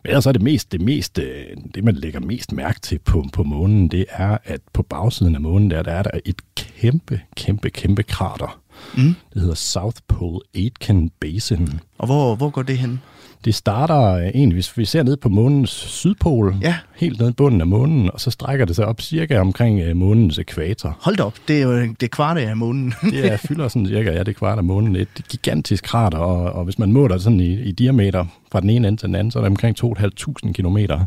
Men 0.04 0.10
ellers 0.10 0.26
er 0.26 0.32
det 0.32 0.42
mest, 0.42 0.72
det, 0.72 0.82
mest, 0.82 1.20
øh, 1.20 1.46
det 1.76 1.84
man 1.84 1.96
lægger 1.96 2.20
mest 2.20 2.52
mærke 2.52 2.80
til 2.80 3.00
på, 3.00 3.26
på 3.34 3.44
månen, 3.44 3.88
det 3.88 4.06
er, 4.10 4.38
at 4.44 4.62
på 4.74 4.84
bagsiden 4.84 5.36
af 5.36 5.42
månen, 5.42 5.72
der, 5.72 5.84
der 5.84 5.92
er 5.92 6.04
der 6.04 6.12
et 6.26 6.42
kæmpe, 6.56 7.22
kæmpe, 7.36 7.70
kæmpe 7.70 8.04
krater. 8.04 8.62
Mm. 8.98 9.16
Det 9.34 9.42
hedder 9.42 9.56
South 9.56 9.98
Pole 10.08 10.40
Aitken 10.56 11.12
Basin. 11.20 11.70
Og 11.98 12.06
hvor, 12.06 12.36
hvor 12.36 12.50
går 12.50 12.62
det 12.62 12.78
hen? 12.78 13.02
Det 13.46 13.56
starter 13.56 14.02
øh, 14.14 14.24
egentlig, 14.28 14.54
hvis 14.56 14.78
vi 14.78 14.86
ser 14.86 15.04
ned 15.04 15.18
på 15.18 15.30
månens 15.30 15.70
sydpol, 15.70 16.56
Ja. 16.62 16.76
helt 16.96 17.20
ned 17.20 17.30
i 17.30 17.34
bunden 17.34 17.62
af 17.62 17.68
månen, 17.68 18.12
og 18.14 18.20
så 18.22 18.32
strækker 18.32 18.66
det 18.66 18.76
sig 18.76 18.86
op 18.86 19.02
cirka 19.02 19.40
omkring 19.40 19.80
øh, 19.80 19.96
månens 19.96 20.38
ekvator. 20.38 20.98
Hold 21.02 21.20
op, 21.20 21.34
det 21.48 21.58
er 21.58 21.64
jo 21.64 21.82
det 21.82 22.04
er 22.04 22.08
kvarte 22.08 22.42
af 22.42 22.58
månen. 22.58 22.94
Det 23.12 23.32
er, 23.34 23.38
fylder 23.38 23.68
sådan 23.68 23.88
cirka, 23.88 24.12
ja, 24.12 24.20
det 24.20 24.28
er 24.28 24.34
kvart 24.34 24.58
af 24.58 24.64
månen. 24.64 24.96
Et 24.96 25.08
gigantisk 25.30 25.84
krater, 25.84 26.18
og, 26.18 26.54
og 26.54 26.64
hvis 26.64 26.80
man 26.80 26.92
måler 26.92 27.16
det 27.16 27.24
sådan 27.24 27.40
i, 27.40 27.62
i 27.62 27.72
diameter 27.72 28.26
fra 28.52 28.60
den 28.60 28.70
ene 28.70 28.88
ende 28.88 29.00
til 29.02 29.08
den 29.08 29.16
anden, 29.16 29.32
så 29.32 29.40
er 29.40 29.44
det 29.44 29.50
omkring 29.50 29.78
2.500 29.86 30.52
kilometer 30.52 31.06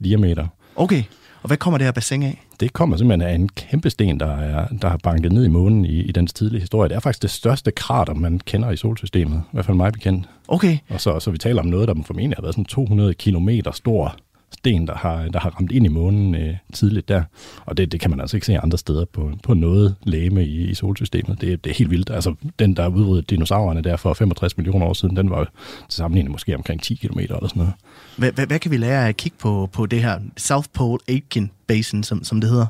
i 0.00 0.02
diameter. 0.04 0.46
okay, 0.76 1.02
og 1.42 1.46
hvad 1.46 1.56
kommer 1.56 1.78
det 1.78 1.84
her 1.84 1.92
bassin 1.92 2.22
af? 2.22 2.40
Det 2.60 2.72
kommer 2.72 2.96
simpelthen 2.96 3.28
af 3.30 3.34
en 3.34 3.48
kæmpe 3.48 3.90
sten, 3.90 4.20
der, 4.20 4.36
er, 4.36 4.66
der 4.82 4.88
har 4.88 4.96
banket 5.02 5.32
ned 5.32 5.44
i 5.44 5.48
månen 5.48 5.84
i, 5.84 6.00
i 6.00 6.12
dens 6.12 6.32
tidlige 6.32 6.60
historie. 6.60 6.88
Det 6.88 6.96
er 6.96 7.00
faktisk 7.00 7.22
det 7.22 7.30
største 7.30 7.70
krater, 7.70 8.14
man 8.14 8.40
kender 8.44 8.70
i 8.70 8.76
solsystemet, 8.76 9.36
i 9.36 9.52
hvert 9.52 9.64
fald 9.64 9.76
mig 9.76 9.92
bekendt. 9.92 10.28
Okay. 10.48 10.78
Og 10.88 11.00
så, 11.00 11.20
så 11.20 11.30
vi 11.30 11.38
taler 11.38 11.62
om 11.62 11.68
noget, 11.68 11.88
der 11.88 11.94
formentlig 12.06 12.36
har 12.36 12.42
været 12.42 12.54
sådan 12.54 12.64
200 12.64 13.14
kilometer 13.14 13.72
stor 13.72 14.16
sten, 14.52 14.86
der 14.86 14.94
har, 14.94 15.28
der 15.28 15.40
har 15.40 15.50
ramt 15.50 15.72
ind 15.72 15.86
i 15.86 15.88
månen 15.88 16.34
øh, 16.34 16.56
tidligt 16.72 17.08
der. 17.08 17.22
Og 17.66 17.76
det, 17.76 17.92
det 17.92 18.00
kan 18.00 18.10
man 18.10 18.20
altså 18.20 18.36
ikke 18.36 18.46
se 18.46 18.58
andre 18.58 18.78
steder 18.78 19.04
på, 19.04 19.32
på 19.42 19.54
noget 19.54 19.94
læme 20.02 20.44
i, 20.44 20.70
i 20.70 20.74
solsystemet. 20.74 21.40
Det, 21.40 21.64
det 21.64 21.70
er 21.70 21.74
helt 21.74 21.90
vildt. 21.90 22.10
Altså, 22.10 22.34
den, 22.58 22.76
der 22.76 22.88
udryddede 22.88 23.22
dinosaurerne 23.22 23.82
der 23.82 23.96
for 23.96 24.14
65 24.14 24.56
millioner 24.56 24.86
år 24.86 24.92
siden, 24.92 25.16
den 25.16 25.30
var 25.30 25.44
til 25.88 25.96
sammenligning 25.96 26.32
måske 26.32 26.56
omkring 26.56 26.82
10 26.82 26.94
km 26.94 27.18
eller 27.18 27.48
sådan 27.48 27.60
noget. 27.60 27.74
Hvad, 28.16 28.32
hvad, 28.32 28.46
hvad 28.46 28.58
kan 28.58 28.70
vi 28.70 28.76
lære 28.76 29.04
af 29.04 29.08
at 29.08 29.16
kigge 29.16 29.36
på, 29.38 29.68
på 29.72 29.86
det 29.86 30.02
her 30.02 30.18
South 30.36 30.68
Pole 30.72 30.98
Aitken 31.08 31.50
Basin, 31.70 32.02
som, 32.02 32.24
som 32.24 32.40
det 32.40 32.50
hedder? 32.50 32.66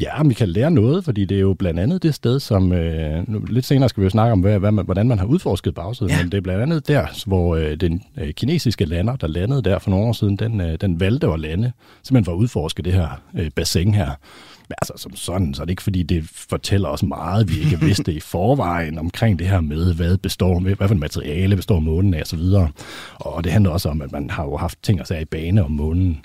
Ja, 0.00 0.22
vi 0.22 0.34
kan 0.34 0.48
lære 0.48 0.70
noget, 0.70 1.04
fordi 1.04 1.24
det 1.24 1.36
er 1.36 1.40
jo 1.40 1.54
blandt 1.54 1.80
andet 1.80 2.02
det 2.02 2.14
sted, 2.14 2.40
som... 2.40 2.72
Øh, 2.72 3.28
nu, 3.30 3.38
lidt 3.48 3.64
senere 3.66 3.88
skal 3.88 4.00
vi 4.00 4.04
jo 4.04 4.10
snakke 4.10 4.32
om, 4.32 4.40
hvad, 4.40 4.58
hvad 4.58 4.72
man, 4.72 4.84
hvordan 4.84 5.08
man 5.08 5.18
har 5.18 5.26
udforsket 5.26 5.74
bagsiden, 5.74 6.10
Ja. 6.10 6.22
men 6.22 6.32
det 6.32 6.38
er 6.38 6.42
blandt 6.42 6.62
andet 6.62 6.88
der, 6.88 7.06
hvor 7.26 7.56
øh, 7.56 7.76
den 7.76 8.02
øh, 8.18 8.32
kinesiske 8.32 8.84
lander, 8.84 9.16
der 9.16 9.26
landede 9.26 9.62
der 9.62 9.78
for 9.78 9.90
nogle 9.90 10.06
år 10.06 10.12
siden, 10.12 10.36
den, 10.36 10.60
øh, 10.60 10.78
den 10.80 11.00
valgte 11.00 11.26
at 11.26 11.40
lande, 11.40 11.72
simpelthen 12.02 12.24
for 12.24 12.32
at 12.32 12.36
udforske 12.36 12.82
det 12.82 12.92
her 12.92 13.22
øh, 13.38 13.50
bassin 13.50 13.94
her. 13.94 14.10
Men 14.68 14.74
altså 14.82 14.92
som 14.96 15.16
sådan, 15.16 15.54
så 15.54 15.62
er 15.62 15.64
det 15.64 15.70
ikke 15.70 15.82
fordi, 15.82 16.02
det 16.02 16.24
fortæller 16.48 16.88
os 16.88 17.02
meget, 17.02 17.48
vi 17.50 17.60
ikke 17.60 17.80
vidste 17.80 18.12
i 18.12 18.20
forvejen 18.20 18.98
omkring 18.98 19.38
det 19.38 19.46
her 19.48 19.60
med, 19.60 19.94
hvad 19.94 20.16
består 20.16 20.58
med, 20.58 20.74
hvad 20.74 20.88
for 20.88 20.94
materiale 20.94 21.56
består 21.56 21.80
månen 21.80 22.14
af 22.14 22.22
osv. 22.22 22.40
Og 23.14 23.44
det 23.44 23.52
handler 23.52 23.70
også 23.70 23.88
om, 23.88 24.02
at 24.02 24.12
man 24.12 24.30
har 24.30 24.44
jo 24.44 24.56
haft 24.56 24.78
ting 24.82 25.00
at 25.00 25.08
sige 25.08 25.22
i 25.22 25.24
bane 25.24 25.64
om 25.64 25.70
månen. 25.70 26.20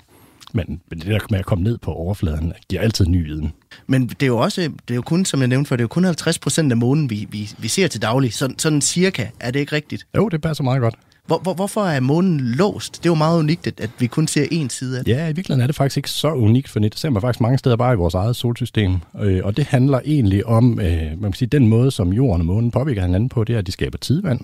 Men 0.52 0.80
det 0.90 1.06
der 1.06 1.18
med 1.30 1.38
at 1.38 1.46
komme 1.46 1.64
ned 1.64 1.78
på 1.78 1.92
overfladen, 1.92 2.52
giver 2.68 2.82
altid 2.82 3.06
ny 3.06 3.26
viden. 3.26 3.52
Men 3.86 4.06
det 4.08 4.22
er 4.22 4.26
jo 4.26 4.38
også, 4.38 4.60
det 4.60 4.90
er 4.90 4.94
jo 4.94 5.02
kun, 5.02 5.24
som 5.24 5.40
jeg 5.40 5.48
nævnte 5.48 5.68
før, 5.68 5.76
det 5.76 5.80
er 5.80 5.84
jo 5.84 5.88
kun 5.88 6.04
50 6.04 6.38
procent 6.38 6.72
af 6.72 6.76
månen, 6.76 7.10
vi, 7.10 7.26
vi, 7.30 7.50
vi 7.58 7.68
ser 7.68 7.88
til 7.88 8.02
daglig. 8.02 8.34
Sådan, 8.34 8.58
sådan 8.58 8.80
cirka, 8.80 9.26
er 9.40 9.50
det 9.50 9.60
ikke 9.60 9.72
rigtigt? 9.76 10.06
Jo, 10.16 10.28
det 10.28 10.42
passer 10.42 10.64
meget 10.64 10.80
godt. 10.80 10.94
Hvor, 11.26 11.38
hvor, 11.38 11.54
hvorfor 11.54 11.80
er 11.84 12.00
månen 12.00 12.40
låst? 12.40 12.96
Det 12.96 13.06
er 13.06 13.10
jo 13.10 13.14
meget 13.14 13.38
unikt, 13.38 13.66
at, 13.66 13.80
at 13.80 13.90
vi 13.98 14.06
kun 14.06 14.26
ser 14.26 14.44
én 14.44 14.68
side 14.68 14.98
af 14.98 15.04
det. 15.04 15.12
Ja, 15.12 15.24
i 15.24 15.26
virkeligheden 15.26 15.60
er 15.62 15.66
det 15.66 15.76
faktisk 15.76 15.96
ikke 15.96 16.10
så 16.10 16.32
unikt, 16.32 16.68
for 16.68 16.80
det 16.80 16.98
ser 16.98 17.10
man 17.10 17.22
faktisk 17.22 17.40
mange 17.40 17.58
steder 17.58 17.76
bare 17.76 17.92
i 17.92 17.96
vores 17.96 18.14
eget 18.14 18.36
solsystem. 18.36 18.96
Øh, 19.20 19.40
Og 19.44 19.56
det 19.56 19.64
handler 19.64 20.00
egentlig 20.04 20.46
om, 20.46 20.80
øh, 20.80 21.02
man 21.02 21.22
kan 21.22 21.32
sige, 21.32 21.48
den 21.48 21.68
måde, 21.68 21.90
som 21.90 22.12
jorden 22.12 22.40
og 22.40 22.46
månen 22.46 22.70
påvirker 22.70 23.02
hinanden 23.02 23.28
på, 23.28 23.44
det 23.44 23.54
er, 23.54 23.58
at 23.58 23.66
de 23.66 23.72
skaber 23.72 23.98
tidvand. 23.98 24.40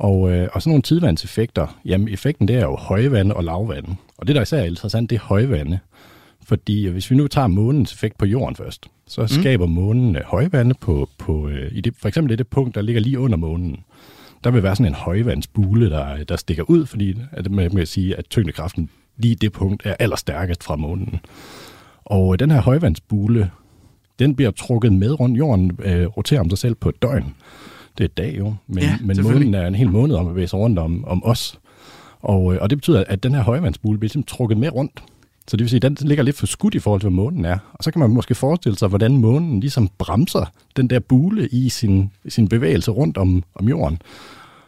Og, 0.00 0.32
øh, 0.32 0.48
og 0.52 0.62
sådan 0.62 0.70
nogle 0.70 0.82
tidvandseffekter, 0.82 1.78
jamen 1.84 2.08
effekten 2.08 2.48
det 2.48 2.56
er 2.56 2.60
jo 2.60 2.76
højvande 2.76 3.34
og 3.36 3.44
lavvande. 3.44 3.96
Og 4.18 4.26
det, 4.26 4.36
der 4.36 4.42
især 4.42 4.58
er 4.58 4.64
interessant, 4.64 5.10
det 5.10 5.16
er 5.16 5.20
højvande. 5.20 5.78
Fordi 6.42 6.86
øh, 6.86 6.92
hvis 6.92 7.10
vi 7.10 7.16
nu 7.16 7.28
tager 7.28 7.46
månens 7.46 7.92
effekt 7.92 8.18
på 8.18 8.26
jorden 8.26 8.56
først, 8.56 8.86
så 9.06 9.26
skaber 9.26 9.66
månen 9.66 10.16
øh, 10.16 10.22
højvande 10.24 10.74
på, 10.80 11.08
på 11.18 11.48
øh, 11.48 11.72
i 11.72 11.80
det, 11.80 11.94
for 11.98 12.08
eksempel 12.08 12.32
i 12.32 12.36
det 12.36 12.48
punkt, 12.48 12.74
der 12.74 12.82
ligger 12.82 13.00
lige 13.00 13.18
under 13.18 13.36
månen. 13.36 13.76
Der 14.44 14.50
vil 14.50 14.62
være 14.62 14.76
sådan 14.76 14.86
en 14.86 14.94
højvandsbule, 14.94 15.90
der, 15.90 16.24
der 16.24 16.36
stikker 16.36 16.62
ud, 16.62 16.86
fordi 16.86 17.16
at 17.32 17.50
man 17.50 17.70
kan 17.70 17.86
sige, 17.86 18.16
at 18.16 18.24
tyngdekraften 18.30 18.90
lige 19.16 19.34
det 19.34 19.52
punkt 19.52 19.82
er 19.86 19.94
allerstærkest 19.98 20.64
fra 20.64 20.76
månen. 20.76 21.20
Og 22.04 22.32
øh, 22.32 22.38
den 22.38 22.50
her 22.50 22.60
højvandsbule, 22.60 23.50
den 24.18 24.36
bliver 24.36 24.50
trukket 24.50 24.92
med 24.92 25.20
rundt. 25.20 25.38
Jorden 25.38 25.78
øh, 25.82 26.06
roterer 26.06 26.40
om 26.40 26.50
sig 26.50 26.58
selv 26.58 26.74
på 26.74 26.88
et 26.88 27.02
døgn. 27.02 27.34
Det 27.98 28.04
er 28.04 28.08
et 28.08 28.16
dag 28.16 28.38
jo, 28.38 28.54
men, 28.66 28.82
Ja, 28.82 28.98
men 29.00 29.22
månen 29.22 29.54
er 29.54 29.66
en 29.66 29.74
hel 29.74 29.90
måned 29.90 30.14
om 30.14 30.26
at 30.26 30.32
bevæge 30.32 30.48
sig 30.48 30.58
rundt 30.58 30.78
om, 30.78 31.04
om 31.04 31.24
os. 31.24 31.58
Og, 32.20 32.54
øh, 32.54 32.62
og 32.62 32.70
det 32.70 32.78
betyder, 32.78 33.04
at 33.06 33.22
den 33.22 33.34
her 33.34 33.42
højvandsbule 33.42 33.98
bliver 33.98 34.10
simpelthen 34.10 34.36
trukket 34.36 34.58
med 34.58 34.74
rundt. 34.74 35.02
Så 35.48 35.56
det 35.56 35.64
vil 35.64 35.70
sige, 35.70 35.86
at 35.86 35.98
den 35.98 36.08
ligger 36.08 36.24
lidt 36.24 36.36
for 36.36 36.46
skudt 36.46 36.74
i 36.74 36.78
forhold 36.78 37.00
til, 37.00 37.08
hvad 37.08 37.16
månen 37.16 37.44
er. 37.44 37.58
Og 37.72 37.84
så 37.84 37.90
kan 37.90 38.00
man 38.00 38.10
måske 38.10 38.34
forestille 38.34 38.78
sig, 38.78 38.88
hvordan 38.88 39.16
månen 39.16 39.60
ligesom 39.60 39.90
bremser 39.98 40.52
den 40.76 40.90
der 40.90 41.00
bule 41.00 41.48
i 41.48 41.68
sin, 41.68 42.10
sin 42.28 42.48
bevægelse 42.48 42.90
rundt 42.90 43.16
om, 43.18 43.42
om 43.54 43.68
jorden. 43.68 44.02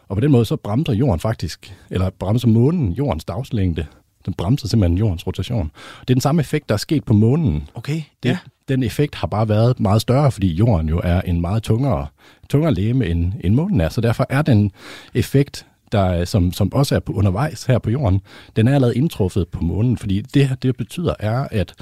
Og 0.07 0.17
på 0.17 0.21
den 0.21 0.31
måde 0.31 0.45
så 0.45 0.55
bremser 0.55 0.93
jorden 0.93 1.19
faktisk, 1.19 1.75
eller 1.89 2.09
bremser 2.09 2.47
månen 2.47 2.91
jordens 2.91 3.25
dagslængde. 3.25 3.85
Den 4.25 4.33
bremser 4.33 4.67
simpelthen 4.67 4.97
jordens 4.97 5.27
rotation. 5.27 5.71
Det 6.01 6.09
er 6.09 6.15
den 6.15 6.21
samme 6.21 6.39
effekt, 6.39 6.69
der 6.69 6.75
er 6.75 6.79
sket 6.79 7.03
på 7.03 7.13
månen. 7.13 7.69
Okay, 7.75 8.01
Det, 8.23 8.29
ja. 8.29 8.37
Den 8.67 8.83
effekt 8.83 9.15
har 9.15 9.27
bare 9.27 9.49
været 9.49 9.79
meget 9.79 10.01
større, 10.01 10.31
fordi 10.31 10.53
jorden 10.53 10.89
jo 10.89 11.01
er 11.03 11.21
en 11.21 11.41
meget 11.41 11.63
tungere, 11.63 12.07
tungere 12.49 12.73
læme, 12.73 13.05
end, 13.05 13.33
end 13.43 13.55
månen 13.55 13.81
er. 13.81 13.89
Så 13.89 14.01
derfor 14.01 14.25
er 14.29 14.41
den 14.41 14.71
effekt, 15.13 15.65
der, 15.91 16.25
som, 16.25 16.53
som 16.53 16.73
også 16.73 16.95
er 16.95 16.99
på, 16.99 17.13
undervejs 17.13 17.63
her 17.63 17.79
på 17.79 17.89
jorden, 17.89 18.21
den 18.55 18.67
er 18.67 18.75
allerede 18.75 18.97
indtruffet 18.97 19.47
på 19.47 19.63
månen. 19.63 19.97
Fordi 19.97 20.21
det, 20.21 20.57
det 20.63 20.77
betyder 20.77 21.13
er, 21.19 21.47
at 21.51 21.73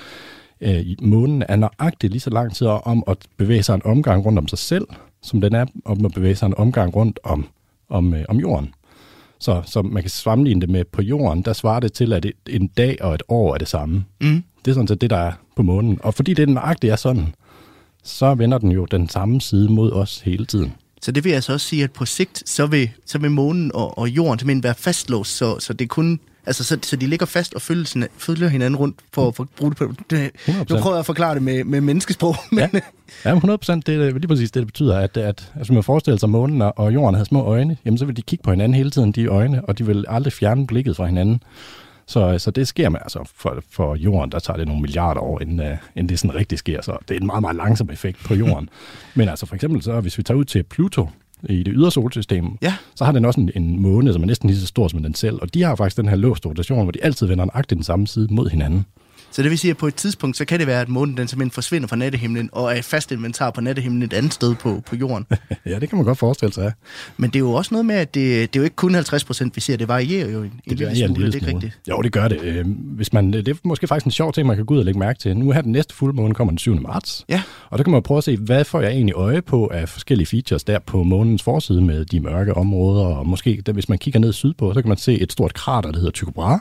øh, 0.62 0.86
månen 1.02 1.44
er 1.50 1.56
nøjagtigt 1.56 2.12
lige 2.12 2.22
så 2.22 2.30
lang 2.30 2.56
tid 2.56 2.68
om 2.68 3.04
at 3.08 3.18
bevæge 3.38 3.64
sig 3.64 3.76
en 3.76 3.86
omgang 3.86 4.26
rundt 4.26 4.40
om 4.40 4.48
sig 4.48 4.60
selv, 4.60 4.88
som 5.22 5.42
den 5.42 5.56
er 5.56 5.66
om 5.86 6.06
at 6.06 6.12
bevæge 6.14 6.36
sig 6.36 6.48
en 6.48 6.58
omgang 6.58 6.96
rundt 6.96 7.20
om, 7.24 7.48
om, 7.90 8.14
øh, 8.14 8.26
om 8.30 8.38
jorden. 8.40 8.74
Så, 9.40 9.62
så 9.66 9.82
man 9.82 10.04
kan 10.04 10.10
sammenligne 10.10 10.62
det 10.62 10.70
med 10.70 10.86
på 10.86 11.02
jorden, 11.02 11.42
der 11.42 11.54
svarer 11.54 11.80
det 11.80 11.94
til, 11.94 12.14
at 12.14 12.26
en 12.50 12.68
dag 12.68 12.98
og 13.02 13.14
et 13.16 13.24
år 13.28 13.54
er 13.54 13.58
det 13.58 13.68
samme. 13.68 14.06
Mm. 14.22 14.44
Det 14.66 14.72
er 14.72 14.76
sådan 14.76 14.88
set 14.88 15.02
det, 15.02 15.10
der 15.10 15.18
er 15.18 15.32
på 15.56 15.64
månen. 15.64 16.00
Og 16.04 16.14
fordi 16.14 16.34
det 16.34 16.50
nøjagtigt 16.50 16.92
er 16.92 16.96
sådan, 16.96 17.36
så 18.04 18.34
vender 18.36 18.58
den 18.58 18.72
jo 18.72 18.86
den 18.86 19.10
samme 19.10 19.42
side 19.42 19.70
mod 19.70 19.92
os 19.92 20.20
hele 20.20 20.46
tiden. 20.46 20.74
Så 21.02 21.12
det 21.12 21.24
vil 21.24 21.32
altså 21.32 21.54
også 21.54 21.68
sige, 21.68 21.84
at 21.84 21.92
på 21.92 22.06
sigt, 22.06 22.50
så 22.50 22.66
vil, 22.66 22.90
så 23.06 23.18
vil 23.18 23.32
månen 23.32 23.72
og, 23.74 23.98
og 23.98 24.10
jorden 24.10 24.40
simpelthen 24.40 24.64
være 24.64 24.76
fastlåst, 24.76 25.38
så, 25.38 25.60
så 25.60 25.74
det 25.74 25.90
kun... 25.90 26.20
Altså, 26.46 26.64
så, 26.64 26.78
så 26.82 26.96
de 26.96 27.08
ligger 27.08 27.26
fast 27.26 27.54
og 27.54 27.62
følger, 27.62 28.08
følger 28.18 28.48
hinanden 28.48 28.76
rundt 28.80 28.96
for 29.14 29.28
at 29.28 29.36
for 29.36 29.44
at 29.44 29.50
bruge 29.50 29.72
det 29.72 29.78
på... 29.78 29.94
Det, 30.10 30.32
nu 30.48 30.54
100%. 30.54 30.82
prøver 30.82 30.96
jeg 30.96 31.00
at 31.00 31.06
forklare 31.06 31.34
det 31.36 31.44
med, 31.44 31.64
med 31.64 31.82
menneskesprog, 31.82 32.36
men... 32.52 32.60
Ja, 32.60 32.80
ja 33.26 33.34
100 33.34 33.58
procent. 33.58 33.88
Det 33.88 33.96
er 33.96 34.12
lige 34.12 34.28
præcis 34.28 34.52
det, 34.52 34.60
det 34.60 34.68
betyder, 34.68 34.98
at, 34.98 35.18
at 35.18 35.52
altså, 35.56 35.74
man 35.74 35.84
forestiller 35.84 36.18
sig, 36.18 36.28
at 36.28 36.32
månen 36.32 36.62
og- 36.62 36.80
og 36.80 36.94
jorden 36.94 37.16
havde 37.16 37.26
små 37.26 37.44
øjne, 37.44 37.78
jamen 37.86 37.98
så 37.98 38.06
vil 38.06 38.18
de 38.18 38.22
kigge 38.22 38.44
på 38.44 38.50
hinanden 38.52 38.74
hele 38.76 38.92
tiden, 38.92 39.12
de 39.12 39.26
øjne, 39.26 39.66
og 39.66 39.78
de 39.78 39.86
vil 39.86 40.06
aldrig 40.08 40.34
fjerne 40.34 40.68
blikket 40.68 40.96
fra 40.96 41.06
hinanden. 41.06 41.44
Så, 42.08 42.40
så 42.40 42.52
det 42.52 42.68
sker 42.68 42.90
med, 42.90 43.00
altså 43.02 43.32
for, 43.36 43.64
for 43.70 43.96
jorden, 43.96 44.32
der 44.32 44.40
tager 44.40 44.58
det 44.58 44.68
nogle 44.68 44.82
milliarder 44.82 45.22
år, 45.22 45.42
inden, 45.42 45.60
uh, 45.60 45.78
inden 45.96 46.10
det 46.10 46.20
sådan 46.20 46.36
rigtig 46.36 46.58
sker. 46.58 46.82
Så 46.82 46.98
det 47.08 47.16
er 47.16 47.20
en 47.20 47.26
meget, 47.26 47.42
meget 47.42 47.56
langsom 47.56 47.90
effekt 47.92 48.18
på 48.26 48.36
jorden. 48.36 48.70
Men 49.16 49.30
altså 49.30 49.46
for 49.46 49.56
eksempel, 49.56 49.82
så 49.84 50.02
hvis 50.02 50.18
vi 50.18 50.24
tager 50.24 50.38
ud 50.38 50.46
til 50.46 50.64
Pluto, 50.64 51.10
i 51.44 51.64
det 51.64 51.74
ydre 51.76 51.92
solsystem, 51.92 52.46
Ja. 52.62 52.74
så 52.96 53.06
har 53.06 53.12
den 53.12 53.26
også 53.26 53.42
en, 53.42 53.52
en 53.56 53.80
måne, 53.80 54.14
som 54.14 54.22
er 54.22 54.26
næsten 54.26 54.50
lige 54.50 54.60
så 54.60 54.68
stor 54.68 54.88
som 54.88 55.04
den 55.04 55.16
selv. 55.16 55.40
Og 55.42 55.54
de 55.54 55.64
har 55.64 55.76
faktisk 55.76 55.98
den 55.98 56.08
her 56.10 56.16
låst 56.16 56.46
rotation, 56.46 56.84
hvor 56.84 56.92
de 56.92 57.04
altid 57.04 57.28
vender 57.28 57.46
nøjagtigt 57.46 57.78
den 57.78 57.84
samme 57.84 58.08
side 58.08 58.28
mod 58.32 58.50
hinanden. 58.50 58.86
Så 59.32 59.42
det 59.44 59.52
vil 59.52 59.60
sige, 59.60 59.72
at 59.72 59.78
på 59.78 59.88
et 59.88 59.96
tidspunkt, 59.96 60.38
så 60.38 60.46
kan 60.46 60.60
det 60.60 60.68
være, 60.68 60.82
at 60.82 60.90
månen 60.90 61.18
den 61.18 61.28
simpelthen 61.28 61.52
forsvinder 61.52 61.88
fra 61.88 61.96
nattehimlen, 61.96 62.50
og 62.52 62.78
er 62.78 62.82
fast 62.82 63.12
inventar 63.12 63.52
på 63.52 63.62
nattehimlen 63.62 64.04
et 64.04 64.14
andet 64.14 64.34
sted 64.34 64.56
på, 64.56 64.84
på 64.86 64.96
jorden. 64.96 65.26
ja, 65.66 65.80
det 65.80 65.90
kan 65.90 65.96
man 65.98 66.06
godt 66.06 66.18
forestille 66.18 66.54
sig. 66.54 66.74
Men 67.18 67.30
det 67.30 67.36
er 67.36 67.40
jo 67.40 67.52
også 67.54 67.70
noget 67.74 67.86
med, 67.86 67.96
at 67.96 68.16
det, 68.16 68.54
det 68.54 68.60
er 68.60 68.62
jo 68.62 68.64
ikke 68.64 68.76
kun 68.76 68.94
50 68.94 69.24
procent, 69.24 69.56
vi 69.56 69.62
ser. 69.62 69.78
Det 69.78 69.88
varierer 69.88 70.30
jo 70.32 70.38
en, 70.40 70.44
en 70.46 70.52
Det 70.52 70.68
lille 70.68 70.86
varierer 70.86 71.08
en 71.08 71.16
smule, 71.16 71.20
lille 71.26 71.40
det 71.40 71.44
er 71.44 71.48
ikke 71.48 71.52
smule. 71.52 71.66
rigtigt. 71.66 71.90
Jo, 71.90 72.02
det 72.02 72.12
gør 72.12 72.28
det. 72.28 72.42
Øh, 72.42 72.66
Hvis 72.96 73.14
man, 73.14 73.34
det 73.34 73.48
er 73.48 73.54
måske 73.64 73.88
faktisk 73.88 74.06
en 74.06 74.12
sjov 74.12 74.34
ting, 74.34 74.48
man 74.48 74.56
kan 74.56 74.66
gå 74.66 74.74
ud 74.74 74.80
og 74.80 74.86
lægge 74.86 75.00
mærke 75.00 75.20
til. 75.20 75.38
Nu 75.38 75.52
her 75.52 75.62
den 75.62 75.72
næste 75.72 75.96
fuldmåne 75.96 76.34
kommer 76.34 76.52
den 76.52 76.58
7. 76.58 76.82
marts. 76.82 77.26
Ja. 77.30 77.42
Og 77.70 77.78
der 77.78 77.84
kan 77.84 77.92
man 77.94 78.04
prøve 78.04 78.18
at 78.18 78.24
se, 78.24 78.38
hvad 78.38 78.64
får 78.66 78.82
jeg 78.82 78.92
egentlig 78.92 79.16
øje 79.16 79.42
på 79.42 79.68
af 79.74 79.90
forskellige 79.90 80.28
features 80.28 80.64
der 80.64 80.80
på 80.80 81.04
månens 81.04 81.44
forside 81.44 81.82
med 81.82 82.06
de 82.06 82.20
mørke 82.20 82.54
områder. 82.58 83.06
Og 83.06 83.28
måske, 83.28 83.64
der, 83.66 83.74
hvis 83.74 83.90
man 83.90 83.98
kigger 83.98 84.20
ned 84.20 84.34
sydpå, 84.34 84.74
så 84.74 84.82
kan 84.82 84.90
man 84.90 84.98
se 84.98 85.22
et 85.22 85.32
stort 85.32 85.54
krater, 85.54 85.92
der 85.92 85.98
hedder 85.98 86.12
Tycho 86.12 86.32
Brahe, 86.32 86.60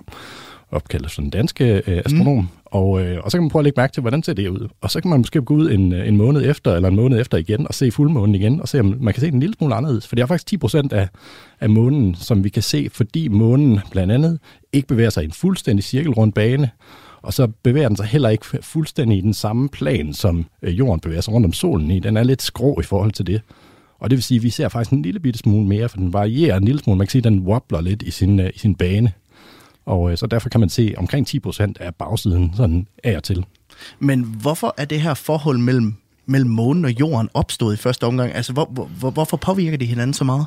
opkaldt 0.71 1.11
som 1.11 1.25
den 1.25 1.31
danske 1.31 1.83
øh, 1.87 2.03
astronom. 2.05 2.37
Mm. 2.37 2.49
Og, 2.65 3.03
øh, 3.03 3.19
og 3.23 3.31
så 3.31 3.37
kan 3.37 3.43
man 3.43 3.51
prøve 3.51 3.61
at 3.61 3.65
lægge 3.65 3.81
mærke 3.81 3.93
til, 3.93 4.01
hvordan 4.01 4.23
ser 4.23 4.33
det 4.33 4.49
ud. 4.49 4.69
Og 4.81 4.91
så 4.91 5.01
kan 5.01 5.11
man 5.11 5.21
måske 5.21 5.43
gå 5.43 5.55
ud 5.55 5.71
en, 5.71 5.93
øh, 5.93 6.09
en 6.09 6.17
måned 6.17 6.51
efter, 6.51 6.75
eller 6.75 6.89
en 6.89 6.97
måned 6.97 7.21
efter 7.21 7.39
igen, 7.39 7.67
og 7.67 7.75
se 7.75 7.91
fuldmånen 7.91 8.35
igen, 8.35 8.61
og 8.61 8.69
se, 8.69 8.81
om 8.81 8.97
man 9.01 9.15
kan 9.15 9.21
se 9.21 9.27
den 9.27 9.35
en 9.35 9.41
lille 9.41 9.55
smule 9.55 9.75
anderledes. 9.75 10.07
For 10.07 10.17
det 10.17 10.23
er 10.23 10.27
faktisk 10.27 10.47
10 10.47 10.57
procent 10.57 10.93
af, 10.93 11.09
af 11.61 11.71
månen, 11.71 12.15
som 12.15 12.45
vi 12.45 12.49
kan 12.49 12.63
se, 12.63 12.89
fordi 12.93 13.29
månen 13.29 13.81
blandt 13.91 14.13
andet 14.13 14.39
ikke 14.73 14.89
bevæger 14.89 15.11
sig 15.11 15.23
i 15.23 15.27
en 15.27 15.33
fuldstændig 15.33 15.85
cirkelrund 15.85 16.33
bane, 16.33 16.71
og 17.23 17.33
så 17.33 17.47
bevæger 17.63 17.89
den 17.89 17.97
sig 17.97 18.07
heller 18.07 18.29
ikke 18.29 18.47
fuldstændig 18.61 19.19
i 19.19 19.21
den 19.21 19.35
samme 19.35 19.69
plan, 19.69 20.13
som 20.13 20.47
øh, 20.63 20.79
jorden 20.79 21.01
bevæger 21.01 21.21
sig 21.21 21.35
rundt 21.35 21.45
om 21.45 21.53
solen 21.53 21.91
i. 21.91 21.99
Den 21.99 22.17
er 22.17 22.23
lidt 22.23 22.43
skrå 22.43 22.81
i 22.81 22.85
forhold 22.85 23.13
til 23.13 23.27
det. 23.27 23.41
Og 23.99 24.11
det 24.11 24.17
vil 24.17 24.23
sige, 24.23 24.37
at 24.37 24.43
vi 24.43 24.51
ser 24.51 24.69
faktisk 24.69 24.93
en 24.93 25.03
lille 25.03 25.21
bitte 25.21 25.39
smule 25.39 25.67
mere, 25.67 25.89
for 25.89 25.97
den 25.97 26.13
varierer 26.13 26.57
en 26.57 26.65
lille 26.65 26.81
smule. 26.81 26.99
Man 26.99 27.07
kan 27.07 27.11
se, 27.11 27.19
at 27.19 27.25
den 27.25 27.39
wobbler 27.39 27.81
lidt 27.81 28.03
i 28.03 28.11
sin, 28.11 28.41
øh, 28.41 28.51
i 28.55 28.59
sin 28.59 28.75
bane. 28.75 29.13
Og 29.87 30.11
øh, 30.11 30.17
så 30.19 30.27
derfor 30.27 30.49
kan 30.49 30.61
man 30.61 30.69
se 30.69 30.95
omkring 30.97 31.27
10 31.27 31.39
procent 31.41 31.79
af 31.81 31.95
bagsiden 31.95 32.53
sådan 32.57 32.87
af 33.05 33.17
og 33.17 33.23
til. 33.23 33.45
Men 33.99 34.23
hvorfor 34.23 34.75
er 34.79 34.85
det 34.85 35.01
her 35.01 35.15
forhold 35.15 35.59
mellem, 35.59 35.95
mellem 36.27 36.51
månen 36.51 36.85
og 36.85 37.01
jorden 37.01 37.29
opstået 37.35 37.75
i 37.75 37.77
første 37.77 38.05
omgang? 38.05 38.35
Altså, 38.35 38.53
hvor, 38.53 38.65
hvor, 38.65 38.85
hvor- 38.85 39.11
hvorfor 39.11 39.37
påvirker 39.37 39.79
de 39.79 39.85
hinanden 39.87 40.15
så 40.15 40.25
meget? 40.25 40.47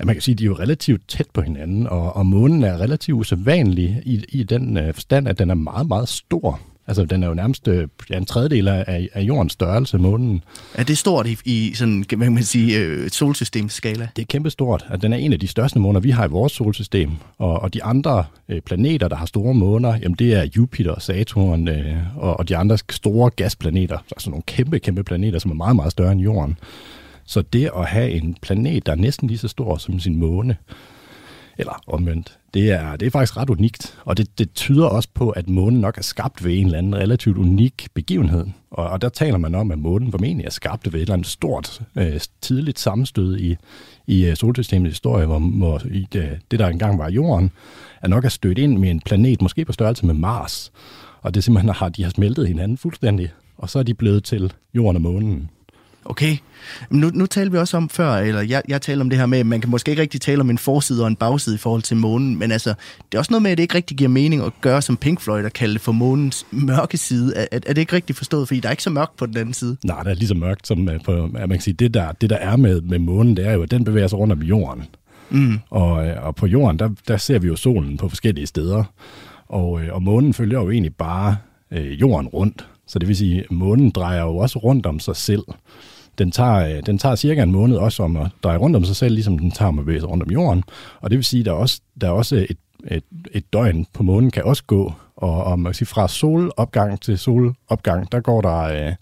Ja, 0.00 0.04
man 0.04 0.14
kan 0.14 0.22
sige, 0.22 0.32
at 0.32 0.38
de 0.38 0.44
er 0.44 0.46
jo 0.46 0.54
relativt 0.58 1.08
tæt 1.08 1.26
på 1.34 1.40
hinanden, 1.40 1.86
og, 1.86 2.16
og 2.16 2.26
månen 2.26 2.62
er 2.62 2.78
relativt 2.78 3.16
usædvanlig 3.18 4.02
i, 4.04 4.24
i 4.28 4.42
den 4.42 4.76
øh, 4.76 4.94
forstand, 4.94 5.28
at 5.28 5.38
den 5.38 5.50
er 5.50 5.54
meget, 5.54 5.88
meget 5.88 6.08
stor. 6.08 6.60
Altså, 6.86 7.04
den 7.04 7.22
er 7.22 7.28
jo 7.28 7.34
nærmest 7.34 7.68
øh, 7.68 7.88
en 8.10 8.26
tredjedel 8.26 8.68
af, 8.68 9.08
af 9.12 9.22
jordens 9.22 9.52
størrelse, 9.52 9.98
månen. 9.98 10.44
Er 10.74 10.84
det 10.84 10.98
stort 10.98 11.26
i, 11.26 11.38
i 11.44 11.74
sådan, 11.74 12.04
hvad 12.08 12.26
kan 12.26 12.34
man 12.34 12.42
sige, 12.42 12.78
øh, 12.78 13.10
solsystemskala? 13.10 14.08
Det 14.16 14.22
er 14.22 14.26
kæmpestort. 14.26 14.86
At 14.90 15.02
den 15.02 15.12
er 15.12 15.16
en 15.16 15.32
af 15.32 15.40
de 15.40 15.46
største 15.48 15.78
måner, 15.78 16.00
vi 16.00 16.10
har 16.10 16.26
i 16.26 16.30
vores 16.30 16.52
solsystem. 16.52 17.10
Og, 17.38 17.62
og 17.62 17.74
de 17.74 17.84
andre 17.84 18.24
øh, 18.48 18.60
planeter, 18.60 19.08
der 19.08 19.16
har 19.16 19.26
store 19.26 19.54
måner, 19.54 19.98
jamen 20.02 20.16
det 20.18 20.34
er 20.34 20.48
Jupiter, 20.56 21.00
Saturn 21.00 21.68
øh, 21.68 21.96
og, 22.16 22.38
og 22.38 22.48
de 22.48 22.56
andre 22.56 22.78
store 22.90 23.30
gasplaneter. 23.30 23.98
Altså 24.10 24.30
nogle 24.30 24.42
kæmpe, 24.46 24.78
kæmpe 24.78 25.04
planeter, 25.04 25.38
som 25.38 25.50
er 25.50 25.54
meget, 25.54 25.76
meget 25.76 25.92
større 25.92 26.12
end 26.12 26.20
Jorden. 26.20 26.58
Så 27.26 27.42
det 27.42 27.70
at 27.76 27.86
have 27.86 28.10
en 28.10 28.36
planet, 28.42 28.86
der 28.86 28.92
er 28.92 28.96
næsten 28.96 29.28
lige 29.28 29.38
så 29.38 29.48
stor 29.48 29.76
som 29.76 30.00
sin 30.00 30.16
måne, 30.16 30.56
eller 31.58 31.82
omvendt, 31.86 32.38
det 32.54 32.70
er, 32.70 32.96
det 32.96 33.06
er 33.06 33.10
faktisk 33.10 33.36
ret 33.36 33.50
unikt. 33.50 33.98
Og 34.04 34.16
det, 34.16 34.38
det 34.38 34.52
tyder 34.52 34.86
også 34.86 35.08
på, 35.14 35.30
at 35.30 35.48
månen 35.48 35.80
nok 35.80 35.98
er 35.98 36.02
skabt 36.02 36.44
ved 36.44 36.58
en 36.58 36.66
eller 36.66 36.78
anden 36.78 36.96
relativt 36.96 37.38
unik 37.38 37.88
begivenhed. 37.94 38.46
Og, 38.70 38.88
og 38.88 39.02
der 39.02 39.08
taler 39.08 39.38
man 39.38 39.54
om, 39.54 39.70
at 39.70 39.78
månen 39.78 40.10
formentlig 40.10 40.46
er 40.46 40.50
skabt 40.50 40.92
ved 40.92 40.94
et 40.94 41.00
eller 41.00 41.12
andet 41.12 41.28
stort, 41.28 41.82
øh, 41.96 42.20
tidligt 42.40 42.78
sammenstød 42.78 43.38
i, 43.38 43.56
i 44.06 44.26
øh, 44.26 44.36
solsystemets 44.36 44.92
historie, 44.92 45.26
hvor, 45.26 45.38
hvor 45.38 45.82
i 45.90 46.06
det, 46.12 46.38
det, 46.50 46.58
der 46.58 46.66
engang 46.66 46.98
var 46.98 47.10
jorden, 47.10 47.50
er 48.02 48.08
nok 48.08 48.24
er 48.24 48.28
stødt 48.28 48.58
ind 48.58 48.78
med 48.78 48.90
en 48.90 49.00
planet, 49.00 49.42
måske 49.42 49.64
på 49.64 49.72
størrelse 49.72 50.06
med 50.06 50.14
Mars. 50.14 50.72
Og 51.22 51.34
det 51.34 51.44
simpelthen 51.44 51.74
har, 51.74 51.88
de 51.88 52.02
har 52.02 52.10
smeltet 52.10 52.48
hinanden 52.48 52.78
fuldstændig, 52.78 53.32
og 53.58 53.70
så 53.70 53.78
er 53.78 53.82
de 53.82 53.94
blevet 53.94 54.24
til 54.24 54.52
jorden 54.74 54.96
og 54.96 55.02
månen. 55.02 55.50
Okay. 56.04 56.36
Nu, 56.90 57.10
nu 57.14 57.26
talte 57.26 57.52
vi 57.52 57.58
også 57.58 57.76
om 57.76 57.88
før, 57.88 58.14
eller 58.14 58.40
jeg, 58.40 58.62
jeg 58.68 58.82
talte 58.82 59.00
om 59.00 59.10
det 59.10 59.18
her 59.18 59.26
med, 59.26 59.38
at 59.38 59.46
man 59.46 59.60
kan 59.60 59.70
måske 59.70 59.90
ikke 59.90 60.02
rigtig 60.02 60.20
tale 60.20 60.40
om 60.40 60.50
en 60.50 60.58
forside 60.58 61.02
og 61.02 61.08
en 61.08 61.16
bagside 61.16 61.54
i 61.54 61.58
forhold 61.58 61.82
til 61.82 61.96
månen, 61.96 62.38
men 62.38 62.52
altså, 62.52 62.74
det 63.12 63.14
er 63.14 63.18
også 63.18 63.32
noget 63.32 63.42
med, 63.42 63.50
at 63.50 63.58
det 63.58 63.62
ikke 63.62 63.74
rigtig 63.74 63.96
giver 63.96 64.10
mening 64.10 64.44
at 64.44 64.52
gøre 64.60 64.82
som 64.82 64.96
Pink 64.96 65.20
Floyd 65.20 65.44
og 65.44 65.52
kalde 65.52 65.74
det 65.74 65.80
for 65.80 65.92
månens 65.92 66.46
mørke 66.50 66.96
side. 66.96 67.36
Er, 67.36 67.46
er, 67.52 67.58
er 67.66 67.72
det 67.72 67.78
ikke 67.78 67.92
rigtigt 67.92 68.18
forstået, 68.18 68.48
fordi 68.48 68.60
der 68.60 68.68
er 68.68 68.70
ikke 68.70 68.82
så 68.82 68.90
mørkt 68.90 69.16
på 69.16 69.26
den 69.26 69.36
anden 69.36 69.54
side? 69.54 69.76
Nej, 69.84 70.02
det 70.02 70.10
er 70.10 70.14
lige 70.14 70.28
så 70.28 70.34
mørkt 70.34 70.66
som 70.66 70.88
øh, 70.88 71.00
på, 71.04 71.28
man 71.32 71.48
kan 71.48 71.60
sige, 71.60 71.74
det 71.74 71.94
der, 71.94 72.12
det 72.12 72.30
der 72.30 72.36
er 72.36 72.56
med, 72.56 72.80
med 72.80 72.98
månen, 72.98 73.36
det 73.36 73.46
er 73.46 73.52
jo, 73.52 73.62
at 73.62 73.70
den 73.70 73.84
bevæger 73.84 74.08
sig 74.08 74.18
rundt 74.18 74.32
om 74.32 74.42
jorden. 74.42 74.84
Mm. 75.30 75.58
Og, 75.70 76.06
øh, 76.06 76.26
og 76.26 76.36
på 76.36 76.46
jorden, 76.46 76.78
der, 76.78 76.90
der 77.08 77.16
ser 77.16 77.38
vi 77.38 77.46
jo 77.46 77.56
solen 77.56 77.96
på 77.96 78.08
forskellige 78.08 78.46
steder. 78.46 78.84
Og, 79.48 79.82
øh, 79.82 79.94
og 79.94 80.02
månen 80.02 80.34
følger 80.34 80.60
jo 80.60 80.70
egentlig 80.70 80.94
bare 80.94 81.36
øh, 81.70 82.00
jorden 82.00 82.28
rundt. 82.28 82.68
Så 82.86 82.98
det 82.98 83.08
vil 83.08 83.16
sige, 83.16 83.40
at 83.40 83.50
månen 83.50 83.90
drejer 83.90 84.22
jo 84.22 84.36
også 84.36 84.58
rundt 84.58 84.86
om 84.86 85.00
sig 85.00 85.16
selv 85.16 85.42
den 86.18 86.30
tager, 86.30 86.76
øh, 86.76 86.82
den 86.86 86.98
tager 86.98 87.14
cirka 87.14 87.42
en 87.42 87.52
måned 87.52 87.76
også 87.76 88.02
om 88.02 88.16
at 88.16 88.26
dreje 88.42 88.58
rundt 88.58 88.76
om 88.76 88.84
sig 88.84 88.96
selv, 88.96 89.14
ligesom 89.14 89.38
den 89.38 89.50
tager 89.50 89.68
om 89.68 89.78
at 89.78 89.84
bevæge 89.84 90.04
rundt 90.04 90.22
om 90.22 90.30
jorden. 90.30 90.64
Og 91.00 91.10
det 91.10 91.16
vil 91.16 91.24
sige, 91.24 91.40
at 91.40 91.46
der 91.46 91.52
er 91.52 91.56
også, 91.56 91.80
der 92.00 92.06
er 92.06 92.10
også 92.10 92.36
et, 92.36 92.58
et, 92.90 93.04
et 93.32 93.52
døgn 93.52 93.86
på 93.92 94.02
månen 94.02 94.30
kan 94.30 94.44
også 94.44 94.64
gå, 94.66 94.92
og, 95.16 95.44
og 95.44 95.58
man 95.58 95.72
kan 95.72 95.74
sige, 95.74 95.86
fra 95.86 96.08
solopgang 96.08 97.00
til 97.00 97.18
solopgang, 97.18 98.12
der 98.12 98.20
går 98.20 98.40
der 98.40 98.58
øh, 98.58 98.94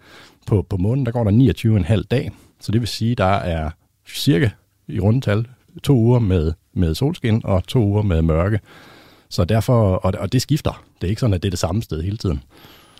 på, 0.47 0.67
på 0.71 0.77
månen, 0.77 1.07
der 1.07 1.13
går 1.13 1.25
der 1.25 1.85
29,5 1.97 2.03
dag. 2.11 2.31
Så 2.61 2.73
det 2.73 2.81
vil 2.81 2.89
sige, 2.89 3.15
der 3.15 3.25
er 3.25 3.71
cirka 4.09 4.51
i 4.89 5.01
rundtal 5.01 5.47
to 5.83 5.95
uger 5.95 6.19
med, 6.19 6.53
med 6.75 6.95
solskin 6.95 7.41
og 7.45 7.67
to 7.67 7.85
uger 7.85 8.03
med 8.03 8.23
mørke. 8.23 8.61
Så 9.29 9.45
derfor, 9.45 9.95
og, 9.95 10.15
og 10.19 10.33
det 10.33 10.43
skifter. 10.43 10.85
Det 11.01 11.07
er 11.07 11.09
ikke 11.09 11.21
sådan, 11.21 11.35
at 11.35 11.43
det 11.43 11.49
er 11.49 11.51
det 11.51 11.59
samme 11.59 11.83
sted 11.83 12.03
hele 12.03 12.17
tiden. 12.17 12.43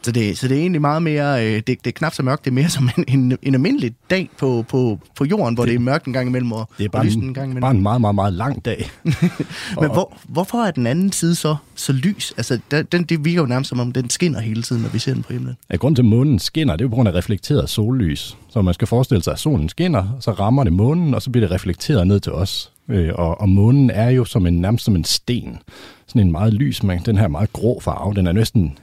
Så 0.05 0.13
det, 0.13 0.39
så 0.39 0.49
det 0.49 0.57
er 0.57 0.61
egentlig 0.61 0.81
meget 0.81 1.03
mere, 1.03 1.47
øh, 1.47 1.55
det, 1.55 1.67
det 1.67 1.87
er 1.87 1.91
knap 1.91 2.15
så 2.15 2.23
mørkt, 2.23 2.45
det 2.45 2.51
er 2.51 2.55
mere 2.55 2.69
som 2.79 2.91
en, 2.99 3.05
en, 3.09 3.39
en 3.43 3.55
almindelig 3.55 3.95
dag 4.11 4.31
på, 4.39 4.65
på, 4.69 4.99
på 5.17 5.25
jorden, 5.25 5.55
hvor 5.55 5.65
det, 5.65 5.71
det 5.71 5.77
er 5.77 5.81
mørkt 5.81 6.07
en 6.07 6.13
gang 6.13 6.29
imellem 6.29 6.53
og, 6.53 6.69
det 6.79 6.85
er 6.85 6.89
bare 6.89 7.03
og 7.03 7.07
en, 7.07 7.23
en 7.23 7.35
gang 7.35 7.45
imellem. 7.45 7.61
bare 7.61 7.71
en 7.71 7.83
meget, 7.83 8.01
meget, 8.01 8.15
meget 8.15 8.33
lang 8.33 8.65
dag. 8.65 8.91
Men 9.81 9.91
hvor, 9.91 10.17
hvorfor 10.29 10.59
er 10.59 10.71
den 10.71 10.87
anden 10.87 11.13
side 11.13 11.35
så, 11.35 11.57
så 11.75 11.93
lys? 11.93 12.35
Altså, 12.37 12.59
den, 12.93 13.05
det 13.05 13.25
virker 13.25 13.41
jo 13.41 13.47
nærmest 13.47 13.69
som 13.69 13.81
om, 13.81 13.93
den 13.93 14.11
skinner 14.11 14.41
hele 14.41 14.63
tiden, 14.63 14.83
når 14.83 14.89
vi 14.89 14.99
ser 14.99 15.15
den 15.15 15.23
på 15.23 15.33
himlen. 15.33 15.57
Ja, 15.71 15.77
grunden 15.77 15.97
til, 15.97 16.03
at 16.03 16.07
månen 16.07 16.39
skinner, 16.39 16.77
det 16.77 16.81
er 16.81 16.85
jo 16.85 16.89
på 16.89 16.95
grund 16.95 17.09
af 17.09 17.15
reflekteret 17.15 17.71
sollys. 17.71 18.37
Så 18.49 18.63
man 18.63 18.75
skal 18.75 18.89
forestille 18.89 19.23
sig, 19.23 19.33
at 19.33 19.39
solen 19.39 19.69
skinner, 19.69 20.17
så 20.21 20.31
rammer 20.31 20.65
det 20.65 20.73
månen, 20.73 21.15
og 21.15 21.23
så 21.23 21.31
bliver 21.31 21.47
det 21.47 21.55
reflekteret 21.55 22.07
ned 22.07 22.21
til 22.21 22.33
os. 22.33 22.73
Øh, 22.89 23.11
og, 23.15 23.41
og 23.41 23.49
månen 23.49 23.91
er 23.91 24.11
jo 24.11 24.25
som 24.25 24.47
en, 24.47 24.61
nærmest 24.61 24.85
som 24.85 24.97
en 24.97 25.05
sten. 25.05 25.59
Sådan 26.07 26.23
en 26.23 26.33
meget 26.33 26.55
lys, 26.55 26.83
man, 26.83 27.01
den 27.07 27.17
her 27.17 27.29
meget 27.29 27.53
grå 27.53 27.81
farve, 27.81 28.15
den 28.15 28.27
er 28.27 28.33
næsten 28.33 28.79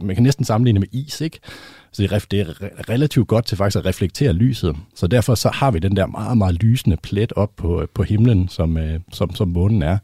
man 0.00 0.16
kan 0.16 0.22
næsten 0.22 0.44
sammenligne 0.44 0.80
med 0.80 0.88
is, 0.92 1.20
ikke? 1.20 1.38
Så 1.92 2.02
det 2.02 2.12
er, 2.12 2.18
det 2.30 2.40
er 2.40 2.88
relativt 2.88 3.28
godt 3.28 3.46
til 3.46 3.56
faktisk 3.56 3.78
at 3.78 3.86
reflektere 3.86 4.32
lyset. 4.32 4.76
Så 4.94 5.06
derfor 5.06 5.34
så 5.34 5.48
har 5.48 5.70
vi 5.70 5.78
den 5.78 5.96
der 5.96 6.06
meget, 6.06 6.38
meget 6.38 6.62
lysende 6.62 6.96
plet 6.96 7.32
op 7.32 7.50
på, 7.56 7.86
på 7.94 8.02
himlen, 8.02 8.48
som, 8.48 8.76
øh, 8.76 9.00
som, 9.12 9.34
som 9.34 9.48
månen 9.48 9.82
er. 9.82 9.98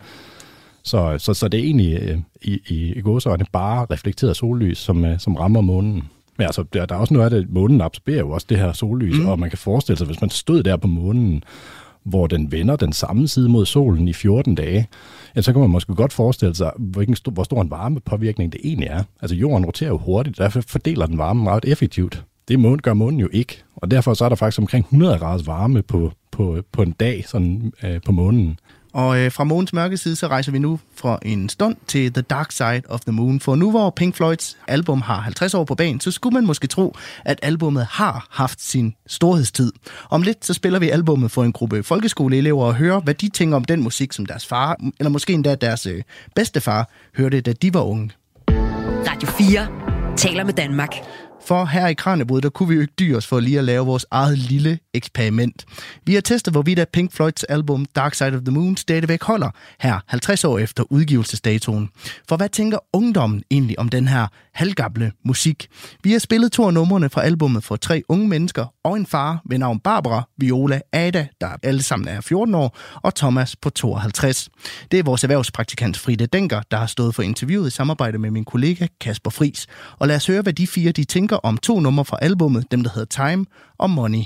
Så, 0.83 1.19
så, 1.19 1.35
så 1.35 1.49
det 1.49 1.61
er 1.61 1.65
egentlig 1.65 2.03
øh, 2.03 2.19
i, 2.43 2.61
i, 2.69 2.93
i 2.93 3.01
gåsøjne 3.01 3.45
bare 3.53 3.87
reflekteret 3.91 4.37
sollys, 4.37 4.79
som, 4.79 5.05
øh, 5.05 5.19
som 5.19 5.37
rammer 5.37 5.61
månen. 5.61 6.09
Men 6.37 6.45
altså, 6.45 6.65
der, 6.73 6.87
der 6.87 6.95
er 6.95 6.99
også 6.99 7.15
noget 7.15 7.25
af 7.25 7.31
det, 7.31 7.51
månen 7.51 7.81
absorberer 7.81 8.19
jo 8.19 8.31
også 8.31 8.47
det 8.51 8.59
her 8.59 8.73
sollys, 8.73 9.19
mm. 9.19 9.27
og 9.27 9.39
man 9.39 9.51
kan 9.51 9.59
forestille 9.59 9.99
sig, 9.99 10.07
hvis 10.07 10.21
man 10.21 10.31
stod 10.31 10.63
der 10.63 10.77
på 10.77 10.87
månen, 10.87 11.45
hvor 12.05 12.27
den 12.27 12.53
vender 12.53 12.77
den 12.77 12.93
samme 12.93 13.29
side 13.29 13.49
mod 13.49 13.67
solen 13.67 14.09
i 14.09 14.13
14 14.13 14.55
dage, 14.55 14.87
ja, 15.37 15.41
så 15.43 15.53
kan 15.53 15.61
man 15.61 15.71
måske 15.71 15.95
godt 15.95 16.13
forestille 16.13 16.55
sig, 16.55 16.73
hvilken 16.79 17.17
st- 17.17 17.33
hvor 17.33 17.43
stor 17.43 17.63
en 17.63 17.71
varmepåvirkning 17.71 18.53
det 18.53 18.61
egentlig 18.65 18.89
er. 18.89 19.03
Altså 19.23 19.37
jorden 19.37 19.67
roterer 19.67 19.91
jo 19.91 19.99
hurtigt, 19.99 20.39
derfor 20.39 20.61
fordeler 20.61 21.07
den 21.07 21.19
varme 21.19 21.43
meget 21.43 21.65
effektivt. 21.65 22.25
Det 22.49 22.61
månen 22.61 22.83
gør 22.83 22.95
månen 22.95 23.21
jo 23.21 23.29
ikke, 23.33 23.63
og 23.77 23.91
derfor 23.91 24.15
så 24.15 24.25
er 24.25 24.29
der 24.29 24.37
faktisk 24.37 24.61
omkring 24.61 24.85
100 24.85 25.19
grader 25.19 25.45
varme 25.45 25.83
på, 25.83 26.13
på, 26.31 26.63
på 26.73 26.83
en 26.83 26.93
dag 26.93 27.25
sådan, 27.27 27.73
øh, 27.83 28.01
på 28.07 28.13
månen. 28.13 28.59
Og 28.93 29.19
øh, 29.19 29.33
fra 29.33 29.45
månens 29.45 29.73
mørke 29.73 29.97
side, 29.97 30.17
så 30.17 30.29
rejser 30.29 30.53
vi 30.53 30.59
nu 30.59 30.81
for 30.95 31.19
en 31.23 31.49
stund 31.49 31.77
til 31.87 32.13
The 32.13 32.23
Dark 32.23 32.53
Side 32.53 32.83
of 32.89 33.01
the 33.01 33.13
Moon. 33.13 33.41
For 33.41 33.55
nu 33.55 33.71
hvor 33.71 33.91
Pink 33.91 34.17
Floyds 34.17 34.59
album 34.69 35.01
har 35.01 35.21
50 35.21 35.55
år 35.55 35.65
på 35.65 35.75
banen, 35.75 36.01
så 36.01 36.11
skulle 36.11 36.35
man 36.35 36.47
måske 36.47 36.67
tro, 36.67 36.97
at 37.25 37.39
albummet 37.43 37.87
har 37.91 38.27
haft 38.31 38.63
sin 38.63 38.95
storhedstid. 39.07 39.73
Om 40.11 40.23
lidt 40.23 40.47
så 40.47 40.55
spiller 40.55 40.79
vi 40.79 40.91
albummet 40.91 41.31
for 41.31 41.45
en 41.45 41.53
gruppe 41.53 41.83
folkeskoleelever 41.83 42.65
og 42.65 42.75
hører, 42.75 43.01
hvad 43.01 43.15
de 43.15 43.29
tænker 43.29 43.57
om 43.57 43.65
den 43.65 43.83
musik, 43.83 44.13
som 44.13 44.27
deres 44.27 44.47
far, 44.47 44.77
eller 44.99 45.11
måske 45.11 45.33
endda 45.33 45.55
deres 45.55 45.87
øh, 45.87 46.03
bedstefar, 46.35 46.91
hørte, 47.17 47.41
da 47.41 47.53
de 47.53 47.75
var 47.75 47.83
unge. 47.83 48.11
Radio 49.09 49.29
4 49.29 50.17
taler 50.17 50.45
med 50.45 50.53
Danmark. 50.53 50.97
For 51.45 51.65
her 51.65 51.87
i 51.87 51.95
Kranjebrud, 51.95 52.41
der 52.41 52.49
kunne 52.49 52.69
vi 52.69 52.75
jo 52.75 52.81
ikke 52.81 52.93
dyre 52.99 53.17
os 53.17 53.27
for 53.27 53.41
lige 53.41 53.59
at 53.59 53.65
lave 53.65 53.87
vores 53.87 54.07
eget 54.11 54.39
lille 54.39 54.79
eksperiment. 54.95 55.65
Vi 56.05 56.15
har 56.15 56.21
testet, 56.21 56.55
hvorvidt 56.55 56.79
at 56.79 56.89
Pink 56.89 57.13
Floyds 57.13 57.45
album 57.45 57.85
Dark 57.97 58.15
Side 58.15 58.35
of 58.37 58.43
the 58.45 58.55
Moon 58.55 58.77
stadigvæk 58.77 59.23
holder 59.23 59.51
her 59.81 60.01
50 60.07 60.45
år 60.45 60.59
efter 60.59 60.85
udgivelsesdatoen. 60.93 61.89
For 62.29 62.37
hvad 62.37 62.49
tænker 62.49 62.79
ungdommen 62.93 63.43
egentlig 63.51 63.79
om 63.79 63.89
den 63.89 64.09
her 64.09 64.27
halvgamle 64.55 65.13
musik? 65.25 65.69
Vi 66.05 66.13
har 66.13 66.19
spillet 66.19 66.53
to 66.53 66.67
af 66.67 66.75
numrene 66.75 67.11
fra 67.11 67.23
albummet 67.23 67.65
for 67.65 67.77
tre 67.77 68.03
unge 68.09 68.29
mennesker 68.29 68.67
og 68.85 68.97
en 68.97 69.07
far 69.07 69.43
ved 69.45 69.59
navn 69.59 69.81
Barbara, 69.81 70.29
Viola, 70.39 70.81
Ada, 70.93 71.27
der 71.41 71.49
alle 71.63 71.83
sammen 71.83 72.09
er 72.09 72.21
14 72.21 72.55
år, 72.55 72.79
og 72.95 73.15
Thomas 73.15 73.57
på 73.57 73.71
52. 73.71 74.49
Det 74.91 74.99
er 74.99 75.03
vores 75.03 75.25
erhvervspraktikant 75.25 75.99
Frida 75.99 76.27
Denker, 76.27 76.61
der 76.71 76.77
har 76.77 76.87
stået 76.87 77.15
for 77.15 77.23
interviewet 77.23 77.69
i 77.69 77.71
samarbejde 77.71 78.19
med 78.19 78.31
min 78.31 78.45
kollega 78.45 78.87
Kasper 79.01 79.31
Fris. 79.31 79.67
Og 79.99 80.09
lad 80.09 80.17
os 80.17 80.27
høre, 80.27 80.43
hvad 80.43 80.53
de 80.53 80.67
fire 80.67 80.93
de 80.93 81.05
tænker 81.05 81.32
om 81.37 81.57
to 81.57 81.81
numre 81.81 82.05
fra 82.05 82.19
albummet, 82.23 82.71
dem 82.71 82.83
der 82.83 82.91
hedder 82.95 83.27
Time 83.27 83.47
og 83.79 83.91
Money. 83.91 84.25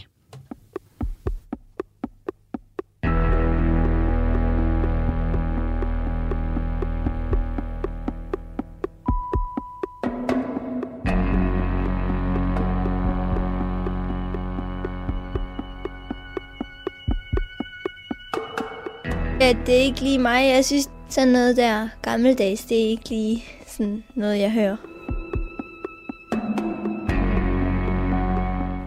Ja, 19.41 19.53
det 19.67 19.75
er 19.75 19.83
ikke 19.83 20.01
lige 20.01 20.19
mig. 20.19 20.49
Jeg 20.49 20.65
synes, 20.65 20.91
sådan 21.09 21.29
noget 21.29 21.57
der 21.57 21.89
gammeldags, 22.03 22.65
det 22.65 22.85
er 22.85 22.89
ikke 22.89 23.09
lige 23.09 23.45
sådan 23.67 24.05
noget, 24.15 24.39
jeg 24.39 24.53
hører. 24.53 24.86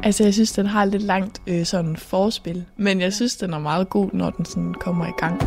Altså, 0.04 0.24
jeg 0.24 0.34
synes, 0.34 0.52
den 0.52 0.66
har 0.66 0.86
lidt 0.86 1.04
langt 1.04 1.42
øh, 1.48 1.66
sådan 1.66 1.96
forspil, 1.96 2.66
men 2.78 3.02
jeg 3.02 3.14
synes, 3.14 3.36
den 3.36 3.54
er 3.54 3.60
meget 3.60 3.90
god, 3.90 4.10
når 4.14 4.30
den 4.30 4.46
sådan 4.46 4.74
kommer 4.74 5.06
i 5.06 5.12
gang. 5.18 5.42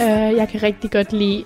Uh, 0.00 0.36
jeg 0.36 0.48
kan 0.48 0.62
rigtig 0.62 0.90
godt 0.90 1.12
lide 1.12 1.44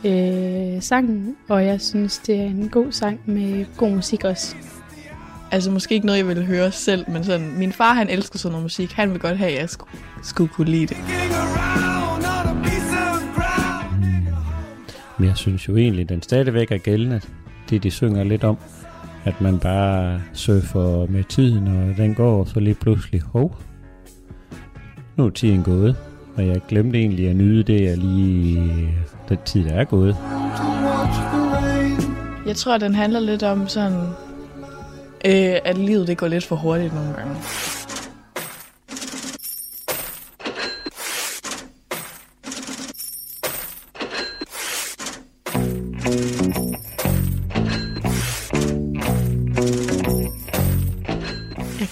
uh, 0.77 0.83
sangen, 0.83 1.37
og 1.49 1.67
jeg 1.67 1.81
synes, 1.81 2.19
det 2.19 2.41
er 2.41 2.45
en 2.45 2.69
god 2.69 2.93
sang 2.93 3.21
med 3.27 3.67
god 3.77 3.91
musik 3.91 4.25
også. 4.25 4.57
Altså, 5.51 5.71
måske 5.71 5.95
ikke 5.95 6.07
noget, 6.07 6.19
jeg 6.19 6.29
ville 6.29 6.45
høre 6.45 6.73
selv, 6.73 7.05
men 7.11 7.25
sådan, 7.25 7.59
min 7.59 7.73
far, 7.73 7.95
han 7.95 8.09
elsker 8.09 8.39
sådan 8.39 8.53
noget 8.53 8.63
musik. 8.63 8.93
Han 8.93 9.11
vil 9.13 9.21
godt 9.21 9.39
have, 9.39 9.51
at 9.51 9.61
jeg 9.61 9.71
skulle, 9.71 9.91
skulle 10.23 10.53
kunne 10.55 10.71
lide 10.71 10.87
det. 10.87 10.97
Men 15.19 15.29
jeg 15.29 15.37
synes 15.37 15.69
jo 15.69 15.77
egentlig, 15.77 16.03
at 16.03 16.09
den 16.09 16.23
stadigvæk 16.23 16.73
er 16.73 16.79
gældende. 16.79 17.21
Det, 17.71 17.83
de 17.83 17.91
synger 17.91 18.25
lidt 18.25 18.45
om, 18.45 18.57
at 19.25 19.41
man 19.41 19.59
bare 19.59 20.21
surfer 20.33 21.07
med 21.11 21.25
tiden, 21.25 21.67
og 21.67 21.97
den 21.97 22.15
går, 22.15 22.45
så 22.45 22.61
lige 22.61 22.75
pludselig, 22.75 23.21
hov, 23.21 23.57
nu 25.17 25.27
er 25.27 25.31
tiden 25.31 25.63
gået, 25.63 25.97
og 26.37 26.47
jeg 26.47 26.61
glemte 26.69 26.99
egentlig 26.99 27.29
at 27.29 27.37
nyde 27.37 27.63
det, 27.63 27.83
jeg 27.83 27.99
lige, 27.99 28.89
den 29.29 29.39
tid 29.45 29.65
der 29.65 29.73
er 29.73 29.85
gået. 29.85 30.17
Jeg 32.47 32.57
tror, 32.57 32.79
den 32.79 32.95
handler 32.95 33.21
lidt 33.21 33.43
om 33.43 33.69
sådan, 33.69 33.99
øh, 35.25 35.57
at 35.65 35.79
livet 35.79 36.09
det 36.09 36.19
går 36.19 36.29
lidt 36.29 36.45
for 36.45 36.57
hurtigt 36.57 36.95
nogle 36.95 37.13
gange. 37.13 37.35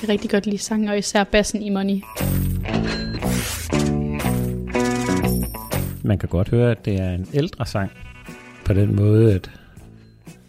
Kan 0.09 0.12
rigtig 0.12 0.31
godt 0.31 0.47
lide 0.47 0.59
sangen, 0.59 0.88
og 0.88 0.99
især 0.99 1.25
bassen 1.25 1.62
i 1.62 1.71
Money. 1.71 2.03
Man 6.03 6.18
kan 6.18 6.29
godt 6.29 6.49
høre, 6.49 6.71
at 6.71 6.85
det 6.85 7.01
er 7.01 7.11
en 7.11 7.29
ældre 7.35 7.66
sang. 7.66 7.90
På 8.64 8.73
den 8.73 8.97
måde, 8.97 9.35
at 9.35 9.51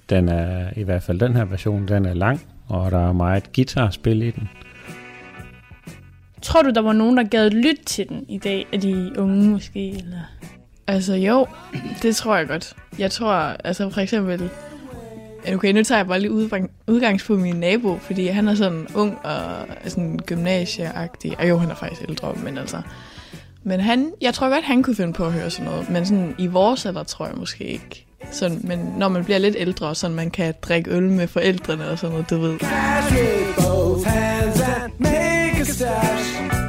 den 0.10 0.30
er, 0.30 0.70
i 0.76 0.84
hvert 0.84 1.04
fald 1.04 1.20
den 1.20 1.36
her 1.36 1.46
version, 1.46 1.88
den 1.88 2.06
er 2.06 2.14
lang, 2.14 2.42
og 2.68 2.92
der 2.92 3.08
er 3.08 3.14
meget 3.14 3.54
guitarspil 3.54 4.22
i 4.22 4.32
den. 4.32 4.50
Tror 6.42 6.62
du, 6.62 6.70
der 6.70 6.82
var 6.82 6.94
nogen, 6.94 7.18
der 7.18 7.24
gad 7.24 7.50
lytte 7.50 7.84
til 7.86 8.10
den 8.10 8.26
i 8.30 8.38
dag? 8.38 8.68
Er 8.74 8.78
de 8.78 9.12
unge 9.18 9.50
måske? 9.50 9.90
Eller? 9.90 10.22
Altså 10.88 11.14
jo, 11.14 11.48
det 12.02 12.16
tror 12.16 12.36
jeg 12.38 12.48
godt. 12.48 12.76
Jeg 13.00 13.12
tror, 13.12 13.34
altså 13.64 13.90
for 13.90 14.02
eksempel... 14.02 14.50
Okay, 15.48 15.74
nu 15.74 15.84
tager 15.84 16.00
jeg 16.00 16.08
bare 16.08 16.20
lige 16.20 16.32
udgangspunkt 16.88 17.40
i 17.40 17.44
min 17.44 17.56
nabo, 17.56 17.98
fordi 17.98 18.28
han 18.28 18.48
er 18.48 18.56
sådan 18.56 18.88
ung 18.96 19.18
og 19.24 19.68
sådan 19.88 20.20
gymnasieagtig. 20.26 21.36
Og 21.40 21.50
jo, 21.50 21.58
han 21.58 21.72
er 21.72 21.76
faktisk 21.76 22.02
ældre, 22.10 22.34
men 22.44 22.58
altså... 22.58 22.82
Men 23.64 23.80
han, 23.80 24.12
jeg 24.22 24.34
tror 24.34 24.50
godt, 24.50 24.64
han 24.64 24.84
kunne 24.84 24.96
finde 24.96 25.14
på 25.14 25.26
at 25.26 25.32
høre 25.32 25.50
sådan 25.50 25.66
noget. 25.66 25.90
Men 25.90 26.06
sådan 26.06 26.36
i 26.38 26.48
vores 26.48 26.86
alder 26.86 27.04
tror 27.04 27.26
jeg 27.26 27.36
måske 27.38 27.64
ikke. 27.64 28.06
Sådan, 28.32 28.62
men 28.64 28.80
når 28.80 29.08
man 29.08 29.26
bliver 29.26 29.38
lidt 29.38 29.56
ældre, 29.60 29.96
så 29.96 30.10
man 30.10 30.32
kan 30.32 30.54
drikke 30.62 30.92
øl 30.92 31.04
med 31.04 31.28
forældrene 31.28 31.90
og 31.90 32.00
sådan 32.00 32.12
noget, 32.12 32.30
du 32.30 32.40
ved. 32.40 32.58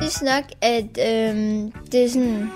Jeg 0.00 0.10
synes 0.10 0.22
nok, 0.22 0.44
at 0.62 0.84
øhm, 0.84 1.72
det 1.92 2.04
er 2.04 2.08
sådan... 2.08 2.50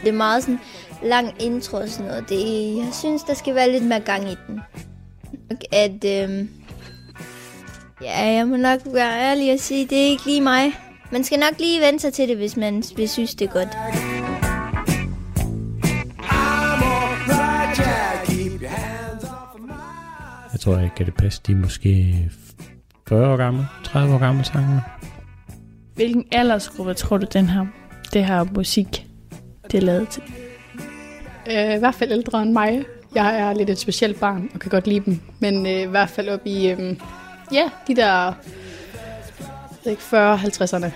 Det 0.00 0.08
er 0.08 0.12
meget 0.12 0.42
sådan 0.42 0.60
lang 1.04 1.42
intro 1.42 1.76
og 1.76 1.88
sådan 1.88 2.06
noget. 2.06 2.28
Det, 2.28 2.76
jeg 2.76 2.88
synes, 2.92 3.22
der 3.22 3.34
skal 3.34 3.54
være 3.54 3.72
lidt 3.72 3.84
mere 3.84 4.00
gang 4.00 4.30
i 4.30 4.34
den. 4.46 4.60
At, 5.72 6.04
øhm, 6.04 6.48
ja, 8.02 8.26
jeg 8.26 8.46
må 8.48 8.56
nok 8.56 8.80
være 8.86 9.20
ærlig 9.20 9.52
og 9.52 9.58
sige, 9.58 9.86
det 9.86 9.98
er 9.98 10.06
ikke 10.10 10.26
lige 10.26 10.40
mig. 10.40 10.72
Man 11.12 11.24
skal 11.24 11.38
nok 11.38 11.58
lige 11.58 11.80
vente 11.80 11.98
sig 11.98 12.12
til 12.12 12.28
det, 12.28 12.36
hvis 12.36 12.56
man 12.56 12.82
hvis 12.94 13.10
synes, 13.10 13.34
det 13.34 13.48
er 13.48 13.52
godt. 13.52 13.68
Jeg 20.52 20.60
tror 20.60 20.78
ikke, 20.78 20.94
at 21.00 21.06
det 21.06 21.14
passe. 21.14 21.40
De 21.46 21.52
er 21.52 21.56
måske 21.56 22.14
40 23.08 23.32
år 23.32 23.36
gamle, 23.36 23.68
30 23.84 24.14
år 24.14 24.18
gamle 24.18 24.44
sangene. 24.44 24.82
Hvilken 25.94 26.24
aldersgruppe 26.32 26.94
tror 26.94 27.18
du, 27.18 27.26
den 27.32 27.46
her, 27.46 27.66
det 28.12 28.24
her 28.24 28.44
musik, 28.44 29.06
det 29.70 29.74
er 29.74 29.82
lavet 29.82 30.08
til? 30.08 30.22
Øh, 31.50 31.74
I 31.76 31.78
hvert 31.78 31.94
fald 31.94 32.12
ældre 32.12 32.42
end 32.42 32.52
mig. 32.52 32.84
Jeg 33.14 33.40
er 33.40 33.54
lidt 33.54 33.70
et 33.70 33.78
specielt 33.78 34.20
barn 34.20 34.50
og 34.54 34.60
kan 34.60 34.70
godt 34.70 34.86
lide 34.86 35.00
dem. 35.00 35.20
Men 35.38 35.66
øh, 35.66 35.82
i 35.82 35.86
hvert 35.86 36.10
fald 36.10 36.28
op 36.28 36.40
i, 36.44 36.70
øh, 36.70 36.96
ja, 37.52 37.70
de 37.86 37.96
der 37.96 38.32
jeg 39.84 39.90
ved 39.90 39.92
ikke, 39.92 40.02
40-50'erne. 40.02 40.90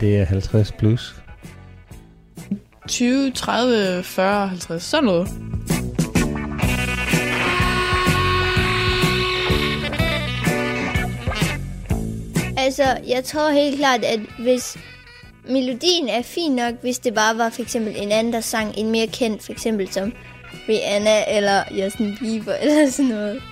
Det 0.00 0.18
er 0.18 0.24
50 0.24 0.72
plus. 0.72 1.14
20, 2.88 3.30
30, 3.30 4.02
40, 4.02 4.48
50, 4.48 4.82
sådan 4.82 5.04
noget. 5.04 5.28
Altså, 12.56 12.98
jeg 13.08 13.24
tror 13.24 13.50
helt 13.50 13.76
klart, 13.76 14.04
at 14.04 14.20
hvis 14.38 14.78
melodien 15.48 16.08
er 16.08 16.22
fin 16.22 16.52
nok, 16.52 16.74
hvis 16.80 16.98
det 16.98 17.14
bare 17.14 17.38
var 17.38 17.50
for 17.50 17.62
eksempel 17.62 17.94
en 17.96 18.12
anden, 18.12 18.32
der 18.32 18.40
sang 18.40 18.78
en 18.78 18.90
mere 18.90 19.06
kendt, 19.06 19.42
for 19.42 19.52
eksempel 19.52 19.92
som 19.92 20.12
Rihanna 20.68 21.36
eller 21.36 21.62
Justin 21.70 22.16
Bieber 22.20 22.54
eller 22.62 22.90
sådan 22.90 23.10
noget. 23.10 23.42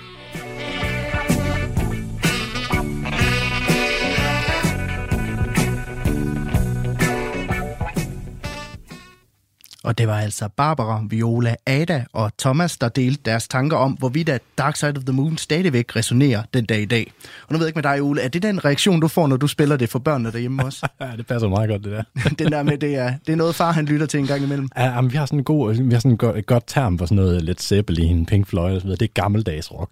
Og 9.85 9.99
det 9.99 10.09
var 10.09 10.19
altså 10.19 10.49
Barbara, 10.57 11.03
Viola, 11.11 11.55
Ada 11.67 12.05
og 12.13 12.31
Thomas, 12.39 12.79
der 12.79 12.89
delte 12.89 13.23
deres 13.25 13.49
tanker 13.49 13.77
om, 13.77 13.93
hvorvidt 13.93 14.29
at 14.29 14.43
Dark 14.59 14.77
Side 14.77 14.95
of 14.97 15.05
the 15.05 15.13
Moon 15.13 15.39
stadigvæk 15.39 15.97
resonerer 15.97 16.43
den 16.55 16.65
dag 16.65 16.83
i 16.83 16.85
dag. 16.85 17.13
Og 17.47 17.53
nu 17.53 17.59
ved 17.59 17.67
jeg 17.67 17.69
ikke 17.69 17.79
med 17.79 17.93
dig, 17.93 18.03
Ole, 18.03 18.21
er 18.21 18.29
det 18.29 18.43
den 18.43 18.65
reaktion, 18.65 19.01
du 19.01 19.09
får, 19.09 19.27
når 19.27 19.37
du 19.37 19.47
spiller 19.47 19.77
det 19.77 19.89
for 19.89 19.99
børnene 19.99 20.33
derhjemme 20.33 20.65
også? 20.65 20.89
Ja, 21.01 21.17
det 21.17 21.27
passer 21.27 21.49
meget 21.49 21.69
godt, 21.69 21.85
det 21.85 21.93
der. 21.93 22.03
den 22.45 22.53
der 22.53 22.63
med, 22.63 22.79
det 22.79 22.97
er, 22.97 23.15
det 23.27 23.33
er 23.33 23.37
noget, 23.37 23.55
far 23.55 23.73
han 23.73 23.85
lytter 23.85 24.07
til 24.07 24.21
en 24.21 24.27
gang 24.27 24.43
imellem. 24.43 24.69
Ja, 24.79 25.01
men 25.01 25.13
vi 25.13 25.17
har 25.17 25.27
sådan 25.27 25.39
en 25.39 25.45
god, 25.45 25.75
vi 25.75 25.93
har 25.93 26.01
sådan 26.01 26.13
et 26.13 26.19
godt, 26.19 26.39
et 26.39 26.47
godt 26.47 26.65
term 26.67 26.99
for 26.99 27.07
sådan 27.07 27.17
noget 27.17 27.43
lidt 27.43 27.63
Zeppelin, 27.63 28.27
Pink 28.27 28.47
Floyd 28.47 28.75
og 28.75 28.81
så 28.81 28.87
videre. 28.87 28.97
Det 28.97 29.09
er 29.09 29.13
gammeldags 29.23 29.73
rock. 29.73 29.91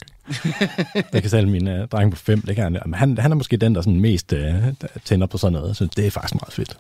det 1.13 1.23
kan 1.23 1.31
selv 1.31 1.49
min 1.49 1.69
uh, 1.69 1.85
dreng 1.93 2.11
på 2.11 2.17
fem, 2.17 2.41
det 2.41 2.55
kan 2.57 2.65
han, 2.65 2.95
han, 2.95 3.19
han 3.19 3.31
er 3.31 3.37
måske 3.37 3.57
den, 3.57 3.75
der 3.75 3.81
sådan 3.81 4.01
mest 4.01 4.33
uh, 4.33 4.39
tænder 5.05 5.27
på 5.27 5.39
sådan 5.39 5.53
noget, 5.53 5.77
så 5.77 5.89
det 5.97 6.07
er 6.07 6.11
faktisk 6.11 6.35
meget 6.35 6.53
fedt. 6.53 6.77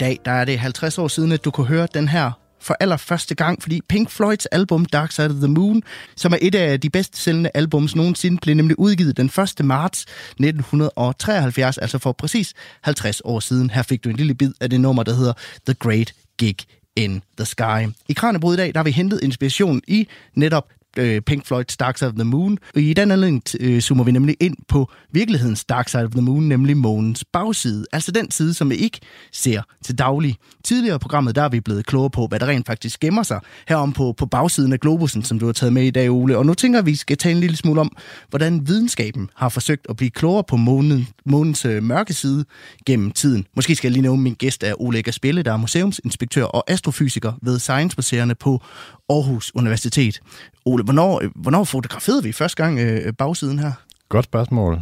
Dag 0.00 0.18
der 0.24 0.30
er 0.30 0.44
det 0.44 0.58
50 0.58 0.98
år 0.98 1.08
siden, 1.08 1.32
at 1.32 1.44
du 1.44 1.50
kunne 1.50 1.66
høre 1.66 1.88
den 1.94 2.08
her 2.08 2.30
for 2.60 2.76
allerførste 2.80 3.34
gang, 3.34 3.62
fordi 3.62 3.80
Pink 3.88 4.10
Floyds 4.10 4.46
album 4.46 4.84
Dark 4.84 5.12
Side 5.12 5.26
of 5.26 5.34
the 5.34 5.48
Moon, 5.48 5.82
som 6.16 6.32
er 6.32 6.38
et 6.42 6.54
af 6.54 6.80
de 6.80 6.90
bedst 6.90 7.16
sælgende 7.16 7.50
albums 7.54 7.96
nogensinde, 7.96 8.38
blev 8.42 8.54
nemlig 8.54 8.78
udgivet 8.78 9.16
den 9.16 9.26
1. 9.26 9.64
marts 9.64 10.00
1973, 10.00 11.78
altså 11.78 11.98
for 11.98 12.12
præcis 12.12 12.54
50 12.82 13.22
år 13.24 13.40
siden. 13.40 13.70
Her 13.70 13.82
fik 13.82 14.04
du 14.04 14.08
en 14.08 14.16
lille 14.16 14.34
bid 14.34 14.52
af 14.60 14.70
det 14.70 14.80
nummer, 14.80 15.02
der 15.02 15.14
hedder 15.14 15.32
The 15.66 15.74
Great 15.74 16.12
Gig 16.38 16.56
in 16.96 17.22
the 17.38 17.46
Sky. 17.46 17.88
I 18.08 18.12
Kranjebrud 18.12 18.54
i 18.54 18.56
dag, 18.56 18.74
der 18.74 18.78
har 18.78 18.84
vi 18.84 18.90
hentet 18.90 19.20
inspiration 19.22 19.80
i 19.88 20.08
netop 20.34 20.68
øh, 20.96 21.22
Pink 21.22 21.52
Floyd's 21.52 21.76
Dark 21.80 21.98
Side 21.98 22.08
of 22.08 22.14
the 22.14 22.24
Moon. 22.24 22.58
Og 22.74 22.80
I 22.80 22.92
den 22.92 23.10
anledning 23.10 23.42
øh, 23.60 23.80
zoomer 23.80 24.04
vi 24.04 24.12
nemlig 24.12 24.36
ind 24.40 24.56
på 24.68 24.90
virkelighedens 25.12 25.64
Dark 25.64 25.88
Side 25.88 26.04
of 26.04 26.10
the 26.10 26.20
Moon, 26.20 26.42
nemlig 26.48 26.76
månens 26.76 27.24
bagside. 27.32 27.86
Altså 27.92 28.12
den 28.12 28.30
side, 28.30 28.54
som 28.54 28.70
vi 28.70 28.74
ikke 28.74 29.00
ser 29.32 29.62
til 29.84 29.98
daglig. 29.98 30.36
Tidligere 30.64 30.96
i 30.96 30.98
programmet, 30.98 31.34
der 31.34 31.42
er 31.42 31.48
vi 31.48 31.60
blevet 31.60 31.86
klogere 31.86 32.10
på, 32.10 32.26
hvad 32.26 32.40
der 32.40 32.46
rent 32.46 32.66
faktisk 32.66 33.00
gemmer 33.00 33.22
sig 33.22 33.40
herom 33.68 33.92
på, 33.92 34.14
på 34.16 34.26
bagsiden 34.26 34.72
af 34.72 34.80
globusen, 34.80 35.22
som 35.22 35.38
du 35.38 35.46
har 35.46 35.52
taget 35.52 35.72
med 35.72 35.82
i 35.82 35.90
dag, 35.90 36.10
Ole. 36.10 36.38
Og 36.38 36.46
nu 36.46 36.54
tænker 36.54 36.82
vi, 36.82 36.94
skal 36.96 37.16
tale 37.16 37.34
en 37.34 37.40
lille 37.40 37.56
smule 37.56 37.80
om, 37.80 37.96
hvordan 38.30 38.68
videnskaben 38.68 39.30
har 39.34 39.48
forsøgt 39.48 39.86
at 39.88 39.96
blive 39.96 40.10
klogere 40.10 40.44
på 40.48 40.56
månen, 40.56 41.08
månens 41.24 41.64
øh, 41.64 41.82
mørke 41.82 42.12
side 42.12 42.44
gennem 42.86 43.10
tiden. 43.10 43.46
Måske 43.56 43.76
skal 43.76 43.88
jeg 43.88 43.92
lige 43.92 44.02
nævne 44.02 44.22
min 44.22 44.34
gæst 44.34 44.64
er 44.64 44.80
Ole 44.80 45.12
Spille, 45.12 45.42
der 45.42 45.52
er 45.52 45.56
museumsinspektør 45.56 46.44
og 46.44 46.70
astrofysiker 46.70 47.32
ved 47.42 47.58
Science 47.58 47.94
Museerne 47.98 48.34
på 48.34 48.62
Aarhus 49.10 49.54
Universitet. 49.54 50.20
Ole, 50.64 50.84
hvornår, 50.84 51.22
hvornår 51.34 51.64
fotograferede 51.64 52.22
vi 52.22 52.32
første 52.32 52.62
gang 52.62 52.78
øh, 52.78 53.12
bagsiden 53.12 53.58
her? 53.58 53.72
Godt 54.10 54.24
spørgsmål. 54.24 54.80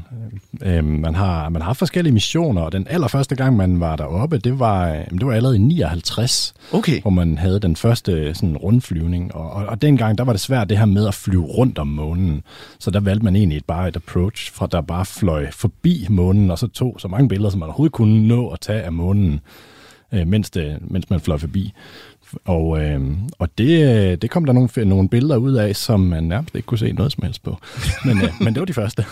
Øh, 0.62 0.84
man, 0.84 1.14
har, 1.14 1.48
man 1.48 1.62
har 1.62 1.72
forskellige 1.72 2.12
missioner, 2.12 2.62
og 2.62 2.72
den 2.72 2.86
allerførste 2.90 3.36
gang, 3.36 3.56
man 3.56 3.80
var 3.80 3.96
deroppe, 3.96 4.38
det 4.38 4.58
var, 4.58 4.88
øh, 4.88 5.04
det 5.10 5.26
var 5.26 5.32
allerede 5.32 5.56
i 5.56 5.60
59, 5.60 6.54
okay. 6.72 7.00
hvor 7.00 7.10
man 7.10 7.38
havde 7.38 7.60
den 7.60 7.76
første 7.76 8.34
sådan, 8.34 8.56
rundflyvning. 8.56 9.34
Og, 9.34 9.50
og, 9.50 9.66
og 9.66 9.82
dengang, 9.82 10.18
der 10.18 10.24
var 10.24 10.32
det 10.32 10.40
svært 10.40 10.68
det 10.68 10.78
her 10.78 10.86
med 10.86 11.08
at 11.08 11.14
flyve 11.14 11.44
rundt 11.44 11.78
om 11.78 11.86
månen. 11.86 12.42
Så 12.78 12.90
der 12.90 13.00
valgte 13.00 13.24
man 13.24 13.36
egentlig 13.36 13.62
bare 13.66 13.88
et 13.88 13.96
approach, 13.96 14.52
fra 14.52 14.66
der 14.66 14.80
bare 14.80 15.04
fløj 15.04 15.50
forbi 15.50 16.06
månen, 16.10 16.50
og 16.50 16.58
så 16.58 16.66
tog 16.68 16.96
så 16.98 17.08
mange 17.08 17.28
billeder, 17.28 17.50
som 17.50 17.58
man 17.60 17.66
overhovedet 17.68 17.92
kunne 17.92 18.28
nå 18.28 18.48
at 18.48 18.60
tage 18.60 18.82
af 18.82 18.92
månen, 18.92 19.40
øh, 20.12 20.26
mens, 20.26 20.50
det, 20.50 20.78
mens 20.80 21.10
man 21.10 21.20
fløj 21.20 21.38
forbi. 21.38 21.72
Og, 22.44 22.84
øh, 22.84 23.00
og 23.38 23.58
det, 23.58 24.22
det 24.22 24.30
kom 24.30 24.44
der 24.44 24.52
nogle, 24.52 24.68
nogle 24.76 25.08
billeder 25.08 25.36
ud 25.36 25.52
af, 25.52 25.76
som 25.76 26.00
man 26.00 26.24
nærmest 26.24 26.54
ikke 26.54 26.66
kunne 26.66 26.78
se 26.78 26.92
noget 26.92 27.12
som 27.12 27.24
helst 27.24 27.42
på. 27.42 27.56
Men, 28.04 28.18
øh, 28.18 28.28
men 28.40 28.54
det 28.54 28.60
var 28.60 28.66
de 28.66 28.72
første. 28.72 29.04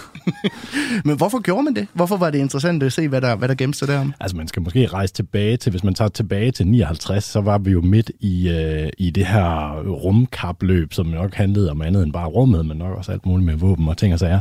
men 1.04 1.16
hvorfor 1.16 1.40
gjorde 1.42 1.62
man 1.62 1.74
det? 1.74 1.86
Hvorfor 1.92 2.16
var 2.16 2.30
det 2.30 2.38
interessant 2.38 2.82
at 2.82 2.92
se, 2.92 3.08
hvad 3.08 3.20
der, 3.20 3.36
hvad 3.36 3.48
der 3.48 3.54
gemte 3.54 3.78
sig 3.78 3.88
derom? 3.88 4.12
Altså 4.20 4.36
man 4.36 4.48
skal 4.48 4.62
måske 4.62 4.86
rejse 4.86 5.14
tilbage 5.14 5.56
til, 5.56 5.70
hvis 5.70 5.84
man 5.84 5.94
tager 5.94 6.08
tilbage 6.08 6.50
til 6.50 6.66
59, 6.66 7.24
så 7.24 7.40
var 7.40 7.58
vi 7.58 7.70
jo 7.70 7.80
midt 7.80 8.10
i, 8.20 8.48
øh, 8.48 8.88
i 8.98 9.10
det 9.10 9.26
her 9.26 9.80
rumkapløb, 9.82 10.92
som 10.92 11.06
nok 11.06 11.34
handlede 11.34 11.70
om 11.70 11.82
andet 11.82 12.02
end 12.02 12.12
bare 12.12 12.26
rummet, 12.26 12.66
men 12.66 12.76
nok 12.76 12.96
også 12.96 13.12
alt 13.12 13.26
muligt 13.26 13.46
med 13.46 13.56
våben 13.56 13.88
og 13.88 13.96
ting 13.96 14.12
og 14.12 14.18
sager. 14.18 14.40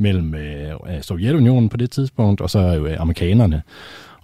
mellem 0.00 0.34
øh, 0.34 0.72
Sovjetunionen 1.02 1.68
på 1.68 1.76
det 1.76 1.90
tidspunkt, 1.90 2.40
og 2.40 2.50
så 2.50 2.58
øh, 2.58 3.00
amerikanerne. 3.00 3.62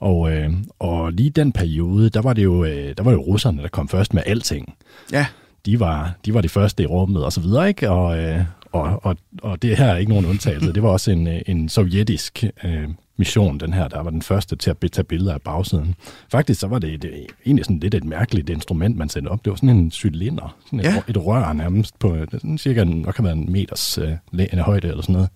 Og, 0.04 0.32
øh, 0.32 0.50
og 0.78 1.12
lige 1.12 1.30
den 1.30 1.52
periode, 1.52 2.08
der 2.10 2.22
var 2.22 2.32
det 2.32 2.44
jo, 2.44 2.64
øh, 2.64 2.94
der 2.96 3.02
var 3.02 3.12
jo 3.12 3.20
russerne, 3.20 3.62
der 3.62 3.68
kom 3.68 3.88
først 3.88 4.14
med 4.14 4.22
alting. 4.26 4.74
Ja. 5.12 5.26
De 5.66 5.80
var, 5.80 6.14
de 6.24 6.34
var 6.34 6.40
de 6.40 6.48
første 6.48 6.82
i 6.82 6.86
rummet 6.86 7.24
og 7.24 7.32
så 7.32 7.40
videre, 7.40 7.68
ikke? 7.68 7.90
Og, 7.90 8.18
øh, 8.18 8.40
og, 8.72 9.00
og, 9.04 9.16
og 9.42 9.62
det 9.62 9.76
her 9.76 9.86
er 9.86 9.96
ikke 9.96 10.10
nogen 10.12 10.26
undtagelse. 10.26 10.72
Det 10.72 10.82
var 10.82 10.88
også 10.88 11.10
en, 11.10 11.26
øh, 11.26 11.40
en 11.46 11.68
sovjetisk 11.68 12.44
øh, 12.64 12.88
mission, 13.16 13.60
den 13.60 13.72
her, 13.72 13.88
der 13.88 14.02
var 14.02 14.10
den 14.10 14.22
første 14.22 14.56
til 14.56 14.70
at 14.70 14.76
tage 14.92 15.04
billeder 15.04 15.34
af 15.34 15.42
bagsiden. 15.42 15.94
Faktisk 16.30 16.60
så 16.60 16.66
var 16.66 16.78
det, 16.78 17.02
det 17.02 17.10
egentlig 17.46 17.64
sådan 17.64 17.78
lidt 17.80 17.94
et 17.94 18.04
mærkeligt 18.04 18.50
instrument, 18.50 18.96
man 18.96 19.08
sendte 19.08 19.28
op. 19.28 19.44
Det 19.44 19.50
var 19.50 19.56
sådan 19.56 19.68
en 19.70 19.90
cylinder, 19.90 20.56
sådan 20.66 20.80
et, 20.80 20.84
Ja. 20.84 21.02
et 21.08 21.26
rør 21.26 21.52
nærmest 21.52 21.98
på 21.98 22.16
sådan 22.32 22.58
cirka 22.58 22.82
en, 22.82 22.88
nok 22.88 23.14
kan 23.14 23.24
være 23.24 23.32
en 23.32 23.52
meters 23.52 23.98
øh, 23.98 24.12
en 24.52 24.58
højde 24.58 24.88
eller 24.88 25.02
sådan 25.02 25.12
noget, 25.12 25.28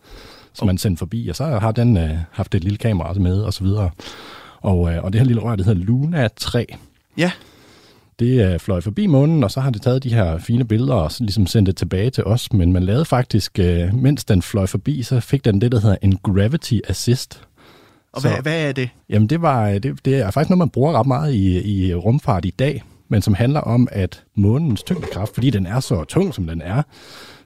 som 0.54 0.66
man 0.66 0.78
sendte 0.78 0.98
forbi. 0.98 1.28
Og 1.28 1.36
så 1.36 1.44
har 1.44 1.72
den 1.72 1.96
øh, 1.96 2.10
haft 2.32 2.54
et 2.54 2.64
lille 2.64 2.78
kamera 2.78 3.12
med 3.14 3.40
og 3.40 3.52
så 3.54 3.64
videre. 3.64 3.90
Og, 4.60 4.92
øh, 4.94 5.04
og 5.04 5.12
det 5.12 5.20
her 5.20 5.26
lille 5.26 5.42
rør, 5.42 5.56
det 5.56 5.66
hedder 5.66 5.84
Luna 5.84 6.28
3. 6.36 6.66
Ja. 7.16 7.30
Det 8.18 8.52
øh, 8.52 8.58
fløj 8.60 8.80
forbi 8.80 9.06
månen, 9.06 9.44
og 9.44 9.50
så 9.50 9.60
har 9.60 9.70
det 9.70 9.82
taget 9.82 10.02
de 10.04 10.14
her 10.14 10.38
fine 10.38 10.64
billeder 10.64 10.94
og 10.94 11.10
ligesom 11.18 11.46
sendt 11.46 11.66
det 11.66 11.76
tilbage 11.76 12.10
til 12.10 12.24
os. 12.24 12.52
Men 12.52 12.72
man 12.72 12.82
lavede 12.82 13.04
faktisk, 13.04 13.58
øh, 13.58 13.94
mens 13.94 14.24
den 14.24 14.42
fløj 14.42 14.66
forbi, 14.66 15.02
så 15.02 15.20
fik 15.20 15.44
den 15.44 15.60
det, 15.60 15.72
der 15.72 15.80
hedder 15.80 15.96
en 16.02 16.16
gravity 16.22 16.78
assist. 16.88 17.42
Og 18.12 18.22
Så- 18.22 18.28
hvad, 18.28 18.38
hvad 18.42 18.68
er 18.68 18.72
det? 18.72 18.88
Jamen 19.08 19.28
det, 19.28 19.42
var, 19.42 19.78
det, 19.78 20.04
det 20.04 20.14
er 20.16 20.30
faktisk 20.30 20.50
noget, 20.50 20.58
man 20.58 20.68
bruger 20.70 20.92
ret 20.92 21.06
meget 21.06 21.34
i, 21.34 21.76
i 21.88 21.94
rumfart 21.94 22.44
i 22.44 22.50
dag, 22.58 22.82
men 23.08 23.22
som 23.22 23.34
handler 23.34 23.60
om, 23.60 23.88
at 23.92 24.22
månens 24.34 24.82
tyngdekraft, 24.82 25.34
fordi 25.34 25.50
den 25.50 25.66
er 25.66 25.80
så 25.80 26.04
tung, 26.04 26.34
som 26.34 26.46
den 26.46 26.62
er, 26.62 26.82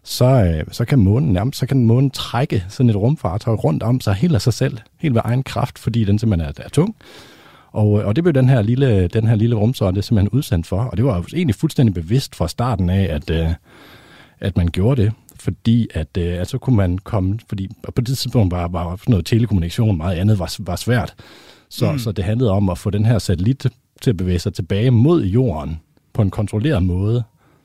så, 0.04 0.24
øh, 0.24 0.64
så 0.72 0.84
kan 0.84 0.98
månen 0.98 1.32
nærmest, 1.32 1.58
så 1.58 1.66
kan 1.66 1.84
månen 1.84 2.10
trække 2.10 2.64
sådan 2.68 2.90
et 2.90 2.96
rumfartøj 2.96 3.54
rundt 3.54 3.82
om 3.82 4.00
sig 4.00 4.14
helt 4.14 4.34
af 4.34 4.42
sig 4.42 4.52
selv, 4.54 4.78
helt 4.98 5.14
ved 5.14 5.22
egen 5.24 5.42
kraft, 5.42 5.78
fordi 5.78 6.04
den 6.04 6.18
simpelthen 6.18 6.48
er, 6.58 6.64
er 6.64 6.68
tung. 6.68 6.96
Og, 7.72 8.00
øh, 8.00 8.06
og 8.06 8.16
det 8.16 8.24
blev 8.24 8.34
den 8.34 8.48
her 8.48 8.62
lille, 8.62 9.08
den 9.08 9.26
her 9.26 9.34
lille 9.34 9.56
rumsonde 9.56 10.02
simpelthen 10.02 10.38
udsendt 10.38 10.66
for, 10.66 10.80
og 10.80 10.96
det 10.96 11.04
var 11.04 11.16
jo 11.16 11.24
egentlig 11.34 11.54
fuldstændig 11.54 11.94
bevidst 11.94 12.34
fra 12.36 12.48
starten 12.48 12.90
af, 12.90 13.02
at, 13.14 13.30
øh, 13.30 13.48
at 14.40 14.56
man 14.56 14.68
gjorde 14.68 15.02
det, 15.02 15.12
fordi 15.40 15.88
at, 15.94 16.16
øh, 16.18 16.40
at 16.40 16.48
så 16.48 16.58
kunne 16.58 16.76
man 16.76 16.98
komme, 16.98 17.38
fordi 17.48 17.68
på 17.94 18.00
det 18.00 18.06
tidspunkt 18.06 18.54
var, 18.54 18.68
var 18.68 18.96
sådan 18.96 19.10
noget 19.12 19.26
telekommunikation, 19.26 19.96
meget 19.96 20.16
andet 20.16 20.38
var, 20.38 20.56
var 20.60 20.76
svært, 20.76 21.14
så, 21.68 21.86
Mm. 21.86 21.92
mm. 21.92 21.98
så 21.98 22.12
det 22.12 22.24
handlede 22.24 22.50
om 22.50 22.68
at 22.68 22.78
få 22.78 22.90
den 22.90 23.04
her 23.06 23.18
satellit 23.18 23.66
til 24.02 24.10
at 24.10 24.16
bevæge 24.16 24.38
sig 24.38 24.54
tilbage 24.54 24.90
mod 24.90 25.24
jorden 25.24 25.80
på 26.12 26.22
en 26.22 26.30
kontrolleret 26.30 26.82
måde, 26.82 27.22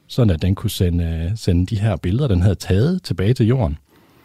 sådan 0.08 0.34
at 0.34 0.42
den 0.42 0.56
kunne 0.56 0.70
sende, 0.70 1.34
sende 1.36 1.66
de 1.66 1.80
her 1.80 1.96
billeder, 1.96 2.28
den 2.28 2.42
havde 2.42 2.56
taget 2.56 3.04
tilbage 3.04 3.34
til 3.34 3.48
jorden. 3.48 3.78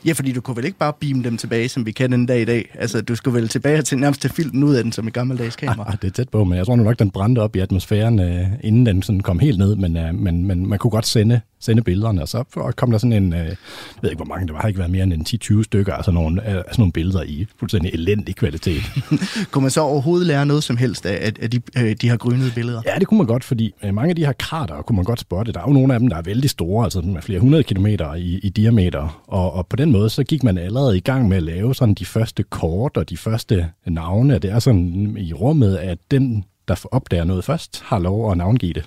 Ja, 0.06 0.12
fordi 0.12 0.32
du 0.32 0.40
kunne 0.40 0.56
vel 0.56 0.64
ikke 0.64 0.78
bare 0.78 0.92
beame 1.00 1.22
dem 1.22 1.36
tilbage, 1.36 1.68
som 1.68 1.86
vi 1.86 1.92
kan 1.92 2.12
den 2.12 2.26
dag 2.26 2.40
i 2.40 2.44
dag. 2.44 2.74
Altså, 2.78 3.00
du 3.00 3.14
skulle 3.14 3.40
vel 3.40 3.48
tilbage 3.48 3.82
til 3.82 3.98
nærmest 3.98 4.20
til 4.20 4.30
filmen 4.30 4.64
ud 4.64 4.74
af 4.74 4.82
den 4.82 4.92
som 4.92 5.06
et 5.08 5.12
gammeldags 5.14 5.56
kamera. 5.56 5.92
Ah, 5.92 5.96
det 6.02 6.08
er 6.08 6.12
tæt 6.12 6.28
på, 6.28 6.44
men 6.44 6.58
jeg 6.58 6.66
tror 6.66 6.76
nu 6.76 6.82
nok, 6.82 6.98
den 6.98 7.10
brændte 7.10 7.38
op 7.40 7.56
i 7.56 7.58
atmosfæren, 7.58 8.20
øh, 8.20 8.46
inden 8.60 8.86
den 8.86 9.02
sådan 9.02 9.20
kom 9.20 9.38
helt 9.38 9.58
ned, 9.58 9.76
men, 9.76 9.96
øh, 9.96 10.14
men, 10.14 10.46
men 10.46 10.66
man 10.66 10.78
kunne 10.78 10.90
godt 10.90 11.06
sende, 11.06 11.40
sende 11.62 11.82
billederne, 11.82 12.22
og 12.22 12.28
så 12.28 12.44
kom 12.76 12.90
der 12.90 12.98
sådan 12.98 13.12
en, 13.12 13.32
øh, 13.32 13.38
jeg 13.38 13.56
ved 14.02 14.10
ikke 14.10 14.16
hvor 14.24 14.34
mange 14.34 14.46
det 14.46 14.54
var, 14.54 14.60
har 14.60 14.68
ikke 14.68 14.78
været 14.78 14.90
mere 14.90 15.02
end 15.02 15.12
en 15.12 15.26
10-20 15.58 15.62
stykker, 15.62 15.92
altså 15.94 16.10
nogle, 16.10 16.42
øh, 16.42 16.54
sådan 16.54 16.64
nogle 16.78 16.92
billeder 16.92 17.22
i 17.22 17.46
fuldstændig 17.58 17.90
elendig 17.94 18.36
kvalitet. 18.36 18.82
Kunne 19.50 19.62
man 19.62 19.70
så 19.70 19.80
overhovedet 19.80 20.26
lære 20.26 20.46
noget 20.46 20.64
som 20.64 20.76
helst 20.76 21.06
af, 21.06 21.26
af- 21.26 21.32
af 21.42 21.50
de, 21.50 21.60
øh, 21.78 21.96
de 22.00 22.08
her 22.10 22.16
grønnede 22.16 22.50
billeder? 22.54 22.82
Ja, 22.86 22.98
det 22.98 23.06
kunne 23.06 23.18
man 23.18 23.26
godt, 23.26 23.44
fordi 23.44 23.74
øh, 23.84 23.94
mange 23.94 24.10
af 24.10 24.16
de 24.16 24.24
her 24.24 24.32
krater 24.32 24.82
kunne 24.82 24.96
man 24.96 25.04
godt 25.04 25.20
spotte. 25.20 25.52
Der 25.52 25.60
er 25.60 25.64
jo 25.66 25.72
nogle 25.72 25.94
af 25.94 26.00
dem, 26.00 26.08
der 26.08 26.16
er 26.16 26.22
vældig 26.22 26.50
store, 26.50 26.84
altså 26.84 27.00
med 27.00 27.22
flere 27.22 27.40
hundrede 27.40 27.62
kilometer 27.62 28.14
i, 28.14 28.38
i 28.42 28.48
diameter. 28.48 29.22
Og, 29.26 29.52
og 29.52 29.66
på 29.66 29.76
den 29.76 29.92
måde, 29.92 30.10
så 30.10 30.24
gik 30.24 30.42
man 30.42 30.58
allerede 30.58 30.96
i 30.96 31.00
gang 31.00 31.28
med 31.28 31.36
at 31.36 31.42
lave 31.42 31.74
sådan 31.74 31.94
de 31.94 32.04
første 32.06 32.42
kort 32.42 32.96
og 32.96 33.10
de 33.10 33.16
første 33.16 33.66
navne. 33.86 34.38
Det 34.38 34.50
er 34.50 34.58
sådan 34.58 35.16
i 35.20 35.32
rummet, 35.32 35.76
at 35.76 35.98
den, 36.10 36.44
der 36.68 36.84
opdager 36.92 37.24
noget 37.24 37.44
først, 37.44 37.82
har 37.84 37.98
lov 37.98 38.30
at 38.32 38.36
navngive 38.38 38.72
det. 38.72 38.84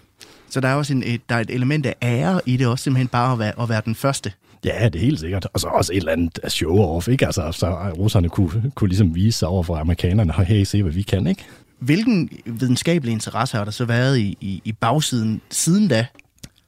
Så 0.55 0.61
der 0.61 0.67
er 0.67 0.75
også 0.75 0.93
en, 0.93 1.03
et, 1.05 1.21
der 1.29 1.35
er 1.35 1.39
et 1.39 1.49
element 1.49 1.85
af 1.85 1.95
ære 2.01 2.41
i 2.45 2.57
det, 2.57 2.67
også 2.67 2.83
simpelthen 2.83 3.07
bare 3.07 3.33
at 3.33 3.39
være, 3.39 3.61
at 3.61 3.69
være 3.69 3.81
den 3.85 3.95
første. 3.95 4.31
Ja, 4.65 4.89
det 4.89 4.95
er 4.95 5.05
helt 5.05 5.19
sikkert. 5.19 5.47
Og 5.53 5.59
så 5.59 5.67
også 5.67 5.93
et 5.93 5.97
eller 5.97 6.11
andet 6.11 6.39
show-off, 6.47 7.11
ikke? 7.11 7.25
Altså, 7.25 7.51
så 7.51 7.91
russerne 7.97 8.29
kunne, 8.29 8.71
kunne 8.75 8.87
ligesom 8.87 9.15
vise 9.15 9.39
sig 9.39 9.47
over 9.47 9.63
for 9.63 9.75
amerikanerne, 9.75 10.35
og 10.35 10.45
hey, 10.45 10.63
se 10.63 10.83
hvad 10.83 10.91
vi 10.91 11.01
kan, 11.01 11.27
ikke? 11.27 11.45
Hvilken 11.79 12.29
videnskabelig 12.45 13.11
interesse 13.11 13.57
har 13.57 13.63
der 13.63 13.71
så 13.71 13.85
været 13.85 14.17
i, 14.17 14.37
i, 14.41 14.61
i 14.65 14.71
bagsiden 14.71 15.41
siden 15.49 15.87
da? 15.87 16.05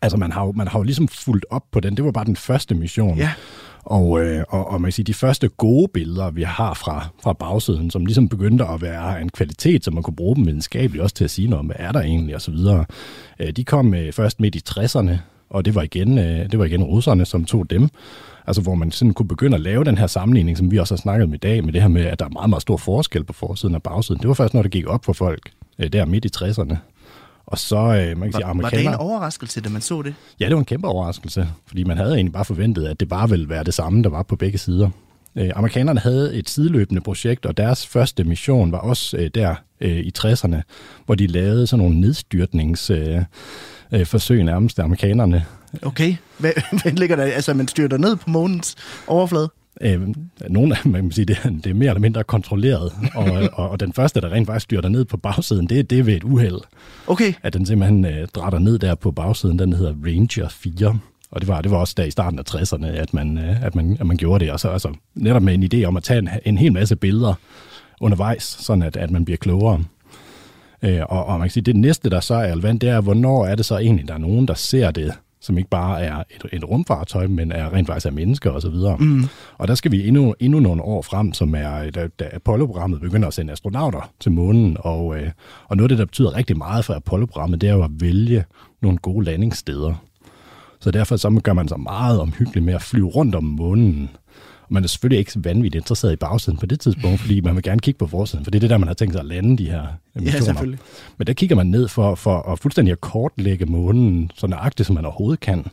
Altså, 0.01 0.17
man 0.17 0.31
har, 0.31 0.45
jo, 0.45 0.51
man 0.51 0.67
har 0.67 0.79
jo 0.79 0.83
ligesom 0.83 1.07
fulgt 1.07 1.45
op 1.49 1.63
på 1.71 1.79
den. 1.79 1.97
Det 1.97 2.05
var 2.05 2.11
bare 2.11 2.25
den 2.25 2.35
første 2.35 2.75
mission. 2.75 3.17
Ja. 3.17 3.31
Og, 3.89 4.21
øh, 4.21 4.43
og, 4.49 4.67
og 4.67 4.81
man 4.81 4.87
kan 4.87 4.93
sige, 4.93 5.05
de 5.05 5.13
første 5.13 5.47
gode 5.47 5.87
billeder, 5.93 6.31
vi 6.31 6.43
har 6.43 6.73
fra, 6.73 7.07
fra 7.23 7.33
bagsiden, 7.33 7.91
som 7.91 8.05
ligesom 8.05 8.29
begyndte 8.29 8.65
at 8.65 8.81
være 8.81 9.21
en 9.21 9.29
kvalitet, 9.29 9.85
som 9.85 9.93
man 9.93 10.03
kunne 10.03 10.15
bruge 10.15 10.35
dem 10.35 10.45
videnskabeligt 10.45 11.03
også 11.03 11.15
til 11.15 11.23
at 11.23 11.31
sige 11.31 11.47
noget 11.47 11.59
om, 11.59 11.65
hvad 11.65 11.75
er 11.79 11.91
der 11.91 12.01
egentlig, 12.01 12.35
og 12.35 12.41
så 12.41 12.51
videre. 12.51 12.85
Øh, 13.39 13.51
de 13.51 13.63
kom 13.63 13.93
øh, 13.93 14.13
først 14.13 14.39
midt 14.39 14.55
i 14.55 14.61
60'erne, 14.69 15.11
og 15.49 15.65
det 15.65 15.75
var, 15.75 15.81
igen, 15.81 16.17
øh, 16.17 16.51
det 16.51 16.59
var 16.59 16.65
igen 16.65 16.83
russerne, 16.83 17.25
som 17.25 17.45
tog 17.45 17.69
dem. 17.69 17.89
Altså, 18.47 18.61
hvor 18.61 18.75
man 18.75 18.91
sådan 18.91 19.13
kunne 19.13 19.27
begynde 19.27 19.55
at 19.55 19.61
lave 19.61 19.83
den 19.83 19.97
her 19.97 20.07
sammenligning, 20.07 20.57
som 20.57 20.71
vi 20.71 20.77
også 20.77 20.93
har 20.93 20.97
snakket 20.97 21.23
om 21.23 21.33
i 21.33 21.37
dag, 21.37 21.63
med 21.63 21.73
det 21.73 21.81
her 21.81 21.89
med, 21.89 22.05
at 22.05 22.19
der 22.19 22.25
er 22.25 22.29
meget, 22.29 22.49
meget 22.49 22.61
stor 22.61 22.77
forskel 22.77 23.23
på 23.23 23.33
forsiden 23.33 23.75
og 23.75 23.83
bagsiden. 23.83 24.21
Det 24.21 24.27
var 24.27 24.33
først, 24.33 24.53
når 24.53 24.61
det 24.61 24.71
gik 24.71 24.87
op 24.87 25.05
for 25.05 25.13
folk, 25.13 25.51
øh, 25.79 25.93
der 25.93 26.05
midt 26.05 26.25
i 26.25 26.29
60'erne. 26.37 26.75
Og 27.47 27.57
så, 27.59 27.75
øh, 27.75 27.83
man 27.83 27.95
kan 27.95 28.07
sige, 28.07 28.17
Var, 28.17 28.21
var 28.23 28.33
det 28.33 28.43
en 28.43 28.49
amerikanere... 28.49 28.97
overraskelse, 28.97 29.61
da 29.61 29.69
man 29.69 29.81
så 29.81 30.01
det? 30.01 30.15
Ja, 30.39 30.45
det 30.45 30.53
var 30.53 30.59
en 30.59 30.65
kæmpe 30.65 30.87
overraskelse, 30.87 31.47
fordi 31.67 31.83
man 31.83 31.97
havde 31.97 32.13
egentlig 32.15 32.33
bare 32.33 32.45
forventet, 32.45 32.87
at 32.87 32.99
det 32.99 33.09
bare 33.09 33.29
ville 33.29 33.49
være 33.49 33.63
det 33.63 33.73
samme, 33.73 34.03
der 34.03 34.09
var 34.09 34.23
på 34.23 34.35
begge 34.35 34.57
sider. 34.57 34.89
Øh, 35.35 35.51
amerikanerne 35.55 35.99
havde 35.99 36.35
et 36.35 36.49
sideløbende 36.49 37.01
projekt, 37.01 37.45
og 37.45 37.57
deres 37.57 37.87
første 37.87 38.23
mission 38.23 38.71
var 38.71 38.77
også 38.77 39.17
øh, 39.17 39.29
der 39.35 39.55
øh, 39.81 39.97
i 39.97 40.11
60'erne, 40.19 40.61
hvor 41.05 41.15
de 41.15 41.27
lavede 41.27 41.67
sådan 41.67 41.83
nogle 41.85 41.99
nedstyrtningsforsøg 42.01 43.15
øh, 43.91 43.99
øh, 43.99 44.05
forsøg 44.05 44.43
nærmest 44.43 44.79
af 44.79 44.83
amerikanerne. 44.83 45.45
Okay. 45.81 46.15
Hvad, 46.37 46.51
hvad 46.81 46.91
ligger 46.91 47.15
der? 47.15 47.23
Altså, 47.23 47.53
man 47.53 47.67
styrter 47.67 47.97
ned 47.97 48.15
på 48.15 48.29
månens 48.29 48.75
overflade? 49.07 49.49
Øh, 49.81 50.01
nogle 50.49 50.75
af 50.75 50.89
man 50.89 51.01
kan 51.01 51.11
sige, 51.11 51.25
det, 51.25 51.37
er- 51.43 51.49
det 51.49 51.65
er 51.67 51.73
mere 51.73 51.89
eller 51.89 51.99
mindre 52.01 52.23
kontrolleret, 52.23 52.91
og, 53.15 53.25
og, 53.53 53.69
og 53.69 53.79
den 53.79 53.93
første, 53.93 54.21
der 54.21 54.31
rent 54.31 54.47
faktisk 54.47 54.63
styrter 54.63 54.89
ned 54.89 55.05
på 55.05 55.17
bagsiden, 55.17 55.67
det, 55.69 55.89
det 55.89 55.99
er 55.99 56.03
ved 56.03 56.15
et 56.15 56.23
uheld. 56.23 56.59
Okay. 57.07 57.33
At 57.43 57.53
den 57.53 57.65
simpelthen 57.65 58.05
øh, 58.05 58.27
drætter 58.35 58.59
ned 58.59 58.79
der 58.79 58.95
på 58.95 59.11
bagsiden, 59.11 59.59
den 59.59 59.73
hedder 59.73 59.93
Ranger 60.05 60.47
4. 60.49 60.99
Og 61.31 61.41
det 61.41 61.47
var, 61.47 61.61
det 61.61 61.71
var 61.71 61.77
også 61.77 61.93
der 61.97 62.03
i 62.03 62.11
starten 62.11 62.39
af 62.39 62.43
60'erne, 62.55 62.85
at 62.85 63.13
man, 63.13 63.37
øh, 63.37 63.63
at 63.65 63.75
man, 63.75 63.97
at 63.99 64.05
man 64.07 64.17
gjorde 64.17 64.45
det. 64.45 64.53
Og 64.53 64.59
så 64.59 64.69
altså, 64.69 64.93
netop 65.15 65.41
med 65.41 65.53
en 65.53 65.69
idé 65.73 65.83
om 65.87 65.97
at 65.97 66.03
tage 66.03 66.19
en, 66.19 66.29
en 66.45 66.57
hel 66.57 66.73
masse 66.73 66.95
billeder 66.95 67.33
undervejs, 68.01 68.43
sådan 68.43 68.81
at, 68.81 68.97
at 68.97 69.11
man 69.11 69.25
bliver 69.25 69.37
klogere. 69.37 69.83
Øh, 70.81 70.99
og, 71.09 71.25
og 71.25 71.39
man 71.39 71.47
kan 71.47 71.53
sige, 71.53 71.63
det 71.63 71.75
næste, 71.75 72.09
der 72.09 72.19
så 72.19 72.33
er 72.33 72.51
relevant, 72.51 72.81
det 72.81 72.89
er, 72.89 73.01
hvornår 73.01 73.45
er 73.45 73.55
det 73.55 73.65
så 73.65 73.77
egentlig, 73.77 74.07
der 74.07 74.13
er 74.13 74.17
nogen, 74.17 74.47
der 74.47 74.53
ser 74.53 74.91
det, 74.91 75.13
som 75.41 75.57
ikke 75.57 75.69
bare 75.69 76.01
er 76.01 76.15
et, 76.15 76.45
et 76.53 76.69
rumfartøj, 76.69 77.27
men 77.27 77.51
er 77.51 77.73
rent 77.73 77.87
faktisk 77.87 78.07
er 78.07 78.11
mennesker 78.11 78.51
osv. 78.51 78.75
Mm. 78.99 79.23
Og 79.57 79.67
der 79.67 79.75
skal 79.75 79.91
vi 79.91 80.07
endnu, 80.07 80.35
endnu 80.39 80.59
nogle 80.59 80.81
år 80.81 81.01
frem, 81.01 81.33
som 81.33 81.55
er, 81.55 81.89
da, 81.89 82.07
da 82.19 82.29
Apollo-programmet 82.33 83.01
begynder 83.01 83.27
at 83.27 83.33
sende 83.33 83.51
astronauter 83.51 84.11
til 84.19 84.31
månen. 84.31 84.77
Og, 84.79 85.19
øh, 85.19 85.31
og 85.67 85.77
noget 85.77 85.85
af 85.85 85.89
det, 85.89 85.97
der 85.97 86.05
betyder 86.05 86.35
rigtig 86.35 86.57
meget 86.57 86.85
for 86.85 86.93
Apollo-programmet, 86.93 87.61
det 87.61 87.69
er 87.69 87.73
jo 87.73 87.83
at 87.83 87.91
vælge 87.99 88.43
nogle 88.81 88.97
gode 88.97 89.25
landingssteder. 89.25 89.93
Så 90.79 90.91
derfor 90.91 91.15
så 91.15 91.41
gør 91.43 91.53
man 91.53 91.67
sig 91.67 91.79
meget 91.79 92.19
omhyggeligt 92.19 92.65
med 92.65 92.73
at 92.73 92.81
flyve 92.81 93.07
rundt 93.07 93.35
om 93.35 93.43
månen. 93.43 94.09
Og 94.67 94.73
man 94.73 94.83
er 94.83 94.87
selvfølgelig 94.87 95.19
ikke 95.19 95.31
vanvittigt 95.35 95.81
interesseret 95.81 96.13
i 96.13 96.15
bagsiden 96.15 96.59
på 96.59 96.65
det 96.65 96.79
tidspunkt, 96.79 97.19
fordi 97.19 97.41
man 97.41 97.55
vil 97.55 97.63
gerne 97.63 97.79
kigge 97.79 97.97
på 97.97 98.07
forsiden, 98.07 98.43
for 98.45 98.51
det 98.51 98.57
er 98.57 98.59
det 98.59 98.69
der, 98.69 98.77
man 98.77 98.87
har 98.87 98.93
tænkt 98.93 99.13
sig 99.13 99.19
at 99.19 99.25
lande 99.25 99.57
de 99.57 99.69
her 99.69 99.83
missioner. 100.15 100.45
selvfølgelig. 100.45 100.79
Men 101.17 101.27
der 101.27 101.33
kigger 101.33 101.55
man 101.55 101.67
ned 101.67 101.87
for, 101.87 102.15
for 102.15 102.51
at 102.51 102.59
fuldstændig 102.59 102.91
at 102.91 103.01
kortlægge 103.01 103.65
månen 103.65 104.31
så 104.35 104.47
nøjagtigt, 104.47 104.87
som 104.87 104.93
man 104.93 105.05
overhovedet 105.05 105.39
kan. 105.39 105.65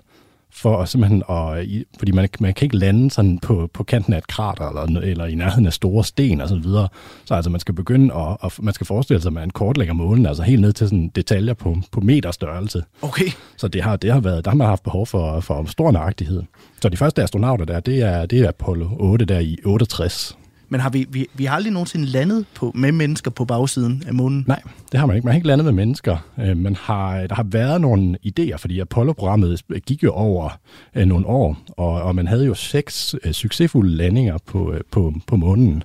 For 0.57 0.85
simpelthen 0.85 1.23
at, 1.31 1.85
fordi 1.99 2.12
man, 2.12 2.29
man 2.40 2.55
kan 2.55 2.67
ikke 2.67 2.77
lande 2.77 3.11
sådan 3.11 3.38
på, 3.38 3.71
på 3.73 3.85
kanten 3.85 4.12
af 4.12 4.19
et 4.19 4.27
krater, 4.27 4.69
eller, 4.69 5.01
eller 5.01 5.27
i 5.27 5.35
nærheden 5.35 5.67
af 5.67 5.73
store 5.73 6.05
sten 6.05 6.40
og 6.40 6.49
så 6.49 6.57
videre. 6.57 6.88
Så 7.25 7.35
altså 7.35 7.51
man 7.51 7.61
skal 7.61 7.75
begynde 7.75 8.14
at, 8.14 8.37
at 8.45 8.62
man 8.62 8.75
skal 8.75 8.87
forestille 8.87 9.23
sig, 9.23 9.29
at 9.29 9.33
man 9.33 9.51
kortlægger 9.51 9.95
månen, 9.95 10.27
altså 10.27 10.43
helt 10.43 10.61
ned 10.61 10.73
til 10.73 10.88
sådan 10.88 11.09
detaljer 11.09 11.55
på, 11.55 11.77
på 11.93 12.01
meterstørrelse. 12.01 12.83
Okay. 13.03 13.27
Så 13.57 13.69
det 13.69 13.83
har, 13.83 13.97
det 13.97 14.12
har 14.12 14.21
været, 14.21 14.45
der 14.45 14.51
har 14.51 14.57
man 14.57 14.67
haft 14.67 14.83
behov 14.83 15.07
for, 15.07 15.40
for 15.40 15.64
stor 15.64 15.90
nøjagtighed. 15.90 16.43
Så 16.83 16.88
de 16.88 16.97
første 16.97 17.23
astronauter 17.23 17.64
der, 17.64 17.81
det 17.81 18.03
er, 18.03 18.27
det 18.27 18.40
er 18.40 18.49
Apollo 18.49 18.88
8 18.99 19.25
der 19.25 19.38
i 19.38 19.59
68. 19.64 20.37
Men 20.75 20.81
har 20.81 20.91
vi, 20.91 21.07
vi, 21.11 21.27
vi 21.35 21.45
har 21.45 21.57
aldrig 21.57 21.73
nogensinde 21.73 22.07
landet 22.07 22.47
på, 22.55 22.73
med 22.75 22.93
mennesker 22.93 23.31
på 23.31 23.45
bagsiden 23.45 24.03
af 24.07 24.15
månen? 24.15 24.45
Nej, 24.49 24.63
det 24.93 25.01
har 25.01 25.07
man 25.07 25.17
ikke. 25.17 25.25
Man 25.25 25.33
har 25.33 25.37
ikke 25.37 25.47
landet 25.47 25.65
med 25.65 25.73
mennesker. 25.73 26.17
Øh, 26.41 26.57
Man 26.57 26.77
har, 26.77 27.27
der 27.27 27.35
har 27.35 27.43
været 27.43 27.81
nogle 27.81 28.19
idéer, 28.27 28.57
fordi 28.57 28.81
Apollo-programmet 28.81 29.63
gik 29.87 30.03
jo 30.03 30.13
over 30.13 30.59
øh, 30.95 31.07
nogle 31.07 31.27
år, 31.27 31.57
og, 31.69 32.03
og 32.03 32.15
man 32.15 32.27
havde 32.27 32.47
jo 32.47 32.55
seks 32.55 33.15
øh, 33.25 33.33
succesfulde 33.33 33.97
landinger 33.97 34.39
på, 34.47 34.73
øh, 34.73 34.81
på, 34.91 35.15
på 35.27 35.37
månen. 35.37 35.83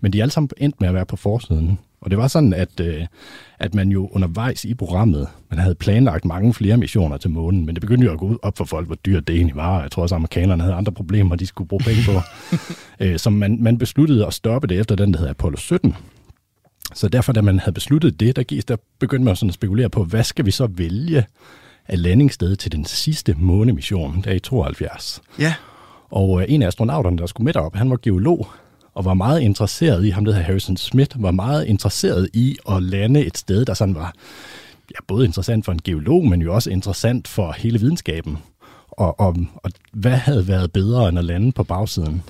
Men 0.00 0.12
de 0.12 0.18
er 0.18 0.22
alle 0.22 0.32
sammen 0.32 0.50
endt 0.56 0.80
med 0.80 0.88
at 0.88 0.94
være 0.94 1.06
på 1.06 1.16
forsiden. 1.16 1.78
Og 2.00 2.10
det 2.10 2.18
var 2.18 2.28
sådan, 2.28 2.52
at, 2.52 2.80
øh, 2.80 3.06
at 3.58 3.74
man 3.74 3.88
jo 3.88 4.08
undervejs 4.12 4.64
i 4.64 4.74
programmet, 4.74 5.28
man 5.50 5.58
havde 5.58 5.74
planlagt 5.74 6.24
mange 6.24 6.54
flere 6.54 6.76
missioner 6.76 7.16
til 7.16 7.30
månen, 7.30 7.66
men 7.66 7.74
det 7.74 7.80
begyndte 7.80 8.06
jo 8.06 8.12
at 8.12 8.18
gå 8.18 8.38
op 8.42 8.58
for 8.58 8.64
folk, 8.64 8.86
hvor 8.86 8.96
dyrt 8.96 9.28
det 9.28 9.36
egentlig 9.36 9.56
var. 9.56 9.82
Jeg 9.82 9.90
tror 9.90 10.02
også, 10.02 10.14
at 10.14 10.16
amerikanerne 10.16 10.62
havde 10.62 10.74
andre 10.74 10.92
problemer, 10.92 11.36
de 11.36 11.46
skulle 11.46 11.68
bruge 11.68 11.82
penge 11.84 12.02
på. 12.06 12.20
øh, 13.04 13.18
så 13.18 13.30
man, 13.30 13.58
man 13.60 13.78
besluttede 13.78 14.26
at 14.26 14.34
stoppe 14.34 14.68
det 14.68 14.80
efter 14.80 14.94
den, 14.94 15.12
der 15.12 15.18
hedder 15.18 15.30
Apollo 15.30 15.56
17. 15.56 15.94
Så 16.94 17.08
derfor, 17.08 17.32
da 17.32 17.40
man 17.40 17.58
havde 17.58 17.72
besluttet 17.72 18.20
det, 18.20 18.36
der, 18.36 18.42
gik, 18.42 18.68
der 18.68 18.76
begyndte 18.98 19.24
man 19.24 19.36
sådan 19.36 19.50
at 19.50 19.54
spekulere 19.54 19.90
på, 19.90 20.04
hvad 20.04 20.24
skal 20.24 20.46
vi 20.46 20.50
så 20.50 20.66
vælge 20.66 21.24
af 21.88 22.02
landingssted 22.02 22.56
til 22.56 22.72
den 22.72 22.84
sidste 22.84 23.34
månemission, 23.38 24.22
der 24.24 24.32
i 24.32 24.38
72. 24.38 25.22
Ja. 25.38 25.54
Og 26.10 26.42
øh, 26.42 26.46
en 26.48 26.62
af 26.62 26.66
astronauterne, 26.66 27.18
der 27.18 27.26
skulle 27.26 27.44
med 27.44 27.52
derop, 27.52 27.76
han 27.76 27.90
var 27.90 27.96
geolog, 28.02 28.48
og 28.98 29.04
var 29.04 29.14
meget 29.14 29.40
interesseret 29.40 30.04
i, 30.04 30.10
ham 30.10 30.24
der 30.24 30.32
hedder 30.32 30.46
Harrison 30.46 30.76
Smith, 30.76 31.22
var 31.22 31.30
meget 31.30 31.64
interesseret 31.66 32.28
i 32.32 32.56
at 32.70 32.82
lande 32.82 33.24
et 33.26 33.38
sted, 33.38 33.64
der 33.64 33.74
sådan 33.74 33.94
var 33.94 34.12
ja, 34.90 34.96
både 35.06 35.24
interessant 35.24 35.64
for 35.64 35.72
en 35.72 35.80
geolog, 35.84 36.26
men 36.28 36.42
jo 36.42 36.54
også 36.54 36.70
interessant 36.70 37.28
for 37.28 37.54
hele 37.58 37.80
videnskaben. 37.80 38.38
Og, 38.90 39.20
og, 39.20 39.36
og 39.56 39.70
hvad 39.92 40.12
havde 40.16 40.48
været 40.48 40.72
bedre 40.72 41.08
end 41.08 41.18
at 41.18 41.24
lande 41.24 41.52
på 41.52 41.62
bagsiden? 41.64 42.22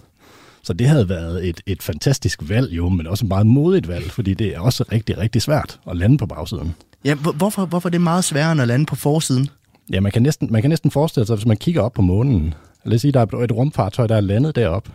Så 0.63 0.73
det 0.73 0.89
havde 0.89 1.09
været 1.09 1.49
et, 1.49 1.61
et 1.67 1.83
fantastisk 1.83 2.41
valg 2.49 2.73
jo, 2.73 2.89
men 2.89 3.07
også 3.07 3.25
et 3.25 3.29
meget 3.29 3.47
modigt 3.47 3.89
valg, 3.89 4.11
fordi 4.11 4.35
det 4.35 4.47
er 4.57 4.61
også 4.61 4.85
rigtig, 4.93 5.19
rigtig 5.19 5.43
svært 5.43 5.81
at 5.91 5.97
lande 5.97 6.19
på 6.19 6.27
bagsiden. 6.27 6.75
Ja, 7.05 7.15
hvor- 7.15 7.33
hvorfor, 7.33 7.67
hvorfor 7.67 7.89
er 7.89 7.91
det 7.91 8.01
meget 8.01 8.25
sværere 8.25 8.53
end 8.53 8.61
at 8.61 8.69
lande 8.69 8.87
på 8.87 8.97
forsiden? 8.97 9.49
Ja, 9.93 10.01
man 10.01 10.13
kan 10.13 10.23
næsten, 10.23 10.49
man 10.53 10.63
kan 10.63 10.69
næsten 10.69 10.91
forestille 10.91 11.27
sig, 11.27 11.37
hvis 11.37 11.47
man 11.47 11.57
kigger 11.57 11.83
op 11.83 11.93
på 11.93 12.03
månen, 12.03 12.55
lad 12.85 12.95
os 12.95 13.01
sige, 13.01 13.13
der 13.13 13.21
er 13.21 13.27
et 13.43 13.53
rumfartøj, 13.53 14.07
der 14.07 14.17
er 14.17 14.21
landet 14.21 14.57
derop, 14.57 14.89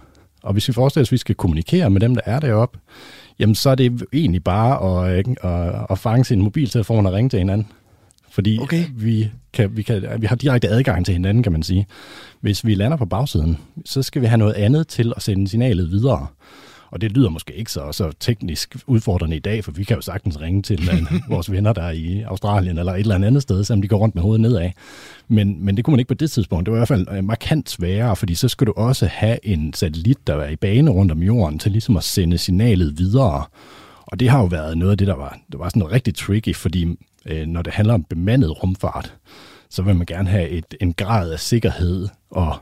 og 0.44 0.54
hvis 0.54 0.68
vi 0.68 0.74
forestiller 0.74 1.02
os, 1.04 1.08
at 1.08 1.12
vi 1.12 1.18
skal 1.18 1.36
kommunikere 1.36 1.90
med 1.90 2.02
dem, 2.02 2.16
der 2.16 2.22
er 2.26 2.40
deroppe, 2.40 2.80
jamen 3.40 3.56
så 3.56 3.70
er 3.70 3.76
det 3.76 4.04
egentlig 4.14 4.44
bare 4.44 5.06
at, 5.10 5.28
at, 5.42 5.86
at 5.90 6.00
fange 6.00 6.26
sin 6.26 6.42
mobiltelefon 6.42 7.06
og 7.06 7.14
ringe 7.14 7.30
til 7.30 7.40
hinanden. 7.40 7.68
Fordi 8.30 8.60
Okay. 8.62 8.86
vi, 8.96 9.32
kan, 9.54 9.78
vi, 9.78 9.82
kan, 9.82 10.04
vi 10.20 10.26
har 10.26 10.36
direkte 10.36 10.68
adgang 10.68 11.06
til 11.06 11.14
hinanden, 11.14 11.44
kan 11.44 11.52
man 11.52 11.64
sige. 11.64 11.88
Hvis 12.42 12.66
vi 12.66 12.76
lander 12.76 12.98
på 12.98 13.06
bagsiden, 13.06 13.58
så 13.86 14.04
skal 14.04 14.22
vi 14.22 14.28
have 14.28 14.38
noget 14.38 14.54
andet 14.54 14.88
til 14.88 15.14
at 15.16 15.22
sende 15.22 15.48
signalet 15.48 15.92
videre. 15.92 16.28
Og 16.94 17.02
det 17.02 17.12
lyder 17.12 17.30
måske 17.30 17.54
ikke 17.54 17.72
så, 17.72 17.92
så 17.92 18.12
teknisk 18.20 18.76
udfordrende 18.88 19.36
i 19.36 19.40
dag, 19.40 19.64
for 19.64 19.72
vi 19.72 19.84
kan 19.84 19.96
jo 19.96 20.02
sagtens 20.02 20.42
ringe 20.42 20.62
til 20.62 20.90
øh, 20.90 21.12
vores 21.34 21.52
venner, 21.52 21.74
der 21.74 21.82
er 21.82 21.92
i 21.92 22.22
Australien 22.22 22.78
eller 22.78 22.94
et 22.94 23.00
eller 23.00 23.16
andet 23.16 23.42
sted, 23.42 23.64
selvom 23.64 23.82
de 23.82 23.88
går 23.88 23.98
rundt 23.98 24.16
med 24.16 24.24
hovedet 24.24 24.42
nedad. 24.42 24.70
Men, 25.28 25.66
men 25.66 25.78
det 25.78 25.86
kunne 25.86 25.92
man 25.92 26.00
ikke 26.00 26.08
på 26.08 26.14
det 26.14 26.32
tidspunkt. 26.32 26.66
Det 26.66 26.72
var 26.72 26.78
i 26.78 26.80
hvert 26.80 26.88
fald 26.88 27.08
øh, 27.12 27.24
markant 27.24 27.70
sværere, 27.70 28.16
fordi 28.16 28.36
så 28.36 28.48
skulle 28.48 28.68
du 28.68 28.74
også 28.82 29.06
have 29.06 29.46
en 29.46 29.74
satellit, 29.74 30.28
der 30.28 30.34
var 30.34 30.46
i 30.46 30.56
bane 30.56 30.92
rundt 30.92 31.12
om 31.12 31.24
jorden, 31.24 31.60
til 31.60 31.72
ligesom 31.72 31.98
at 31.98 32.04
sende 32.04 32.38
signalet 32.38 32.98
videre. 32.98 33.44
Og 34.06 34.20
det 34.20 34.30
har 34.30 34.40
jo 34.40 34.46
været 34.46 34.78
noget 34.78 34.92
af 34.92 34.98
det, 34.98 35.08
der 35.08 35.16
var, 35.16 35.40
det 35.52 35.60
var 35.60 35.70
sådan 35.70 35.80
noget 35.80 35.94
rigtig 35.94 36.16
tricky, 36.16 36.56
fordi 36.56 36.98
øh, 37.26 37.48
når 37.48 37.62
det 37.62 37.74
handler 37.74 37.94
om 37.94 38.04
bemandet 38.04 38.64
rumfart, 38.64 39.14
så 39.70 39.82
vil 39.82 39.96
man 39.96 40.06
gerne 40.06 40.30
have 40.30 40.50
et, 40.50 40.76
en 40.82 40.94
grad 40.94 41.32
af 41.32 41.40
sikkerhed 41.40 42.08
og, 42.30 42.56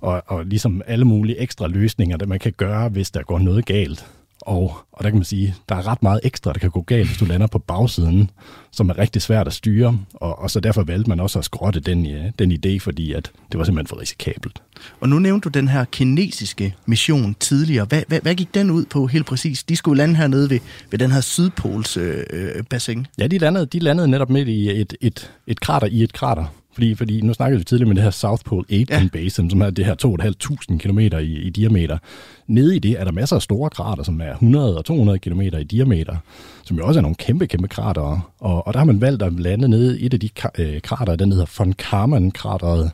og, 0.00 0.22
og 0.26 0.46
ligesom 0.46 0.82
alle 0.86 1.04
mulige 1.04 1.40
ekstra 1.40 1.66
løsninger, 1.66 2.16
der 2.16 2.26
man 2.26 2.38
kan 2.38 2.52
gøre, 2.52 2.88
hvis 2.88 3.10
der 3.10 3.22
går 3.22 3.38
noget 3.38 3.66
galt. 3.66 4.06
Og, 4.40 4.76
og 4.92 5.04
der 5.04 5.10
kan 5.10 5.18
man 5.18 5.24
sige, 5.24 5.54
der 5.68 5.74
er 5.74 5.86
ret 5.86 6.02
meget 6.02 6.20
ekstra, 6.22 6.52
der 6.52 6.58
kan 6.58 6.70
gå 6.70 6.80
galt, 6.80 7.06
hvis 7.06 7.18
du 7.18 7.24
lander 7.24 7.46
på 7.46 7.58
bagsiden, 7.58 8.30
som 8.70 8.88
er 8.88 8.98
rigtig 8.98 9.22
svært 9.22 9.46
at 9.46 9.52
styre. 9.52 9.98
Og, 10.14 10.38
og 10.38 10.50
så 10.50 10.60
derfor 10.60 10.82
valgte 10.82 11.08
man 11.08 11.20
også 11.20 11.38
at 11.38 11.44
skrotte 11.44 11.80
den, 11.80 12.06
øh, 12.06 12.24
den 12.38 12.52
idé, 12.52 12.78
fordi 12.78 13.12
at 13.12 13.30
det 13.52 13.58
var 13.58 13.64
simpelthen 13.64 13.86
for 13.86 14.00
risikabelt. 14.00 14.62
Og 15.00 15.08
nu 15.08 15.18
nævnte 15.18 15.44
du 15.44 15.58
den 15.58 15.68
her 15.68 15.84
kinesiske 15.84 16.74
mission 16.86 17.36
tidligere. 17.40 17.84
Hvad, 17.84 18.02
hvad, 18.08 18.20
hvad 18.20 18.34
gik 18.34 18.54
den 18.54 18.70
ud 18.70 18.84
på 18.84 19.06
helt 19.06 19.26
præcis? 19.26 19.62
De 19.62 19.76
skulle 19.76 19.98
lande 19.98 20.16
hernede 20.16 20.50
ved, 20.50 20.60
ved 20.90 20.98
den 20.98 21.10
her 21.10 21.20
Sydpols 21.20 21.96
øh, 21.96 22.24
øh, 22.30 22.62
bassin. 22.70 23.06
Ja, 23.18 23.26
de 23.26 23.38
landede, 23.38 23.66
de 23.66 23.78
landede 23.78 24.08
netop 24.08 24.30
midt 24.30 24.48
i 24.48 24.80
et, 24.80 24.94
et, 25.00 25.30
et 25.46 25.60
krater 25.60 25.86
i 25.86 26.02
et 26.02 26.12
krater. 26.12 26.46
Fordi, 26.80 26.94
fordi 26.94 27.20
nu 27.20 27.34
snakkede 27.34 27.58
vi 27.58 27.64
tidligere 27.64 27.88
med 27.88 27.96
det 27.96 28.04
her 28.04 28.10
South 28.10 28.44
Pole 28.44 28.64
Aitken 28.70 29.02
ja. 29.02 29.08
Basin, 29.12 29.50
som 29.50 29.60
er 29.62 29.70
det 29.70 29.84
her 29.84 29.94
2.500 30.04 30.78
km 30.78 30.98
i, 30.98 31.38
i 31.38 31.50
diameter. 31.50 31.98
Nede 32.46 32.76
i 32.76 32.78
det 32.78 33.00
er 33.00 33.04
der 33.04 33.12
masser 33.12 33.36
af 33.36 33.42
store 33.42 33.70
krater, 33.70 34.02
som 34.02 34.20
er 34.20 34.32
100 34.32 34.78
og 34.78 34.84
200 34.84 35.18
km 35.18 35.40
i 35.40 35.64
diameter, 35.64 36.16
som 36.64 36.76
jo 36.76 36.86
også 36.86 37.00
er 37.00 37.02
nogle 37.02 37.14
kæmpe, 37.14 37.46
kæmpe 37.46 37.68
krater. 37.68 38.32
Og, 38.38 38.66
og 38.66 38.72
der 38.72 38.78
har 38.78 38.84
man 38.84 39.00
valgt 39.00 39.22
at 39.22 39.40
lande 39.40 39.68
nede 39.68 40.00
i 40.00 40.06
et 40.06 40.14
af 40.14 40.20
de 40.20 40.28
øh, 40.58 40.80
krater, 40.80 41.16
den 41.16 41.32
hedder 41.32 41.54
von 41.58 41.72
Karman-krateret, 41.72 42.90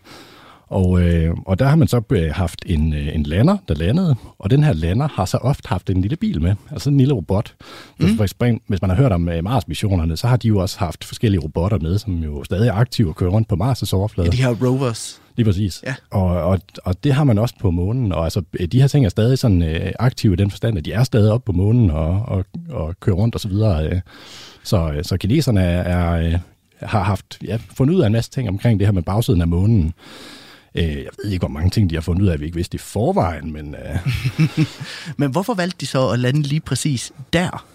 og, 0.67 1.01
øh, 1.03 1.37
og 1.47 1.59
der 1.59 1.67
har 1.67 1.77
man 1.77 1.89
så 1.89 2.03
øh, 2.13 2.31
haft 2.35 2.63
en, 2.67 2.93
øh, 2.93 3.15
en 3.15 3.23
lander, 3.23 3.57
der 3.69 3.75
landede, 3.75 4.17
og 4.39 4.51
den 4.51 4.65
her 4.65 4.73
lander 4.73 5.09
har 5.09 5.25
så 5.25 5.37
ofte 5.37 5.69
haft 5.69 5.91
en 5.91 6.01
lille 6.01 6.17
bil 6.17 6.43
med, 6.43 6.55
altså 6.71 6.91
en 6.91 6.99
lille 6.99 7.15
robot. 7.15 7.55
Mm. 7.99 8.17
For 8.17 8.25
eksempel, 8.25 8.61
hvis 8.67 8.83
man 8.83 8.91
har 8.91 8.97
hørt 8.97 9.13
om 9.13 9.29
øh, 9.29 9.45
Mars-missionerne, 9.45 10.17
så 10.17 10.27
har 10.27 10.37
de 10.37 10.49
jo 10.49 10.59
også 10.59 10.79
haft 10.79 11.05
forskellige 11.05 11.41
robotter 11.41 11.79
med, 11.79 11.99
som 11.99 12.23
jo 12.23 12.45
stadig 12.45 12.69
er 12.69 12.73
aktive 12.73 13.09
og 13.09 13.17
kører 13.17 13.31
rundt 13.31 13.49
på 13.49 13.55
Mars' 13.55 13.95
overflade. 13.95 14.27
Ja, 14.27 14.31
de 14.31 14.43
her 14.43 14.67
rovers. 14.67 15.21
Lige 15.37 15.47
præcis. 15.47 15.83
Ja. 15.87 15.95
Og, 16.11 16.27
og, 16.27 16.61
og 16.85 17.05
det 17.05 17.13
har 17.15 17.25
man 17.25 17.39
også 17.39 17.55
på 17.61 17.71
månen, 17.71 18.13
og 18.13 18.25
altså, 18.25 18.43
de 18.73 18.81
her 18.81 18.89
ting 18.89 19.05
er 19.05 19.09
stadig 19.09 19.39
sådan 19.39 19.63
øh, 19.63 19.93
aktive 19.99 20.33
i 20.33 20.37
den 20.37 20.51
forstand, 20.51 20.79
at 20.79 20.85
de 20.85 20.93
er 20.93 21.05
stadig 21.05 21.33
oppe 21.33 21.47
på 21.47 21.53
månen 21.53 21.91
og, 21.91 22.23
og, 22.23 22.45
og 22.71 22.95
kører 23.01 23.17
rundt 23.17 23.35
og 23.35 23.41
så 23.41 23.49
videre. 23.49 23.87
Øh. 23.87 24.01
Så, 24.63 24.93
øh, 24.93 25.05
så 25.05 25.17
kineserne 25.17 25.61
er, 25.61 25.83
er, 25.83 26.39
har 26.83 27.03
haft, 27.03 27.39
ja, 27.45 27.59
fundet 27.77 27.95
ud 27.95 28.01
af 28.01 28.07
en 28.07 28.13
masse 28.13 28.31
ting 28.31 28.49
omkring 28.49 28.79
det 28.81 28.87
her 28.87 28.93
med 28.93 29.03
bagsiden 29.03 29.41
af 29.41 29.49
månen. 29.49 29.93
Øh, 30.77 30.85
Jeg 30.97 31.11
ved 31.23 31.31
ikke, 31.31 31.39
hvor 31.43 31.49
mange 31.49 31.71
ting 31.71 31.91
de 31.91 31.95
har 31.95 32.03
fundet 32.03 32.23
ud 32.23 32.29
af, 32.29 32.41
vi 32.41 32.45
ikke 32.45 32.57
vidste 32.57 32.75
i 32.75 32.79
forvejen, 32.79 33.53
men 33.53 33.75
øh, 33.75 34.09
Men 35.19 35.31
hvorfor 35.31 35.55
valgte 35.55 35.77
de 35.81 35.87
så 35.87 36.09
at 36.09 36.19
lande 36.19 36.43
lige 36.43 36.61
præcis 36.61 37.13
der? 37.33 37.67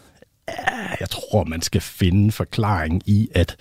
Jeg 0.99 1.09
tror, 1.09 1.43
man 1.43 1.61
skal 1.61 1.81
finde 1.81 2.31
forklaring 2.31 3.01
i, 3.05 3.29
at 3.35 3.55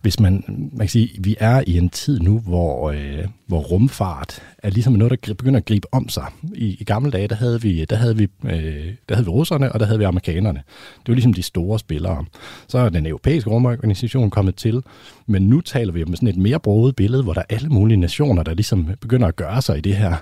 hvis 0.00 0.20
man, 0.20 0.44
man 0.48 0.78
kan 0.78 0.88
sige, 0.88 1.10
vi 1.18 1.36
er 1.40 1.62
i 1.66 1.78
en 1.78 1.90
tid 1.90 2.20
nu, 2.20 2.38
hvor, 2.38 2.90
øh, 2.90 3.24
hvor 3.46 3.60
rumfart 3.60 4.42
er 4.58 4.70
ligesom 4.70 4.92
noget, 4.92 5.26
der 5.26 5.34
begynder 5.34 5.60
at 5.60 5.64
gribe 5.64 5.94
om 5.94 6.08
sig. 6.08 6.24
I, 6.54 6.76
i 6.80 6.84
gamle 6.84 7.10
dage, 7.10 7.28
der 7.28 7.34
havde, 7.34 7.62
vi, 7.62 7.84
der, 7.84 7.96
havde 7.96 8.16
vi, 8.16 8.28
øh, 8.44 8.94
der 9.08 9.14
havde 9.14 9.24
vi 9.24 9.30
russerne, 9.30 9.72
og 9.72 9.80
der 9.80 9.86
havde 9.86 9.98
vi 9.98 10.04
amerikanerne. 10.04 10.62
Det 10.98 11.08
var 11.08 11.14
ligesom 11.14 11.34
de 11.34 11.42
store 11.42 11.78
spillere. 11.78 12.24
Så 12.68 12.78
er 12.78 12.88
den 12.88 13.06
europæiske 13.06 13.50
rumorganisation 13.50 14.30
kommet 14.30 14.54
til, 14.54 14.82
men 15.26 15.42
nu 15.42 15.60
taler 15.60 15.92
vi 15.92 16.02
om 16.02 16.14
sådan 16.14 16.28
et 16.28 16.36
mere 16.36 16.60
broget 16.60 16.96
billede, 16.96 17.22
hvor 17.22 17.32
der 17.32 17.40
er 17.40 17.54
alle 17.54 17.68
mulige 17.68 17.96
nationer, 17.96 18.42
der 18.42 18.54
ligesom 18.54 18.88
begynder 19.00 19.28
at 19.28 19.36
gøre 19.36 19.62
sig 19.62 19.78
i 19.78 19.80
det 19.80 19.96
her. 19.96 20.16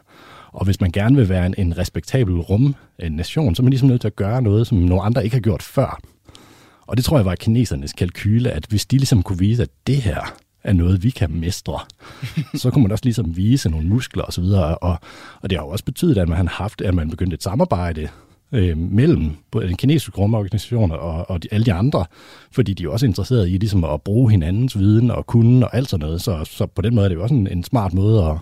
Og 0.52 0.64
hvis 0.64 0.80
man 0.80 0.90
gerne 0.90 1.16
vil 1.16 1.28
være 1.28 1.46
en, 1.46 1.54
en 1.58 1.78
respektabel 1.78 2.34
rumnation, 2.34 3.54
så 3.54 3.62
er 3.62 3.64
man 3.64 3.70
ligesom 3.70 3.88
nødt 3.88 4.00
til 4.00 4.08
at 4.08 4.16
gøre 4.16 4.42
noget, 4.42 4.66
som 4.66 4.78
nogle 4.78 5.02
andre 5.02 5.24
ikke 5.24 5.36
har 5.36 5.40
gjort 5.40 5.62
før. 5.62 6.00
Og 6.86 6.96
det 6.96 7.04
tror 7.04 7.18
jeg 7.18 7.26
var 7.26 7.34
kinesernes 7.34 7.92
kalkyle, 7.92 8.50
at 8.50 8.66
hvis 8.68 8.86
de 8.86 8.96
ligesom 8.96 9.22
kunne 9.22 9.38
vise, 9.38 9.62
at 9.62 9.70
det 9.86 9.96
her 9.96 10.34
er 10.64 10.72
noget, 10.72 11.02
vi 11.02 11.10
kan 11.10 11.30
mestre, 11.30 11.78
så 12.54 12.70
kunne 12.70 12.82
man 12.82 12.92
også 12.92 13.04
ligesom 13.04 13.36
vise 13.36 13.70
nogle 13.70 13.88
muskler 13.88 14.24
osv. 14.24 14.44
Og, 14.44 14.82
og, 14.82 14.98
og 15.40 15.50
det 15.50 15.58
har 15.58 15.64
jo 15.64 15.70
også 15.70 15.84
betydet, 15.84 16.18
at 16.18 16.28
man 16.28 16.36
har 16.36 16.54
haft, 16.62 16.80
at 16.80 16.94
man 16.94 17.10
begyndte 17.10 17.34
et 17.34 17.42
samarbejde 17.42 18.08
øh, 18.52 18.78
mellem 18.78 19.30
både 19.50 19.66
den 19.66 19.76
kinesiske 19.76 20.18
rumorganisation 20.18 20.90
og, 20.90 21.30
og 21.30 21.42
de, 21.42 21.48
alle 21.50 21.66
de 21.66 21.72
andre, 21.72 22.04
fordi 22.52 22.74
de 22.74 22.82
er 22.82 22.84
jo 22.84 22.92
også 22.92 23.06
interesserede 23.06 23.50
i 23.50 23.58
ligesom 23.58 23.84
at 23.84 24.02
bruge 24.02 24.30
hinandens 24.30 24.78
viden 24.78 25.10
og 25.10 25.26
kunne 25.26 25.66
og 25.66 25.76
alt 25.76 25.88
sådan 25.88 26.06
noget. 26.06 26.22
Så, 26.22 26.44
så 26.44 26.66
på 26.66 26.82
den 26.82 26.94
måde 26.94 27.04
er 27.04 27.08
det 27.08 27.16
jo 27.16 27.22
også 27.22 27.34
en, 27.34 27.46
en 27.46 27.64
smart 27.64 27.94
måde 27.94 28.24
at, 28.24 28.36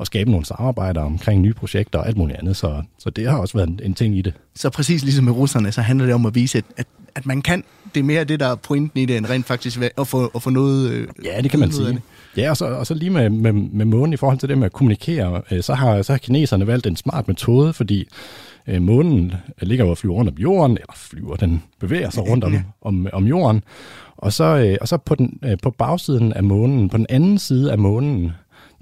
at 0.00 0.06
skabe 0.06 0.30
nogle 0.30 0.46
samarbejder 0.46 1.00
omkring 1.00 1.40
nye 1.40 1.54
projekter 1.54 1.98
og 1.98 2.06
alt 2.06 2.16
muligt 2.16 2.38
andet. 2.38 2.56
Så, 2.56 2.82
så 2.98 3.10
det 3.10 3.30
har 3.30 3.38
også 3.38 3.58
været 3.58 3.68
en, 3.68 3.80
en 3.82 3.94
ting 3.94 4.18
i 4.18 4.22
det. 4.22 4.34
Så 4.54 4.70
præcis 4.70 5.02
ligesom 5.02 5.24
med 5.24 5.32
russerne, 5.32 5.72
så 5.72 5.80
handler 5.80 6.06
det 6.06 6.14
om 6.14 6.26
at 6.26 6.34
vise, 6.34 6.62
at, 6.76 6.86
at, 7.14 7.26
man 7.26 7.42
kan. 7.42 7.64
Det 7.94 8.00
er 8.00 8.04
mere 8.04 8.24
det, 8.24 8.40
der 8.40 8.46
er 8.46 8.54
pointen 8.54 9.00
i 9.00 9.06
det, 9.06 9.16
end 9.16 9.26
rent 9.30 9.46
faktisk 9.46 9.80
at 9.98 10.06
få, 10.06 10.26
at 10.34 10.42
få 10.42 10.50
noget 10.50 10.90
øh, 10.90 11.08
Ja, 11.24 11.40
det 11.40 11.50
kan 11.50 11.60
man 11.60 11.72
sige. 11.72 12.02
Ja, 12.36 12.50
og 12.50 12.56
så, 12.56 12.64
og 12.64 12.86
så 12.86 12.94
lige 12.94 13.10
med, 13.10 13.30
med, 13.30 13.52
med 13.52 13.84
månen 13.84 14.12
i 14.12 14.16
forhold 14.16 14.38
til 14.38 14.48
det 14.48 14.58
med 14.58 14.66
at 14.66 14.72
kommunikere, 14.72 15.42
øh, 15.50 15.62
så 15.62 15.74
har, 15.74 16.02
så 16.02 16.12
har 16.12 16.18
kineserne 16.18 16.66
valgt 16.66 16.86
en 16.86 16.96
smart 16.96 17.28
metode, 17.28 17.72
fordi 17.72 18.08
øh, 18.66 18.82
månen 18.82 19.32
ligger 19.62 19.84
jo 19.84 19.90
og 19.90 19.98
flyver 19.98 20.14
rundt 20.14 20.30
om 20.30 20.36
jorden, 20.38 20.72
eller 20.72 20.92
flyver, 20.96 21.36
den 21.36 21.62
bevæger 21.80 22.10
sig 22.10 22.28
rundt 22.28 22.44
om, 22.44 22.54
om, 22.82 23.06
om 23.12 23.26
jorden, 23.26 23.62
og 24.16 24.32
så, 24.32 24.44
øh, 24.44 24.76
og 24.80 24.88
så 24.88 24.96
på, 24.96 25.14
den, 25.14 25.38
øh, 25.44 25.58
på 25.62 25.70
bagsiden 25.70 26.32
af 26.32 26.44
månen, 26.44 26.88
på 26.88 26.96
den 26.96 27.06
anden 27.08 27.38
side 27.38 27.72
af 27.72 27.78
månen, 27.78 28.32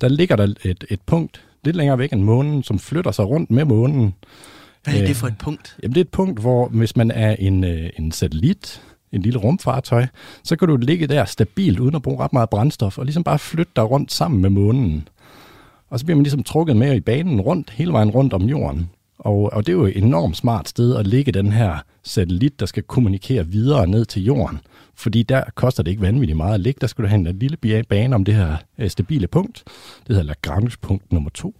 der 0.00 0.08
ligger 0.08 0.36
der 0.36 0.54
et, 0.64 0.84
et 0.90 1.00
punkt 1.06 1.44
lidt 1.64 1.76
længere 1.76 1.98
væk 1.98 2.12
end 2.12 2.22
månen, 2.22 2.62
som 2.62 2.78
flytter 2.78 3.10
sig 3.10 3.28
rundt 3.28 3.50
med 3.50 3.64
månen. 3.64 4.14
Hvad 4.84 4.94
er 4.94 5.00
det 5.00 5.08
Øh, 5.08 5.14
for 5.14 5.26
et 5.26 5.38
punkt? 5.38 5.76
Jamen, 5.82 5.94
det 5.94 6.00
er 6.00 6.04
et 6.04 6.10
punkt, 6.10 6.40
hvor 6.40 6.68
hvis 6.68 6.96
man 6.96 7.10
er 7.10 7.36
en, 7.38 7.64
øh, 7.64 7.90
en 7.98 8.12
satellit, 8.12 8.82
en 9.12 9.22
lille 9.22 9.38
rumfartøj, 9.38 10.06
så 10.44 10.56
kan 10.56 10.68
du 10.68 10.76
ligge 10.76 11.06
der 11.06 11.24
stabilt, 11.24 11.80
uden 11.80 11.94
at 11.94 12.02
bruge 12.02 12.18
ret 12.18 12.32
meget 12.32 12.50
brændstof, 12.50 12.98
og 12.98 13.04
ligesom 13.04 13.24
bare 13.24 13.38
flytte 13.38 13.72
dig 13.76 13.90
rundt 13.90 14.12
sammen 14.12 14.42
med 14.42 14.50
månen. 14.50 15.08
Og 15.90 15.98
så 15.98 16.04
bliver 16.04 16.16
man 16.16 16.22
ligesom 16.22 16.42
trukket 16.42 16.76
med 16.76 16.96
i 16.96 17.00
banen 17.00 17.40
rundt, 17.40 17.70
hele 17.70 17.92
vejen 17.92 18.10
rundt 18.10 18.32
om 18.32 18.42
jorden. 18.42 18.90
Og, 19.20 19.52
og 19.52 19.66
det 19.66 19.72
er 19.72 19.76
jo 19.76 19.86
et 19.86 19.96
enormt 19.96 20.36
smart 20.36 20.68
sted 20.68 20.96
at 20.96 21.06
ligge 21.06 21.32
den 21.32 21.52
her 21.52 21.78
satellit, 22.02 22.60
der 22.60 22.66
skal 22.66 22.82
kommunikere 22.82 23.46
videre 23.46 23.86
ned 23.86 24.04
til 24.04 24.24
jorden. 24.24 24.60
Fordi 24.94 25.22
der 25.22 25.42
koster 25.54 25.82
det 25.82 25.90
ikke 25.90 26.02
vanvittigt 26.02 26.36
meget 26.36 26.54
at 26.54 26.60
ligge. 26.60 26.78
Der 26.80 26.86
skulle 26.86 27.04
du 27.04 27.08
have 27.08 27.28
en 27.28 27.38
lille 27.38 27.84
bane 27.84 28.14
om 28.14 28.24
det 28.24 28.34
her 28.34 28.56
øh, 28.78 28.90
stabile 28.90 29.26
punkt. 29.26 29.64
Det 30.06 30.16
hedder 30.16 30.22
Lagrange-punkt 30.22 31.12
nummer 31.12 31.30
to. 31.30 31.54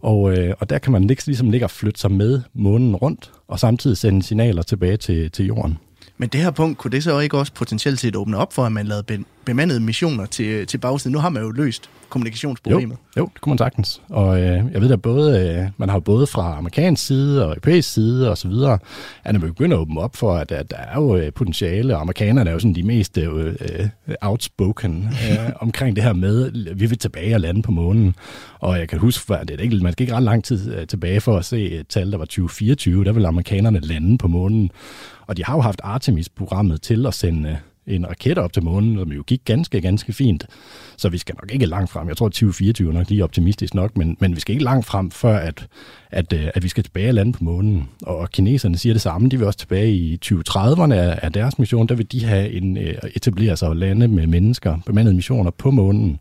Og, 0.00 0.38
øh, 0.38 0.54
og 0.60 0.70
der 0.70 0.78
kan 0.78 0.92
man 0.92 1.06
ligesom 1.06 1.50
ligge 1.50 1.66
og 1.66 1.70
flytte 1.70 2.00
sig 2.00 2.12
med 2.12 2.40
månen 2.54 2.96
rundt, 2.96 3.32
og 3.48 3.60
samtidig 3.60 3.96
sende 3.96 4.22
signaler 4.22 4.62
tilbage 4.62 4.96
til, 4.96 5.30
til 5.30 5.46
jorden. 5.46 5.78
Men 6.18 6.28
det 6.28 6.40
her 6.40 6.50
punkt, 6.50 6.78
kunne 6.78 6.90
det 6.90 7.04
så 7.04 7.18
ikke 7.18 7.38
også 7.38 7.52
potentielt 7.52 8.00
set 8.00 8.16
åbne 8.16 8.36
op 8.36 8.52
for, 8.52 8.64
at 8.64 8.72
man 8.72 8.86
lavede 8.86 9.02
bemandede 9.46 9.80
missioner 9.80 10.26
til, 10.26 10.66
til 10.66 10.78
bagsiden? 10.78 11.12
Nu 11.12 11.18
har 11.18 11.28
man 11.28 11.42
jo 11.42 11.50
løst 11.50 11.90
kommunikationsproblemet. 12.08 12.96
Jo, 13.16 13.20
jo, 13.20 13.30
det 13.34 13.40
kunne 13.40 13.50
man 13.50 13.58
sagtens. 13.58 14.02
Og 14.08 14.40
øh, 14.40 14.64
jeg 14.72 14.80
ved 14.80 14.88
da 14.88 14.96
både, 14.96 15.40
øh, 15.40 15.70
man 15.76 15.88
har 15.88 15.98
både 15.98 16.26
fra 16.26 16.56
amerikansk 16.58 17.06
side 17.06 17.44
og 17.44 17.48
europæisk 17.48 17.92
side 17.92 18.30
og 18.30 18.38
så 18.38 18.48
videre, 18.48 18.78
at 19.24 19.34
man 19.34 19.40
begynder 19.40 19.76
at 19.76 19.80
åbne 19.80 20.00
op 20.00 20.16
for, 20.16 20.34
at, 20.34 20.52
at 20.52 20.70
der 20.70 20.76
er 20.76 21.00
jo 21.00 21.16
øh, 21.16 21.32
potentiale, 21.32 21.94
og 21.94 22.00
amerikanerne 22.00 22.50
er 22.50 22.54
jo 22.54 22.58
sådan 22.58 22.74
de 22.74 22.82
mest 22.82 23.18
øh, 23.18 23.46
øh 23.46 23.88
outspoken 24.22 25.08
øh, 25.30 25.52
omkring 25.66 25.96
det 25.96 26.04
her 26.04 26.12
med, 26.12 26.50
vi 26.74 26.86
vil 26.86 26.98
tilbage 26.98 27.34
og 27.34 27.40
lande 27.40 27.62
på 27.62 27.70
månen. 27.70 28.14
Og 28.58 28.78
jeg 28.78 28.88
kan 28.88 28.98
huske, 28.98 29.34
at 29.34 29.48
det 29.48 29.60
er 29.60 29.64
ikke, 29.64 29.76
man 29.76 29.92
skal 29.92 30.02
ikke 30.02 30.14
ret 30.14 30.22
lang 30.22 30.44
tid 30.44 30.74
øh, 30.74 30.86
tilbage 30.86 31.20
for 31.20 31.38
at 31.38 31.44
se 31.44 31.70
et 31.70 31.88
tal, 31.88 32.12
der 32.12 32.18
var 32.18 32.24
2024, 32.24 33.04
der 33.04 33.12
vil 33.12 33.26
amerikanerne 33.26 33.80
lande 33.80 34.18
på 34.18 34.28
månen. 34.28 34.70
Og 35.26 35.36
de 35.36 35.44
har 35.44 35.54
jo 35.54 35.60
haft 35.60 35.80
Artemis-programmet 35.84 36.82
til 36.82 37.06
at 37.06 37.14
sende 37.14 37.58
en 37.86 38.08
raket 38.08 38.38
op 38.38 38.52
til 38.52 38.62
månen, 38.62 38.98
som 38.98 39.12
jo 39.12 39.22
gik 39.26 39.40
ganske, 39.44 39.80
ganske 39.80 40.12
fint. 40.12 40.46
Så 40.96 41.08
vi 41.08 41.18
skal 41.18 41.34
nok 41.42 41.52
ikke 41.52 41.66
langt 41.66 41.90
frem. 41.90 42.08
Jeg 42.08 42.16
tror, 42.16 42.26
at 42.26 42.32
2024 42.32 42.88
er 42.88 42.92
nok 42.92 43.10
lige 43.10 43.24
optimistisk 43.24 43.74
nok, 43.74 43.96
men, 43.96 44.16
men 44.20 44.34
vi 44.34 44.40
skal 44.40 44.52
ikke 44.52 44.64
langt 44.64 44.86
frem, 44.86 45.10
før 45.10 45.36
at, 45.38 45.66
at, 46.10 46.32
øh, 46.32 46.48
at 46.54 46.62
vi 46.62 46.68
skal 46.68 46.84
tilbage 46.84 47.08
og 47.08 47.14
lande 47.14 47.32
på 47.32 47.44
månen. 47.44 47.88
Og 48.02 48.30
kineserne 48.30 48.78
siger 48.78 48.94
det 48.94 49.02
samme. 49.02 49.28
De 49.28 49.38
vil 49.38 49.46
også 49.46 49.58
tilbage 49.58 49.92
i 49.92 50.18
2030'erne 50.24 50.94
af 50.94 51.32
deres 51.32 51.58
mission. 51.58 51.86
Der 51.86 51.94
vil 51.94 52.12
de 52.12 52.24
have 52.24 52.50
en, 52.50 52.76
øh, 52.76 52.94
etablere 53.14 53.56
sig 53.56 53.68
og 53.68 53.76
lande 53.76 54.08
med 54.08 54.26
mennesker, 54.26 54.78
bemandede 54.86 55.14
missioner 55.14 55.50
på 55.50 55.70
månen. 55.70 56.18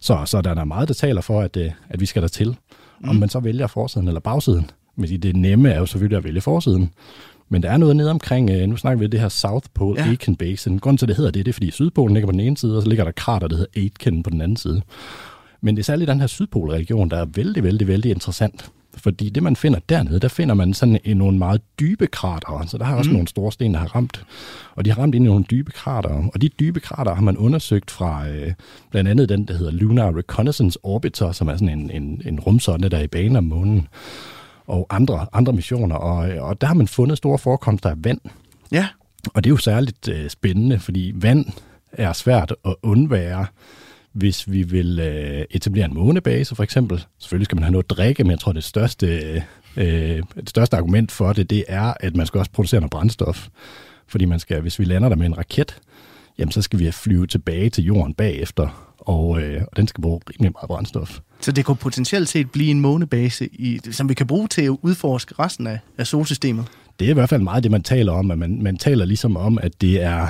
Så, 0.00 0.22
så 0.26 0.40
der 0.40 0.54
er 0.54 0.64
meget, 0.64 0.88
der 0.88 0.94
taler 0.94 1.20
for, 1.20 1.40
at, 1.40 1.56
øh, 1.56 1.70
at 1.88 2.00
vi 2.00 2.06
skal 2.06 2.22
der 2.22 2.28
til. 2.28 2.56
Om 3.04 3.16
man 3.16 3.28
så 3.28 3.40
vælger 3.40 3.66
forsiden 3.66 4.08
eller 4.08 4.20
bagsiden. 4.20 4.70
Men 4.96 5.22
det 5.22 5.36
nemme 5.36 5.70
er 5.70 5.78
jo 5.78 5.86
selvfølgelig 5.86 6.18
at 6.18 6.24
vælge 6.24 6.40
forsiden. 6.40 6.90
Men 7.48 7.62
der 7.62 7.70
er 7.70 7.76
noget 7.76 7.96
nede 7.96 8.10
omkring, 8.10 8.66
nu 8.66 8.76
snakker 8.76 8.98
vi 8.98 9.06
det 9.06 9.20
her 9.20 9.28
South 9.28 9.66
Pole 9.74 10.02
ja. 10.02 10.08
Aitken 10.08 10.36
Basin. 10.36 10.78
Grunden 10.78 10.98
til, 10.98 11.04
at 11.06 11.08
det 11.08 11.16
hedder 11.16 11.30
det, 11.30 11.46
det 11.46 11.52
er, 11.52 11.54
fordi 11.54 11.70
Sydpolen 11.70 12.14
ligger 12.14 12.26
på 12.26 12.32
den 12.32 12.40
ene 12.40 12.56
side, 12.56 12.76
og 12.76 12.82
så 12.82 12.88
ligger 12.88 13.04
der 13.04 13.12
krater, 13.12 13.48
der 13.48 13.56
hedder 13.56 13.80
Aitken 13.80 14.22
på 14.22 14.30
den 14.30 14.40
anden 14.40 14.56
side. 14.56 14.82
Men 15.60 15.76
det 15.76 15.82
er 15.82 15.84
særligt 15.84 16.08
den 16.08 16.20
her 16.20 16.26
Sydpolregion, 16.26 17.08
der 17.08 17.16
er 17.16 17.26
vældig, 17.34 17.62
vældig, 17.62 17.86
vældig 17.88 18.10
interessant. 18.10 18.70
Fordi 18.96 19.28
det, 19.28 19.42
man 19.42 19.56
finder 19.56 19.78
dernede, 19.88 20.20
der 20.20 20.28
finder 20.28 20.54
man 20.54 20.74
sådan 20.74 21.00
nogle 21.06 21.38
meget 21.38 21.60
dybe 21.80 22.06
krater. 22.06 22.64
Så 22.66 22.78
der 22.78 22.84
har 22.84 22.96
også 22.96 23.10
mm. 23.10 23.14
nogle 23.14 23.28
store 23.28 23.52
sten, 23.52 23.74
der 23.74 23.80
har 23.80 23.96
ramt. 23.96 24.24
Og 24.74 24.84
de 24.84 24.90
har 24.90 25.02
ramt 25.02 25.14
ind 25.14 25.24
i 25.24 25.28
nogle 25.28 25.44
dybe 25.50 25.72
krater. 25.72 26.28
Og 26.34 26.42
de 26.42 26.48
dybe 26.48 26.80
krater 26.80 27.14
har 27.14 27.22
man 27.22 27.36
undersøgt 27.36 27.90
fra 27.90 28.28
øh, 28.28 28.52
blandt 28.90 29.10
andet 29.10 29.28
den, 29.28 29.44
der 29.44 29.54
hedder 29.54 29.72
Lunar 29.72 30.16
Reconnaissance 30.16 30.78
Orbiter, 30.82 31.32
som 31.32 31.48
er 31.48 31.56
sådan 31.56 31.78
en, 31.78 31.90
en, 31.90 32.22
en 32.26 32.40
rumsonde, 32.40 32.88
der 32.88 32.98
er 32.98 33.02
i 33.02 33.06
bane 33.06 33.38
om 33.38 33.44
månen 33.44 33.88
og 34.68 34.86
andre, 34.90 35.26
andre 35.32 35.52
missioner, 35.52 35.96
og, 35.96 36.48
og 36.48 36.60
der 36.60 36.66
har 36.66 36.74
man 36.74 36.88
fundet 36.88 37.18
store 37.18 37.38
forekomster 37.38 37.90
af 37.90 37.94
vand. 38.04 38.20
Ja. 38.72 38.88
Og 39.34 39.44
det 39.44 39.50
er 39.50 39.52
jo 39.52 39.56
særligt 39.56 40.08
øh, 40.08 40.30
spændende, 40.30 40.78
fordi 40.78 41.12
vand 41.14 41.46
er 41.92 42.12
svært 42.12 42.54
at 42.64 42.74
undvære, 42.82 43.46
hvis 44.12 44.50
vi 44.50 44.62
vil 44.62 45.00
øh, 45.00 45.44
etablere 45.50 45.84
en 45.84 45.94
månebase 45.94 46.54
for 46.54 46.62
eksempel. 46.62 47.04
Selvfølgelig 47.18 47.44
skal 47.44 47.56
man 47.56 47.62
have 47.62 47.72
noget 47.72 47.84
at 47.84 47.90
drikke, 47.90 48.24
men 48.24 48.30
jeg 48.30 48.38
tror, 48.38 48.52
det 48.52 48.64
største, 48.64 49.06
øh, 49.76 50.22
det 50.34 50.48
største 50.48 50.76
argument 50.76 51.12
for 51.12 51.32
det, 51.32 51.50
det 51.50 51.64
er, 51.68 51.94
at 52.00 52.16
man 52.16 52.26
skal 52.26 52.38
også 52.38 52.50
producere 52.50 52.80
noget 52.80 52.90
brændstof. 52.90 53.48
Fordi 54.06 54.24
man 54.24 54.38
skal, 54.38 54.60
hvis 54.60 54.78
vi 54.78 54.84
lander 54.84 55.08
der 55.08 55.16
med 55.16 55.26
en 55.26 55.38
raket, 55.38 55.80
jamen 56.38 56.52
så 56.52 56.62
skal 56.62 56.78
vi 56.78 56.90
flyve 56.90 57.26
tilbage 57.26 57.70
til 57.70 57.84
jorden 57.84 58.14
bagefter, 58.14 58.94
og, 58.98 59.42
øh, 59.42 59.62
og 59.70 59.76
den 59.76 59.88
skal 59.88 60.02
bruge 60.02 60.20
rimelig 60.30 60.52
meget 60.52 60.68
brændstof. 60.68 61.18
Så 61.40 61.52
det 61.52 61.64
kunne 61.64 61.76
potentielt 61.76 62.28
set 62.28 62.50
blive 62.50 62.70
en 62.70 62.80
månebase, 62.80 63.48
i, 63.52 63.80
som 63.90 64.08
vi 64.08 64.14
kan 64.14 64.26
bruge 64.26 64.48
til 64.48 64.62
at 64.62 64.76
udforske 64.82 65.34
resten 65.38 65.66
af, 65.66 65.78
af 65.98 66.06
solsystemet? 66.06 66.64
Det 66.98 67.06
er 67.06 67.10
i 67.10 67.14
hvert 67.14 67.28
fald 67.28 67.42
meget 67.42 67.62
det, 67.62 67.70
man 67.70 67.82
taler 67.82 68.12
om. 68.12 68.30
At 68.30 68.38
man, 68.38 68.62
man 68.62 68.76
taler 68.76 69.04
ligesom 69.04 69.36
om, 69.36 69.58
at 69.62 69.80
det 69.80 70.02
er... 70.02 70.26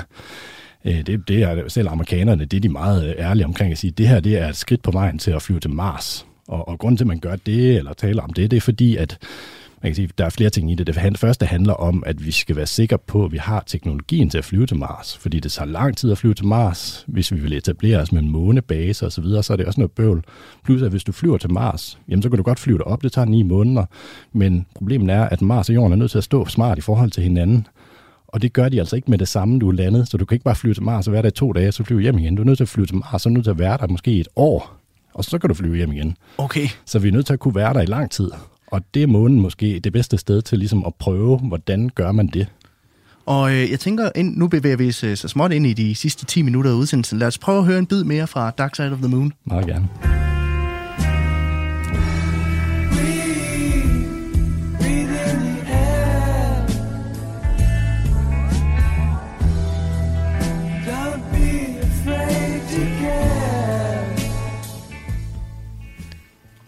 Øh, 0.85 1.05
det, 1.05 1.27
det 1.27 1.43
er 1.43 1.67
selv 1.67 1.89
amerikanerne, 1.89 2.45
det 2.45 2.57
er 2.57 2.61
de 2.61 2.69
meget 2.69 3.15
ærlige 3.17 3.45
omkring 3.45 3.71
at 3.71 3.77
sige, 3.77 3.91
det 3.91 4.07
her 4.07 4.19
det 4.19 4.37
er 4.37 4.49
et 4.49 4.55
skridt 4.55 4.81
på 4.81 4.91
vejen 4.91 5.19
til 5.19 5.31
at 5.31 5.41
flyve 5.41 5.59
til 5.59 5.69
Mars. 5.69 6.25
Og, 6.47 6.67
og 6.67 6.79
grunden 6.79 6.97
til, 6.97 7.03
at 7.03 7.07
man 7.07 7.19
gør 7.19 7.35
det, 7.35 7.77
eller 7.77 7.93
taler 7.93 8.21
om 8.21 8.33
det, 8.33 8.51
det 8.51 8.57
er 8.57 8.61
fordi, 8.61 8.95
at 8.95 9.17
man 9.83 9.89
kan 9.89 9.95
sige, 9.95 10.09
der 10.17 10.25
er 10.25 10.29
flere 10.29 10.49
ting 10.49 10.71
i 10.71 10.75
det. 10.75 10.87
Det 10.87 11.17
første 11.17 11.45
handler 11.45 11.73
om, 11.73 12.03
at 12.05 12.25
vi 12.25 12.31
skal 12.31 12.55
være 12.55 12.67
sikre 12.67 12.97
på, 12.97 13.25
at 13.25 13.31
vi 13.31 13.37
har 13.37 13.63
teknologien 13.67 14.29
til 14.29 14.37
at 14.37 14.45
flyve 14.45 14.65
til 14.65 14.77
Mars, 14.77 15.17
fordi 15.17 15.39
det 15.39 15.51
tager 15.51 15.65
lang 15.65 15.97
tid 15.97 16.11
at 16.11 16.17
flyve 16.17 16.33
til 16.33 16.45
Mars. 16.45 17.05
Hvis 17.07 17.31
vi 17.31 17.39
vil 17.39 17.53
etablere 17.53 17.97
os 17.97 18.11
med 18.11 18.21
en 18.21 18.29
månebase 18.29 19.05
og 19.05 19.11
så 19.11 19.21
videre, 19.21 19.43
så 19.43 19.53
er 19.53 19.57
det 19.57 19.65
også 19.65 19.79
noget 19.79 19.91
bøvl. 19.91 20.23
Plus 20.63 20.81
at 20.81 20.91
hvis 20.91 21.03
du 21.03 21.11
flyver 21.11 21.37
til 21.37 21.51
Mars, 21.51 21.99
jamen 22.09 22.23
så 22.23 22.29
kan 22.29 22.37
du 22.37 22.43
godt 22.43 22.59
flyve 22.59 22.87
op, 22.87 23.03
det 23.03 23.11
tager 23.11 23.25
ni 23.25 23.43
måneder, 23.43 23.85
men 24.33 24.65
problemet 24.75 25.15
er, 25.15 25.23
at 25.23 25.41
Mars 25.41 25.69
og 25.69 25.75
Jorden 25.75 25.91
er 25.91 25.97
nødt 25.97 26.11
til 26.11 26.17
at 26.17 26.23
stå 26.23 26.45
smart 26.45 26.77
i 26.77 26.81
forhold 26.81 27.11
til 27.11 27.23
hinanden. 27.23 27.67
Og 28.27 28.41
det 28.41 28.53
gør 28.53 28.69
de 28.69 28.79
altså 28.79 28.95
ikke 28.95 29.11
med 29.11 29.17
det 29.17 29.27
samme, 29.27 29.59
du 29.59 29.69
er 29.69 29.73
landet. 29.73 30.07
Så 30.07 30.17
du 30.17 30.25
kan 30.25 30.35
ikke 30.35 30.43
bare 30.43 30.55
flyve 30.55 30.73
til 30.73 30.83
Mars 30.83 31.07
og 31.07 31.13
være 31.13 31.21
der 31.21 31.27
i 31.27 31.31
to 31.31 31.51
dage, 31.51 31.71
så 31.71 31.83
flyve 31.83 32.01
hjem 32.01 32.17
igen. 32.17 32.35
Du 32.35 32.41
er 32.41 32.45
nødt 32.45 32.57
til 32.57 32.63
at 32.63 32.69
flyve 32.69 32.87
til 32.87 32.95
Mars, 32.95 33.21
så 33.21 33.29
er 33.29 33.31
du 33.31 33.33
nødt 33.33 33.43
til 33.43 33.51
at 33.51 33.59
være 33.59 33.77
der 33.77 33.87
måske 33.87 34.19
et 34.19 34.27
år. 34.35 34.75
Og 35.13 35.25
så 35.25 35.37
kan 35.37 35.47
du 35.47 35.53
flyve 35.53 35.75
hjem 35.75 35.91
igen. 35.91 36.17
Okay. 36.37 36.67
Så 36.85 36.99
vi 36.99 37.07
er 37.07 37.11
nødt 37.11 37.25
til 37.25 37.33
at 37.33 37.39
kunne 37.39 37.55
være 37.55 37.73
der 37.73 37.81
i 37.81 37.85
lang 37.85 38.11
tid. 38.11 38.31
Og 38.71 38.81
det 38.93 39.03
er 39.03 39.07
månen 39.07 39.39
måske 39.39 39.79
det 39.79 39.93
bedste 39.93 40.17
sted 40.17 40.41
til 40.41 40.57
ligesom 40.59 40.85
at 40.85 40.95
prøve, 40.95 41.37
hvordan 41.37 41.89
gør 41.95 42.11
man 42.11 42.27
det. 42.27 42.47
Og 43.25 43.51
øh, 43.51 43.71
jeg 43.71 43.79
tænker, 43.79 44.09
ind, 44.15 44.37
nu 44.37 44.47
bevæger 44.47 44.77
vi 44.77 44.89
os 44.89 45.03
øh, 45.03 45.17
så 45.17 45.27
småt 45.27 45.51
ind 45.51 45.67
i 45.67 45.73
de 45.73 45.95
sidste 45.95 46.25
10 46.25 46.41
minutter 46.41 46.71
af 46.71 46.75
udsendelsen. 46.75 47.19
Lad 47.19 47.27
os 47.27 47.37
prøve 47.37 47.57
at 47.57 47.65
høre 47.65 47.79
en 47.79 47.85
bid 47.85 48.03
mere 48.03 48.27
fra 48.27 48.51
Dark 48.51 48.75
Side 48.75 48.91
of 48.91 48.97
the 48.97 49.07
Moon. 49.07 49.33
Meget 49.45 49.65
gerne. 49.65 50.28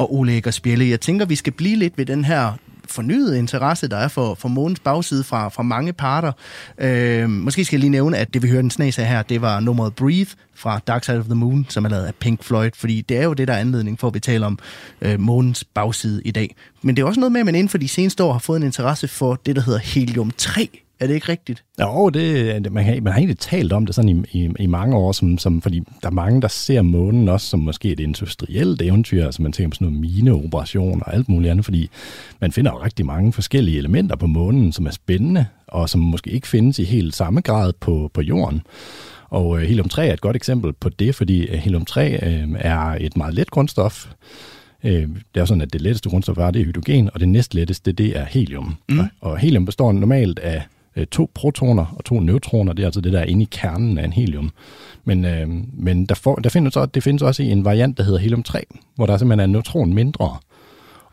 Og 0.02 0.16
Ole 0.16 0.32
Eger 0.32 0.86
Jeg 0.90 1.02
tænker, 1.02 1.26
vi 1.26 1.36
skal 1.36 1.54
blive 1.54 1.76
lidt 1.76 1.98
ved 1.98 2.06
den 2.06 2.26
her 2.26 2.54
fornyede 2.92 3.38
interesse, 3.38 3.88
der 3.88 3.98
er 3.98 4.08
for, 4.08 4.36
for 4.36 4.48
månens 4.48 4.80
bagside 4.80 5.24
fra, 5.24 5.50
fra 5.50 5.64
mange 5.64 5.94
parter. 5.94 6.32
Øh, 6.78 7.30
måske 7.30 7.66
skal 7.66 7.76
jeg 7.76 7.80
lige 7.80 7.90
nævne, 7.90 8.18
at 8.18 8.34
det 8.34 8.44
vi 8.44 8.48
hørte 8.48 8.64
en 8.64 8.72
snas 8.72 9.00
af 9.00 9.08
her, 9.08 9.22
det 9.22 9.42
var 9.42 9.60
nummeret 9.60 9.96
Breathe 9.96 10.32
fra 10.56 10.80
Dark 10.88 11.04
Side 11.04 11.20
of 11.20 11.26
the 11.26 11.36
Moon, 11.36 11.66
som 11.70 11.86
er 11.86 11.90
lavet 11.90 12.06
af 12.06 12.16
Pink 12.16 12.44
Floyd, 12.44 12.72
fordi 12.76 13.02
det 13.02 13.18
er 13.18 13.24
jo 13.24 13.34
det, 13.34 13.48
der 13.48 13.54
er 13.54 13.58
anledning 13.58 14.00
for, 14.00 14.08
at 14.08 14.14
vi 14.14 14.20
taler 14.20 14.46
om 14.46 14.60
øh, 15.02 15.20
månens 15.20 15.64
bagside 15.64 16.22
i 16.26 16.32
dag. 16.32 16.56
Men 16.82 16.96
det 16.96 17.02
er 17.02 17.06
også 17.06 17.20
noget 17.20 17.32
med, 17.32 17.40
at 17.40 17.46
man 17.46 17.56
inden 17.56 17.70
for 17.70 17.78
de 17.78 17.88
seneste 17.88 18.24
år 18.24 18.32
har 18.32 18.40
fået 18.40 18.58
en 18.58 18.64
interesse 18.64 19.08
for 19.08 19.40
det, 19.46 19.56
der 19.56 19.62
hedder 19.62 19.80
helium-3 19.80 20.91
er 21.02 21.08
det 21.08 21.14
ikke 21.14 21.30
rigtigt? 21.30 21.64
Jo, 21.82 22.10
det, 22.10 22.72
man, 22.72 22.86
har, 22.86 23.02
man 23.02 23.14
har 23.14 23.20
egentlig 23.20 23.38
talt 23.38 23.74
om 23.74 23.86
det 23.86 23.96
sådan 23.96 24.10
i, 24.10 24.40
i, 24.44 24.50
i 24.60 24.66
mange 24.66 24.98
år, 24.98 25.12
som, 25.12 25.38
som, 25.38 25.62
fordi 25.62 25.80
der 26.04 26.08
er 26.08 26.14
mange, 26.14 26.42
der 26.42 26.48
ser 26.48 26.82
månen 26.82 27.30
også 27.30 27.48
som 27.48 27.60
måske 27.60 27.92
et 27.92 28.00
industrielt 28.00 28.82
eventyr, 28.82 29.26
altså 29.26 29.42
man 29.42 29.52
tænker 29.52 29.70
på 29.70 29.76
sådan 29.76 29.88
noget 29.88 30.02
mineoperation 30.02 31.04
og 31.06 31.14
alt 31.14 31.30
muligt 31.30 31.52
andet, 31.52 31.66
fordi 31.66 31.90
man 32.40 32.52
finder 32.52 32.72
jo 32.72 32.84
rigtig 32.84 33.06
mange 33.06 33.34
forskellige 33.34 33.78
elementer 33.78 34.16
på 34.16 34.28
månen, 34.28 34.72
som 34.72 34.86
er 34.86 34.92
spændende, 34.92 35.46
og 35.68 35.90
som 35.90 36.02
måske 36.02 36.30
ikke 36.30 36.48
findes 36.48 36.80
i 36.80 36.84
helt 36.84 37.16
samme 37.16 37.42
grad 37.42 37.74
på, 37.80 38.12
på 38.14 38.22
jorden. 38.22 38.62
Og 39.30 39.62
øh, 39.62 39.70
helium-3 39.70 40.02
er 40.02 40.14
et 40.14 40.22
godt 40.22 40.36
eksempel 40.36 40.74
på 40.74 40.90
det, 40.90 41.16
fordi 41.16 41.46
øh, 41.48 41.60
helium-3 41.60 42.00
øh, 42.00 42.48
er 42.56 42.98
et 43.00 43.18
meget 43.18 43.34
let 43.34 43.52
grundstof, 43.52 44.08
øh, 44.84 45.08
det 45.36 45.42
er 45.42 45.46
sådan, 45.46 45.62
at 45.62 45.74
det 45.74 45.82
letteste 45.82 46.10
grundstof 46.10 46.38
er, 46.38 46.52
det 46.52 46.62
er 46.62 46.66
hydrogen, 46.66 47.10
og 47.14 47.20
det 47.20 47.30
næstletteste, 47.30 47.92
det 47.92 48.18
er 48.18 48.26
helium. 48.26 48.76
Mm. 48.90 49.00
Og 49.22 49.38
helium 49.38 49.66
består 49.66 49.92
normalt 49.92 50.40
af 50.40 50.64
øh, 50.96 51.08
to 51.08 51.32
protoner 51.34 51.96
og 51.98 52.06
to 52.06 52.20
neutroner. 52.20 52.74
Det 52.74 52.84
er 52.84 52.88
altså 52.88 53.02
det, 53.02 53.14
der 53.14 53.20
er 53.20 53.26
inde 53.26 53.42
i 53.42 53.48
kernen 53.52 53.98
af 53.98 54.06
en 54.06 54.14
helium. 54.14 54.52
Men, 55.04 55.26
øh, 55.26 55.48
men 55.74 56.06
der, 56.06 56.16
for, 56.16 56.36
der 56.36 56.50
findes, 56.50 56.78
også, 56.78 56.92
det 56.94 57.04
findes 57.04 57.22
også 57.22 57.44
i 57.44 57.52
en 57.52 57.66
variant, 57.66 57.98
der 57.98 58.04
hedder 58.04 58.20
helium-3, 58.20 58.62
hvor 58.96 59.06
der 59.06 59.18
simpelthen 59.18 59.40
er 59.40 59.44
en 59.44 59.52
neutron 59.52 59.94
mindre. 59.94 60.38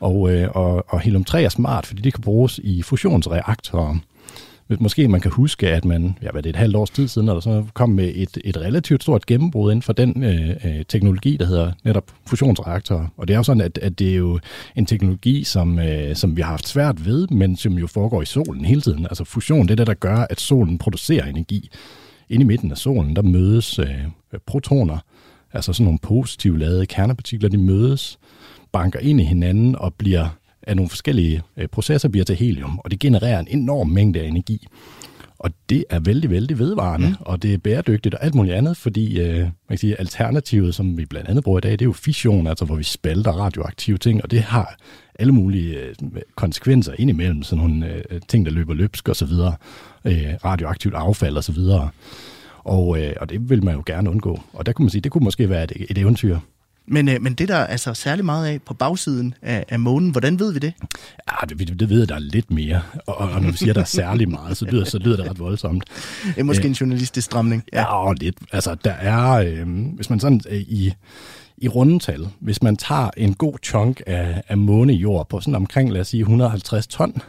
Og, 0.00 0.32
øh, 0.32 0.48
og, 0.54 0.84
og 0.88 1.00
helium-3 1.00 1.38
er 1.38 1.48
smart, 1.48 1.86
fordi 1.86 2.02
det 2.02 2.14
kan 2.14 2.22
bruges 2.22 2.60
i 2.62 2.82
fusionsreaktorer. 2.82 3.96
Måske 4.80 5.08
man 5.08 5.20
kan 5.20 5.30
huske, 5.30 5.68
at 5.68 5.84
man, 5.84 6.18
ja, 6.22 6.30
hvad 6.30 6.42
det 6.42 6.48
er 6.50 6.52
et 6.52 6.56
halvt 6.56 6.76
års 6.76 6.90
tid 6.90 7.08
siden, 7.08 7.28
eller 7.28 7.40
så 7.40 7.64
kom 7.74 7.90
med 7.90 8.12
et, 8.14 8.38
et 8.44 8.56
relativt 8.56 9.02
stort 9.02 9.26
gennembrud 9.26 9.72
inden 9.72 9.82
for 9.82 9.92
den 9.92 10.24
øh, 10.24 10.50
øh, 10.64 10.84
teknologi, 10.88 11.36
der 11.36 11.46
hedder 11.46 11.72
netop 11.84 12.04
fusionsreaktorer. 12.26 13.06
Og 13.16 13.28
det 13.28 13.34
er 13.34 13.38
jo 13.38 13.42
sådan, 13.42 13.60
at, 13.60 13.78
at 13.78 13.98
det 13.98 14.10
er 14.10 14.16
jo 14.16 14.38
en 14.76 14.86
teknologi, 14.86 15.44
som, 15.44 15.78
øh, 15.78 16.16
som 16.16 16.36
vi 16.36 16.42
har 16.42 16.50
haft 16.50 16.68
svært 16.68 17.06
ved, 17.06 17.28
men 17.28 17.56
som 17.56 17.72
jo 17.72 17.86
foregår 17.86 18.22
i 18.22 18.26
solen 18.26 18.64
hele 18.64 18.80
tiden. 18.80 19.04
Altså 19.04 19.24
fusion, 19.24 19.62
det 19.62 19.70
er 19.70 19.76
det, 19.76 19.86
der 19.86 19.94
gør, 19.94 20.26
at 20.30 20.40
solen 20.40 20.78
producerer 20.78 21.26
energi. 21.26 21.70
Inde 22.28 22.42
i 22.42 22.46
midten 22.46 22.70
af 22.70 22.78
solen, 22.78 23.16
der 23.16 23.22
mødes 23.22 23.78
øh, 23.78 24.04
protoner, 24.46 24.98
altså 25.52 25.72
sådan 25.72 25.84
nogle 25.84 25.98
positivt 26.02 26.58
ladede 26.58 26.86
kernepartikler, 26.86 27.48
de 27.48 27.58
mødes, 27.58 28.18
banker 28.72 28.98
ind 28.98 29.20
i 29.20 29.24
hinanden 29.24 29.76
og 29.76 29.94
bliver 29.94 30.37
af 30.68 30.76
nogle 30.76 30.88
forskellige 30.88 31.42
øh, 31.56 31.68
processer 31.68 32.08
bliver 32.08 32.24
til 32.24 32.36
helium, 32.36 32.78
og 32.78 32.90
det 32.90 32.98
genererer 32.98 33.40
en 33.40 33.48
enorm 33.50 33.88
mængde 33.88 34.20
af 34.20 34.24
energi. 34.24 34.66
Og 35.38 35.50
det 35.68 35.84
er 35.90 36.00
vældig, 36.00 36.30
vældig 36.30 36.58
vedvarende, 36.58 37.08
mm. 37.08 37.14
og 37.20 37.42
det 37.42 37.54
er 37.54 37.58
bæredygtigt 37.58 38.14
og 38.14 38.24
alt 38.24 38.34
muligt 38.34 38.54
andet, 38.54 38.76
fordi 38.76 39.20
øh, 39.20 39.38
man 39.38 39.52
kan 39.68 39.78
sige, 39.78 40.00
alternativet, 40.00 40.74
som 40.74 40.98
vi 40.98 41.06
blandt 41.06 41.28
andet 41.28 41.44
bruger 41.44 41.58
i 41.58 41.60
dag, 41.60 41.72
det 41.72 41.80
er 41.80 41.84
jo 41.84 41.92
fission, 41.92 42.46
altså 42.46 42.64
hvor 42.64 42.76
vi 42.76 42.82
spalter 42.82 43.32
radioaktive 43.32 43.98
ting, 43.98 44.22
og 44.22 44.30
det 44.30 44.40
har 44.40 44.76
alle 45.18 45.32
mulige 45.32 45.78
øh, 45.78 45.94
konsekvenser 46.36 46.94
indimellem, 46.98 47.42
sådan 47.42 47.64
nogle 47.64 47.86
øh, 48.10 48.20
ting, 48.28 48.46
der 48.46 48.52
løber 48.52 48.74
løbsk 48.74 49.08
og 49.08 49.16
så 49.16 49.24
videre, 49.24 49.54
øh, 50.04 50.34
radioaktivt 50.44 50.94
affald 50.94 51.36
og 51.36 51.44
så 51.44 51.52
videre. 51.52 51.88
Og, 52.58 53.00
øh, 53.02 53.12
og 53.20 53.30
det 53.30 53.50
vil 53.50 53.64
man 53.64 53.74
jo 53.74 53.82
gerne 53.86 54.10
undgå. 54.10 54.40
Og 54.52 54.66
der 54.66 54.72
kunne 54.72 54.84
man 54.84 54.90
sige, 54.90 55.00
det 55.00 55.12
kunne 55.12 55.24
måske 55.24 55.50
være 55.50 55.64
et, 55.64 55.72
et 55.90 55.98
eventyr. 55.98 56.38
Men, 56.90 57.08
øh, 57.08 57.22
men 57.22 57.34
det 57.34 57.48
der 57.48 57.56
er 57.56 57.66
altså 57.66 57.94
særlig 57.94 58.24
meget 58.24 58.46
af 58.46 58.62
på 58.62 58.74
bagsiden 58.74 59.34
af, 59.42 59.64
af 59.68 59.80
månen, 59.80 60.10
hvordan 60.10 60.38
ved 60.38 60.52
vi 60.52 60.58
det? 60.58 60.72
Ja, 61.30 61.46
det, 61.48 61.80
det 61.80 61.90
ved 61.90 61.98
jeg, 61.98 62.08
der 62.08 62.14
er 62.14 62.18
lidt 62.18 62.50
mere. 62.50 62.82
Og, 63.06 63.16
og 63.16 63.42
når 63.42 63.50
vi 63.50 63.56
siger, 63.56 63.72
der 63.72 63.80
er 63.80 63.84
særlig 63.84 64.28
meget, 64.28 64.56
så 64.56 64.64
lyder, 64.64 64.84
så 64.84 64.98
lyder 64.98 65.16
det 65.16 65.30
ret 65.30 65.38
voldsomt. 65.38 65.84
Det 66.24 66.38
er 66.38 66.44
måske 66.44 66.64
øh, 66.64 66.68
en 66.68 66.72
journalistisk 66.72 67.24
stramning. 67.24 67.64
Ja, 67.72 67.84
og 67.84 68.14
lidt. 68.14 68.36
Altså, 68.52 68.74
der 68.74 68.92
er, 68.92 69.30
øh, 69.30 69.66
hvis 69.94 70.10
man 70.10 70.20
sådan 70.20 70.40
øh, 70.50 70.60
i, 70.60 70.94
i 71.58 71.68
rundetal, 71.68 72.28
hvis 72.40 72.62
man 72.62 72.76
tager 72.76 73.10
en 73.16 73.34
god 73.34 73.54
chunk 73.62 74.02
af, 74.06 74.42
af 74.48 74.58
månejord 74.58 75.28
på 75.28 75.40
sådan 75.40 75.54
omkring, 75.54 75.92
lad 75.92 76.00
os 76.00 76.08
sige, 76.08 76.20
150 76.20 76.86
ton, 76.86 77.22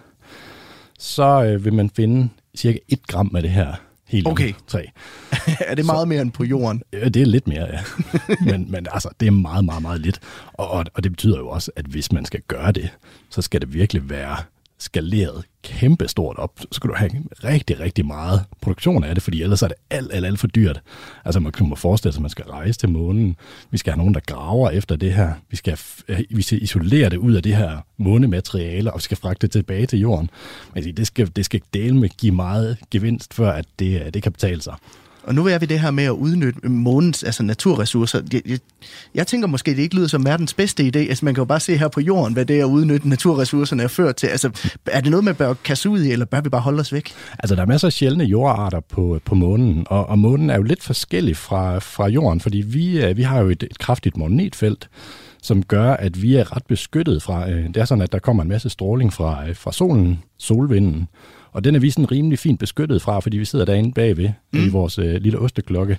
så 1.00 1.44
øh, 1.44 1.66
vil 1.66 1.74
man 1.74 1.90
finde 1.96 2.30
cirka 2.58 2.78
1 2.88 3.08
gram 3.08 3.32
af 3.36 3.42
det 3.42 3.52
her 3.52 3.76
helium 4.10 4.32
Okay. 4.32 4.54
3. 4.68 4.92
er 5.70 5.76
det 5.76 5.86
meget 5.86 6.08
mere 6.08 6.22
end 6.22 6.32
på 6.32 6.44
jorden? 6.44 6.84
Ja, 6.94 7.10
det 7.10 7.22
er 7.22 7.26
lidt 7.26 7.48
mere, 7.48 7.66
ja. 7.66 7.80
men, 8.52 8.72
men 8.72 8.88
altså, 8.92 9.10
det 9.20 9.28
er 9.28 9.32
meget, 9.32 9.66
meget, 9.66 9.82
meget 9.82 10.02
lidt. 10.02 10.20
Og, 10.54 10.72
og, 10.72 10.86
og 10.94 11.04
det 11.04 11.12
betyder 11.12 11.38
jo 11.38 11.50
også, 11.50 11.72
at 11.76 11.86
hvis 11.86 12.12
man 12.12 12.26
skal 12.26 12.42
gøre 12.48 12.72
det, 12.72 12.90
så 13.30 13.42
skal 13.42 13.62
det 13.62 13.74
virkelig 13.74 14.10
være 14.10 14.38
skaleret 14.80 15.46
kæmpestort 15.64 16.38
op. 16.38 16.52
Så 16.60 16.68
skal 16.72 16.90
du 16.90 16.96
have 16.96 17.12
rigtig, 17.44 17.80
rigtig 17.80 18.06
meget 18.06 18.44
produktion 18.62 19.04
af 19.04 19.16
det, 19.16 19.24
fordi 19.24 19.42
ellers 19.42 19.62
er 19.62 19.68
det 19.68 19.78
alt, 19.90 20.14
alt, 20.14 20.26
alt 20.26 20.40
for 20.40 20.48
dyrt. 20.48 20.82
Altså 21.26 21.40
man 21.40 21.52
kan 21.52 21.76
forestille 21.76 22.14
sig, 22.14 22.20
at 22.20 22.22
man 22.22 22.30
skal 22.30 22.46
rejse 22.46 22.80
til 22.80 22.90
månen. 22.90 23.36
Vi 23.72 23.78
skal 23.78 23.94
have 23.94 23.98
nogen, 23.98 24.14
der 24.14 24.20
graver 24.20 24.70
efter 24.70 24.96
det 24.96 25.14
her. 25.14 25.34
Vi 25.50 25.56
skal, 25.56 25.80
øh, 26.08 26.20
vi 26.30 26.42
skal 26.42 26.64
isolere 26.64 27.10
det 27.10 27.18
ud 27.18 27.34
af 27.34 27.44
det 27.44 27.56
her 27.56 27.78
månemateriale, 27.98 28.94
og 28.94 28.98
vi 28.98 29.04
skal 29.04 29.18
fragte 29.18 29.48
det 29.48 29.52
tilbage 29.52 29.86
til 29.86 30.00
jorden. 30.00 30.30
Men 30.76 30.98
det 30.98 31.08
skal, 31.08 31.32
det 31.36 31.46
skal 31.46 31.62
dele 31.74 31.96
med 31.96 32.10
give 32.10 32.36
meget 32.36 32.78
gevinst, 32.92 33.34
før 33.34 33.52
at 33.52 33.66
det, 33.80 34.02
øh, 34.02 34.14
det 34.14 34.24
kan 34.24 34.32
betale 34.32 34.62
sig. 34.62 34.76
Og 35.30 35.36
nu 35.36 35.48
er 35.48 35.58
vi 35.58 35.66
det 35.66 35.80
her 35.80 35.92
med 35.92 36.04
at 36.04 36.12
udnytte 36.12 36.70
månens 36.70 37.24
altså 37.24 37.44
naturressourcer. 37.44 38.22
Jeg, 38.34 38.42
jeg, 38.46 38.60
jeg 39.16 39.28
tænker 39.28 39.48
måske, 39.48 39.72
det 39.72 39.80
ikke 39.80 39.96
lyder 39.96 40.08
som 40.08 40.26
verdens 40.26 40.54
bedste 40.54 40.84
idé. 40.84 41.00
Altså 41.00 41.26
man 41.26 41.34
kan 41.34 41.42
jo 41.42 41.46
bare 41.46 41.60
se 41.60 41.78
her 41.78 41.88
på 41.88 42.02
jorden, 42.02 42.34
hvad 42.34 42.46
det 42.46 42.60
er 42.60 42.66
at 42.66 42.70
udnytte 42.70 43.10
naturressourcerne 43.10 43.84
er 43.84 43.88
ført 43.88 44.16
til. 44.16 44.28
Altså 44.28 44.72
er 44.86 45.02
det 45.02 45.12
noget, 45.12 45.24
man 45.24 45.36
bør 45.36 45.54
kaste 45.54 45.90
ud 45.90 46.04
i, 46.04 46.12
eller 46.12 46.26
bør 46.26 46.42
vi 46.42 46.50
bare 46.50 46.62
holde 46.62 46.80
os 46.80 46.94
væk? 46.94 47.12
Altså, 47.40 47.56
der 47.56 47.62
er 47.62 47.66
masser 47.66 47.88
af 47.88 47.94
sjældne 47.94 48.24
jordarter 48.24 48.80
på, 48.80 49.20
på 49.26 49.36
månen, 49.36 49.86
og, 49.90 50.10
og 50.10 50.20
månen 50.20 50.50
er 50.50 50.56
jo 50.56 50.64
lidt 50.64 50.84
forskellig 50.84 51.38
fra, 51.38 51.80
fra 51.80 52.08
jorden, 52.08 52.40
fordi 52.40 52.58
vi, 52.58 53.06
øh, 53.06 53.18
vi 53.18 53.24
har 53.24 53.40
jo 53.40 53.50
et, 53.50 53.64
et 53.64 53.80
kraftigt 53.80 54.18
magnetfelt, 54.18 54.90
som 55.42 55.64
gør, 55.64 55.94
at 55.94 56.22
vi 56.22 56.36
er 56.36 56.56
ret 56.56 56.66
beskyttet 56.68 57.24
fra... 57.24 57.50
Øh, 57.50 57.68
det 57.68 57.78
er 57.78 57.86
sådan, 57.86 58.02
at 58.02 58.12
der 58.12 58.20
kommer 58.20 58.44
en 58.44 58.50
masse 58.50 58.70
stråling 58.70 59.14
fra, 59.14 59.48
øh, 59.50 59.56
fra 59.56 59.72
solen, 59.72 60.24
solvinden, 60.38 61.08
og 61.52 61.64
den 61.64 61.76
er 61.76 61.80
vi 61.80 61.90
sådan 61.90 62.12
rimelig 62.12 62.40
fint 62.40 62.60
beskyttet 62.60 63.02
fra, 63.02 63.20
fordi 63.20 63.38
vi 63.38 63.46
sidder 63.46 63.66
derinde 63.66 63.92
bagved 63.92 64.30
mm. 64.54 64.60
i 64.60 64.70
vores 64.70 65.00
øh, 65.00 65.22
lille 65.22 65.40
osteklokke. 65.40 65.98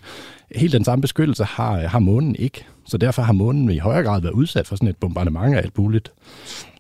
Helt 0.55 0.73
den 0.73 0.85
samme 0.85 1.01
beskyttelse 1.03 1.45
har, 1.45 1.77
har 1.79 1.99
månen 1.99 2.37
ikke, 2.37 2.65
så 2.87 2.99
derfor 2.99 3.23
har 3.23 3.33
månen 3.33 3.71
i 3.71 3.79
højere 3.79 4.03
grad 4.03 4.21
været 4.21 4.33
udsat 4.33 4.67
for 4.67 4.77
sådan 4.77 4.89
et 4.89 4.97
bombardement 4.97 5.55
af 5.55 5.59
alt 5.59 5.79
muligt. 5.79 6.13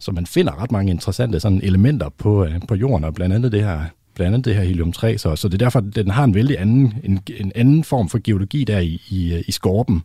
Så 0.00 0.12
man 0.12 0.26
finder 0.26 0.62
ret 0.62 0.72
mange 0.72 0.90
interessante 0.90 1.40
sådan 1.40 1.60
elementer 1.62 2.08
på, 2.08 2.44
øh, 2.44 2.60
på 2.68 2.74
jorden, 2.74 3.04
og 3.04 3.14
blandt 3.14 3.34
andet 3.34 3.52
det 3.52 3.64
her 3.64 3.80
blandt 4.14 4.34
andet 4.34 4.44
det 4.44 4.54
her 4.54 4.62
helium-3, 4.62 5.16
så, 5.16 5.36
så 5.36 5.48
det 5.48 5.54
er 5.54 5.66
derfor, 5.66 5.80
den 5.80 6.10
har 6.10 6.24
en 6.24 6.34
vældig 6.34 6.60
anden, 6.60 6.94
en, 7.04 7.20
en 7.40 7.52
anden 7.54 7.84
form 7.84 8.08
for 8.08 8.20
geologi 8.24 8.64
der 8.64 8.78
i, 8.78 9.02
i, 9.08 9.42
i 9.48 9.52
skorpen, 9.52 10.02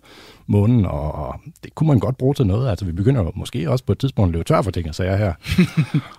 månen, 0.48 0.86
og, 0.86 1.16
og 1.16 1.36
det 1.64 1.76
kunne 1.76 1.88
man 1.88 2.00
godt 2.00 2.18
bruge 2.18 2.34
til 2.34 2.48
noget. 2.48 2.70
Altså 2.70 2.86
vi 2.86 2.92
begynder 2.92 3.32
måske 3.36 3.72
også 3.72 3.86
på 3.86 3.92
et 3.92 4.00
tidspunkt 4.00 4.30
at 4.30 4.34
løbe 4.34 4.44
tør 4.44 4.62
for 4.62 4.72
ting 4.72 4.90
og 4.90 4.96
sager 4.96 5.18
her, 5.18 5.34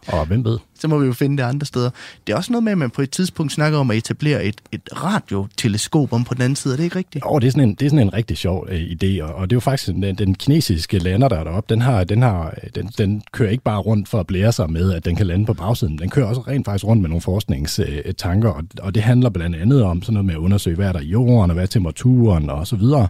og 0.18 0.26
hvem 0.26 0.44
ved? 0.44 0.58
Så 0.78 0.88
må 0.88 0.98
vi 0.98 1.06
jo 1.06 1.12
finde 1.12 1.36
det 1.36 1.42
andre 1.42 1.66
steder. 1.66 1.90
Det 2.26 2.32
er 2.32 2.36
også 2.36 2.52
noget 2.52 2.64
med, 2.64 2.72
at 2.72 2.78
man 2.78 2.90
på 2.90 3.02
et 3.02 3.10
tidspunkt 3.10 3.52
snakker 3.52 3.78
om 3.78 3.90
at 3.90 3.96
etablere 3.96 4.44
et, 4.44 4.60
et 4.72 4.88
radioteleskop 4.92 6.12
om 6.12 6.24
på 6.24 6.34
den 6.34 6.42
anden 6.42 6.56
side, 6.56 6.74
er 6.74 6.76
det 6.76 6.84
ikke 6.84 6.96
rigtigt? 6.96 7.24
Jo, 7.24 7.38
det 7.38 7.46
er 7.46 7.50
sådan 7.50 7.68
en, 7.68 7.74
det 7.74 7.86
er 7.86 7.90
sådan 7.90 8.06
en 8.06 8.14
rigtig 8.14 8.36
sjov 8.36 8.66
øh, 8.68 8.80
idé, 8.80 9.22
og, 9.22 9.34
og 9.34 9.50
det 9.50 9.54
er 9.54 9.56
jo 9.56 9.60
faktisk 9.60 9.86
den, 9.86 10.14
den 10.14 10.34
kinesiske 10.34 10.98
lander, 10.98 11.28
der 11.28 11.36
er 11.36 11.44
deroppe, 11.44 11.74
den, 11.74 11.82
har, 11.82 12.04
den, 12.04 12.22
har, 12.22 12.54
den, 12.74 12.86
den 12.98 13.22
kører 13.32 13.50
ikke 13.50 13.64
bare 13.64 13.78
rundt 13.78 14.08
for 14.08 14.20
at 14.20 14.26
blære 14.26 14.52
sig 14.52 14.70
med, 14.70 14.92
at 14.92 15.04
den 15.04 15.16
kan 15.16 15.26
lande 15.26 15.46
på 15.46 15.54
bagsiden, 15.54 15.98
den 15.98 16.10
kører 16.10 16.26
også 16.26 16.40
rent 16.40 16.64
faktisk 16.64 16.84
rundt 16.84 17.02
med 17.02 17.08
nogle 17.08 17.20
forskningstanker, 17.20 18.50
og, 18.50 18.64
og 18.82 18.94
det 18.94 19.02
handler 19.02 19.30
blandt 19.30 19.56
andet 19.56 19.82
om 19.82 20.02
sådan 20.02 20.14
noget 20.14 20.24
med 20.24 20.34
at 20.34 20.38
undersøge, 20.38 20.76
hvad 20.76 20.88
er 20.88 20.92
der 20.92 21.00
i 21.00 21.06
jorden, 21.06 21.50
og 21.50 21.54
hvad 21.54 21.64
er 21.64 21.68
temperaturen, 21.68 22.50
og 22.50 22.66
så 22.66 22.76
videre. 22.76 23.08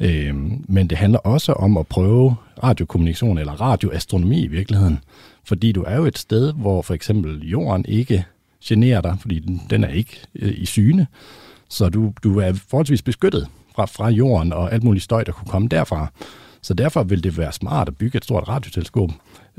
Øh, 0.00 0.34
men 0.68 0.90
det 0.90 0.98
handler 0.98 1.18
også 1.18 1.52
om 1.52 1.76
at 1.76 1.86
prøve 1.86 2.36
radiokommunikation, 2.62 3.38
eller 3.38 3.52
radioastronomi 3.52 4.44
i 4.44 4.46
virkeligheden, 4.46 4.98
fordi 5.44 5.72
du 5.72 5.82
er 5.82 5.96
jo 5.96 6.04
et 6.04 6.18
sted, 6.18 6.52
hvor 6.52 6.82
for 6.82 6.94
eksempel 6.94 7.48
jorden 7.48 7.84
ikke 7.88 8.24
generer 8.64 9.00
dig, 9.00 9.16
fordi 9.20 9.38
den, 9.38 9.62
den 9.70 9.84
er 9.84 9.88
ikke 9.88 10.20
øh, 10.34 10.54
i 10.56 10.66
syne, 10.66 11.06
så 11.68 11.88
du, 11.88 12.12
du 12.22 12.38
er 12.38 12.52
forholdsvis 12.68 13.02
beskyttet 13.02 13.48
fra, 13.76 13.84
fra 13.84 14.08
jorden 14.08 14.52
og 14.52 14.72
alt 14.72 14.84
muligt 14.84 15.04
støj, 15.04 15.24
der 15.24 15.32
kunne 15.32 15.50
komme 15.50 15.68
derfra. 15.68 16.12
Så 16.62 16.74
derfor 16.74 17.02
vil 17.02 17.24
det 17.24 17.38
være 17.38 17.52
smart 17.52 17.88
at 17.88 17.96
bygge 17.96 18.16
et 18.16 18.24
stort 18.24 18.48
radioteleskop. 18.48 19.10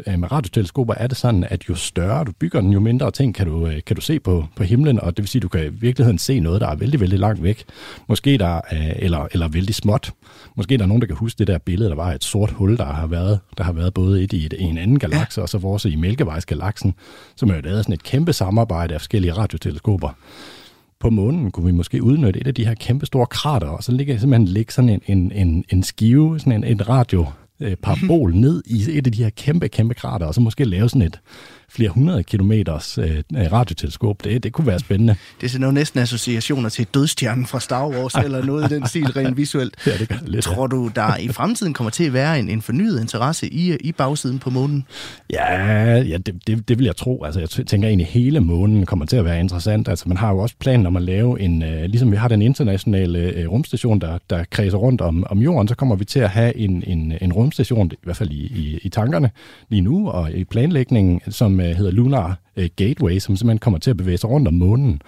Øh, 0.08 0.20
med 0.20 0.32
radioteleskoper 0.32 0.94
er 0.94 1.08
det 1.08 1.18
sådan, 1.18 1.44
at 1.50 1.70
jo 1.70 1.76
større 1.76 2.24
du 2.24 2.32
bygger 2.40 2.62
den, 2.62 2.72
jo 2.72 2.80
mindre 2.80 3.12
ting 3.12 3.36
kan 3.36 3.48
du, 3.48 3.68
øh, 3.68 3.82
kan 3.86 3.96
du 3.96 4.02
se 4.02 4.20
på, 4.20 4.46
på 4.56 4.64
himlen, 4.64 5.00
og 5.00 5.18
det 5.18 5.24
vil 5.24 5.28
sige, 5.28 5.40
at 5.40 5.44
du 5.44 5.48
kan 5.48 5.66
i 5.66 5.70
virkeligheden 5.70 6.18
se 6.18 6.40
noget, 6.40 6.62
der 6.62 6.68
er 6.68 6.76
vældig, 6.76 7.00
vældig 7.00 7.20
langt 7.20 7.44
væk. 7.44 7.64
Måske 8.08 8.38
der 8.38 8.62
er, 8.70 8.94
eller, 8.96 9.28
eller 9.32 9.48
vældig 9.48 9.76
småt. 9.76 10.12
Måske 10.56 10.78
der 10.78 10.84
er 10.84 10.88
nogen, 10.88 11.02
der 11.02 11.08
kan 11.08 11.16
huske 11.16 11.40
det 11.40 11.48
der 11.48 11.58
billede, 11.58 11.90
der 11.90 11.96
var 11.96 12.14
et 12.14 12.24
sort 12.24 12.52
hul, 12.52 12.78
der 12.78 12.86
har 12.86 13.08
været, 13.08 13.40
der 13.58 13.64
har 13.64 13.72
været 13.72 13.94
både 13.94 14.24
et 14.24 14.34
i, 14.34 14.46
et, 14.46 14.54
en 14.60 14.78
anden 14.78 15.00
galakse, 15.00 15.40
ja. 15.40 15.44
og 15.44 15.50
så 15.50 15.58
vores 15.58 15.86
i 15.86 15.96
Mælkevejsgalaksen, 15.96 16.94
som 17.36 17.50
er 17.50 17.56
jo 17.56 17.62
lavet 17.62 17.84
sådan 17.84 17.94
et 17.94 18.04
kæmpe 18.04 18.34
samarbejde 18.34 18.94
af 18.94 19.02
forskellige 19.02 19.34
radioteleskoper 19.34 20.10
på 21.00 21.10
månen 21.10 21.52
kunne 21.52 21.66
vi 21.66 21.72
måske 21.72 22.04
udnytte 22.04 22.40
et 22.40 22.48
af 22.48 22.56
de 22.56 22.66
her 22.66 22.74
kæmpe 22.74 23.06
store 23.06 23.26
krater, 23.26 23.68
og 23.68 23.84
så 23.84 23.92
ligger 23.92 24.18
simpelthen 24.18 24.48
ligge 24.48 24.74
sådan 24.74 24.90
en, 24.90 25.02
en, 25.08 25.32
en, 25.32 25.66
en 25.70 25.84
skive, 25.84 26.40
sådan 26.40 26.54
en, 26.54 26.64
en 26.64 26.90
radio 26.90 27.26
øh, 27.60 27.76
parabol 27.76 28.36
ned 28.36 28.64
i 28.66 28.98
et 28.98 29.08
af 29.08 29.12
de 29.14 29.24
her 29.24 29.30
kæmpe, 29.30 29.68
kæmpe 29.68 29.94
krater, 29.94 30.26
og 30.26 30.34
så 30.34 30.42
måske 30.42 30.66
lave 30.66 30.90
sådan 30.90 31.02
et 31.02 31.20
flere 31.76 31.90
hundrede 31.90 32.24
kilometers 32.24 32.98
øh, 32.98 33.24
radioteleskop. 33.34 34.24
Det, 34.24 34.44
det 34.44 34.54
kunne 34.54 34.68
være 34.68 34.80
spændende. 34.80 35.16
Det 35.42 35.48
er 35.48 35.52
sådan 35.52 35.74
næsten 35.74 36.00
associationer 36.00 36.70
til 36.70 36.88
dødstjernen 36.94 37.46
fra 37.46 37.60
Star 37.60 37.88
Wars, 37.88 38.16
eller 38.26 38.46
noget 38.46 38.72
i 38.72 38.76
den 38.76 38.88
stil 38.88 39.06
rent 39.06 39.38
visuelt. 39.38 39.76
Ja, 39.88 39.92
det 39.98 40.10
gør 40.10 40.16
det 40.16 40.30
lidt. 40.30 40.44
Tror 40.44 40.68
du, 40.68 40.92
der 40.96 41.18
i 41.18 41.28
fremtiden 41.28 41.74
kommer 41.74 41.92
til 41.92 42.04
at 42.04 42.14
være 42.14 42.40
en, 42.40 42.50
en 42.50 42.62
fornyet 42.62 43.02
interesse 43.02 43.54
i, 43.54 43.76
i 43.76 43.92
bagsiden 43.92 44.40
på 44.40 44.50
månen? 44.50 44.86
Ja, 45.30 45.98
ja 45.98 46.18
det, 46.18 46.48
det, 46.48 46.68
det 46.70 46.78
vil 46.78 46.86
jeg 46.86 46.96
tro. 46.96 47.24
Altså, 47.24 47.40
jeg 47.40 47.50
tænker 47.50 47.88
egentlig, 47.88 48.08
hele 48.08 48.40
månen 48.40 48.86
kommer 48.86 49.06
til 49.06 49.18
at 49.18 49.26
være 49.26 49.40
interessant. 49.40 49.88
Altså, 49.88 50.10
man 50.10 50.18
har 50.18 50.32
jo 50.32 50.38
også 50.38 50.56
planen 50.60 50.86
om 50.86 50.96
at 50.96 51.02
lave 51.02 51.42
en, 51.42 51.64
øh, 51.64 51.84
ligesom 51.84 52.12
vi 52.12 52.16
har 52.16 52.28
den 52.28 52.42
internationale 52.42 53.20
øh, 53.20 53.52
rumstation, 53.52 54.00
der, 54.00 54.18
der 54.30 54.44
kredser 54.52 54.78
rundt 54.78 55.02
om, 55.02 55.26
om 55.30 55.40
jorden, 55.40 55.68
så 55.68 55.76
kommer 55.76 55.96
vi 55.96 56.06
til 56.06 56.20
at 56.20 56.30
have 56.30 56.58
en, 56.58 56.84
en, 56.88 57.14
en 57.22 57.34
rumstation, 57.34 57.92
i 57.92 57.96
hvert 58.04 58.18
fald 58.18 58.32
i, 58.32 58.44
i, 58.56 58.80
i 58.84 58.90
tankerne 58.90 59.30
lige 59.70 59.82
nu, 59.82 60.10
og 60.10 60.32
i 60.32 60.44
planlægningen, 60.44 61.22
som 61.30 61.60
øh, 61.60 61.65
Øh, 61.70 61.76
hedder 61.76 61.92
Lunar 61.92 62.40
øh, 62.56 62.70
Gateway, 62.76 63.20
som 63.20 63.36
simpelthen 63.36 63.60
kommer 63.60 63.80
til 63.80 63.90
at 63.90 63.98
bevæge 63.98 64.18
sig 64.18 64.30
rundt 64.30 64.48
om 64.48 64.54
månen. 64.54 65.02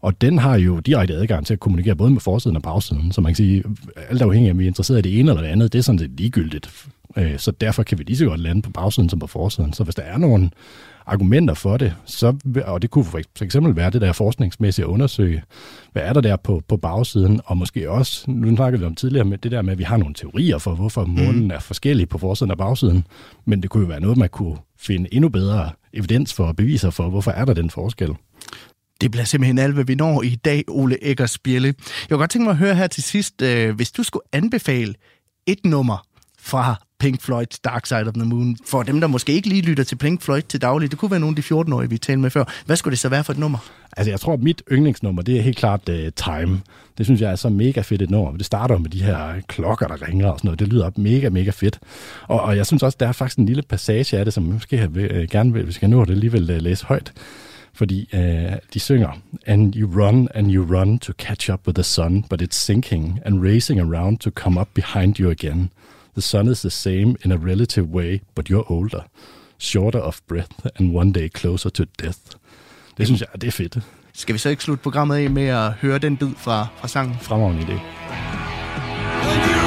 Og 0.00 0.20
den 0.20 0.38
har 0.38 0.56
jo 0.56 0.78
direkte 0.78 1.14
adgang 1.14 1.46
til 1.46 1.54
at 1.54 1.60
kommunikere 1.60 1.96
både 1.96 2.10
med 2.10 2.20
forsiden 2.20 2.56
og 2.56 2.62
bagsiden. 2.62 3.12
Så 3.12 3.20
man 3.20 3.30
kan 3.30 3.36
sige, 3.36 3.64
alt 4.08 4.22
afhængig 4.22 4.48
af, 4.48 4.52
om 4.52 4.58
vi 4.58 4.64
er 4.64 4.68
interesseret 4.68 4.98
i 4.98 5.10
det 5.10 5.18
ene 5.20 5.30
eller 5.30 5.42
det 5.42 5.48
andet, 5.48 5.72
det 5.72 5.78
er 5.78 5.82
sådan 5.82 5.98
set 5.98 6.10
ligegyldigt. 6.10 6.86
Øh, 7.16 7.38
så 7.38 7.50
derfor 7.50 7.82
kan 7.82 7.98
vi 7.98 8.04
lige 8.04 8.16
så 8.16 8.24
godt 8.24 8.40
lande 8.40 8.62
på 8.62 8.70
bagsiden 8.70 9.08
som 9.08 9.18
på 9.18 9.26
forsiden. 9.26 9.72
Så 9.72 9.84
hvis 9.84 9.94
der 9.94 10.02
er 10.02 10.18
nogle 10.18 10.50
argumenter 11.08 11.54
for 11.54 11.76
det, 11.76 11.94
så, 12.04 12.36
og 12.64 12.82
det 12.82 12.90
kunne 12.90 13.04
for 13.04 13.42
eksempel 13.42 13.76
være 13.76 13.90
det 13.90 14.00
der 14.00 14.12
forskningsmæssige 14.12 14.84
at 14.84 14.88
undersøge, 14.88 15.42
hvad 15.92 16.02
er 16.02 16.12
der 16.12 16.20
der 16.20 16.36
på, 16.36 16.62
på 16.68 16.76
bagsiden, 16.76 17.40
og 17.44 17.56
måske 17.56 17.90
også, 17.90 18.30
nu 18.30 18.56
snakkede 18.56 18.80
vi 18.80 18.86
om 18.86 18.94
tidligere 18.94 19.24
med 19.24 19.38
det 19.38 19.52
der 19.52 19.62
med, 19.62 19.72
at 19.72 19.78
vi 19.78 19.84
har 19.84 19.96
nogle 19.96 20.14
teorier 20.14 20.58
for, 20.58 20.74
hvorfor 20.74 21.04
månen 21.04 21.50
er 21.50 21.60
forskellig 21.60 22.08
på 22.08 22.18
forsiden 22.18 22.50
og 22.50 22.58
bagsiden, 22.58 23.06
men 23.44 23.62
det 23.62 23.70
kunne 23.70 23.82
jo 23.82 23.88
være 23.88 24.00
noget, 24.00 24.16
man 24.16 24.28
kunne 24.28 24.56
finde 24.78 25.14
endnu 25.14 25.28
bedre 25.28 25.70
evidens 25.92 26.34
for 26.34 26.44
og 26.44 26.56
beviser 26.56 26.90
for, 26.90 27.08
hvorfor 27.08 27.30
er 27.30 27.44
der 27.44 27.54
den 27.54 27.70
forskel. 27.70 28.14
Det 29.00 29.10
bliver 29.10 29.24
simpelthen 29.24 29.58
alt, 29.58 29.74
hvad 29.74 29.84
vi 29.84 29.94
når 29.94 30.22
i 30.22 30.34
dag, 30.34 30.64
Ole 30.68 31.10
Eggers 31.10 31.38
Bjelle. 31.38 31.66
Jeg 31.66 32.08
kunne 32.08 32.18
godt 32.18 32.30
tænke 32.30 32.44
mig 32.44 32.50
at 32.50 32.56
høre 32.56 32.74
her 32.74 32.86
til 32.86 33.02
sidst, 33.02 33.42
øh, 33.42 33.74
hvis 33.74 33.92
du 33.92 34.02
skulle 34.02 34.22
anbefale 34.32 34.94
et 35.46 35.58
nummer 35.64 36.07
fra 36.48 36.76
Pink 36.98 37.22
Floyd's 37.22 37.60
Dark 37.64 37.86
Side 37.86 38.06
of 38.06 38.12
the 38.14 38.24
Moon, 38.24 38.56
for 38.66 38.82
dem, 38.82 39.00
der 39.00 39.06
måske 39.06 39.32
ikke 39.32 39.48
lige 39.48 39.62
lytter 39.62 39.84
til 39.84 39.96
Pink 39.96 40.22
Floyd 40.22 40.42
til 40.42 40.62
daglig, 40.62 40.90
det 40.90 40.98
kunne 40.98 41.10
være 41.10 41.20
nogle 41.20 41.36
af 41.36 41.42
de 41.42 41.54
14-årige, 41.54 41.90
vi 41.90 41.98
talte 41.98 42.20
med 42.20 42.30
før. 42.30 42.44
Hvad 42.66 42.76
skulle 42.76 42.92
det 42.92 42.98
så 42.98 43.08
være 43.08 43.24
for 43.24 43.32
et 43.32 43.38
nummer? 43.38 43.58
Altså, 43.96 44.10
jeg 44.10 44.20
tror, 44.20 44.32
at 44.32 44.42
mit 44.42 44.62
yndlingsnummer, 44.72 45.22
det 45.22 45.38
er 45.38 45.42
helt 45.42 45.56
klart 45.56 45.88
uh, 45.88 45.94
Time. 46.16 46.60
Det 46.98 47.06
synes 47.06 47.20
jeg 47.20 47.30
er 47.30 47.36
så 47.36 47.48
mega 47.48 47.80
fedt 47.80 48.02
et 48.02 48.10
nummer. 48.10 48.36
Det 48.36 48.46
starter 48.46 48.78
med 48.78 48.90
de 48.90 49.02
her 49.02 49.40
klokker, 49.48 49.86
der 49.86 50.08
ringer 50.08 50.28
og 50.28 50.38
sådan 50.38 50.48
noget. 50.48 50.60
Det 50.60 50.68
lyder 50.68 50.90
mega, 50.96 51.28
mega 51.28 51.50
fedt. 51.50 51.78
Og, 52.28 52.40
og 52.40 52.56
jeg 52.56 52.66
synes 52.66 52.82
også, 52.82 52.96
der 53.00 53.08
er 53.08 53.12
faktisk 53.12 53.38
en 53.38 53.46
lille 53.46 53.62
passage 53.62 54.18
af 54.18 54.24
det, 54.24 54.34
som 54.34 54.46
jeg 54.46 54.52
måske 54.52 54.76
have, 54.78 54.90
uh, 54.90 55.16
øh, 55.16 55.28
gerne 55.30 55.52
vil, 55.52 55.64
hvis 55.64 55.82
jeg 55.82 55.90
nå 55.90 56.04
det, 56.04 56.10
alligevel 56.10 56.50
uh, 56.50 56.56
øh, 56.56 56.62
læse 56.62 56.86
højt. 56.86 57.12
Fordi 57.74 58.08
uh, 58.12 58.20
de 58.74 58.80
synger, 58.80 59.10
And 59.46 59.76
you 59.76 60.02
run 60.02 60.28
and 60.34 60.52
you 60.52 60.76
run 60.76 60.98
to 60.98 61.12
catch 61.18 61.50
up 61.50 61.66
with 61.66 61.74
the 61.74 61.84
sun, 61.84 62.24
but 62.30 62.42
it's 62.42 62.58
sinking 62.58 63.20
and 63.24 63.42
racing 63.42 63.80
around 63.80 64.18
to 64.18 64.30
come 64.30 64.60
up 64.60 64.68
behind 64.74 65.20
you 65.20 65.30
again. 65.30 65.70
The 66.18 66.22
sun 66.22 66.48
is 66.48 66.62
the 66.62 66.70
same 66.70 67.14
in 67.24 67.30
a 67.30 67.36
relative 67.36 67.86
way, 67.92 68.20
but 68.34 68.50
you're 68.50 68.72
older, 68.72 69.02
shorter 69.58 70.00
of 70.00 70.20
breath, 70.26 70.66
and 70.76 70.92
one 70.92 71.12
day 71.12 71.28
closer 71.28 71.70
to 71.70 71.84
death. 72.02 72.18
Det 72.96 73.06
synes 73.06 73.20
jeg, 73.20 73.28
det 73.40 73.46
er 73.46 73.50
fedt. 73.50 73.78
Skal 74.14 74.32
vi 74.32 74.38
så 74.38 74.48
ikke 74.48 74.62
slutte 74.62 74.82
programmet 74.82 75.16
af 75.16 75.30
med 75.30 75.46
at 75.46 75.72
høre 75.72 75.98
den 75.98 76.16
bid 76.16 76.30
fra, 76.36 76.66
fra 76.76 76.88
sangen? 76.88 77.16
Fremragende 77.20 77.62
idé. 77.62 79.57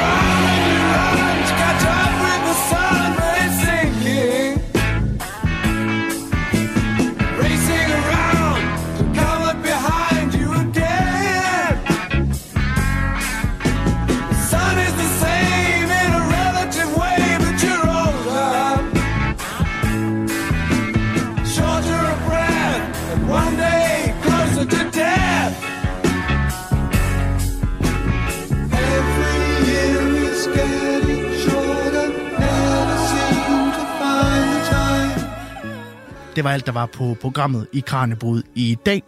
Det 36.36 36.44
var 36.44 36.52
alt, 36.52 36.66
der 36.66 36.72
var 36.72 36.86
på 36.86 37.18
programmet 37.22 37.68
i 37.74 37.80
Kranjebrud 37.80 38.42
i 38.56 38.78
dag. 38.86 39.04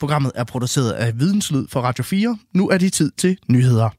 Programmet 0.00 0.32
er 0.34 0.44
produceret 0.44 0.90
af 0.92 1.18
Videnslyd 1.18 1.66
for 1.68 1.80
Radio 1.80 2.04
4. 2.04 2.38
Nu 2.54 2.68
er 2.68 2.78
det 2.78 2.92
tid 2.92 3.10
til 3.10 3.38
nyheder. 3.48 3.90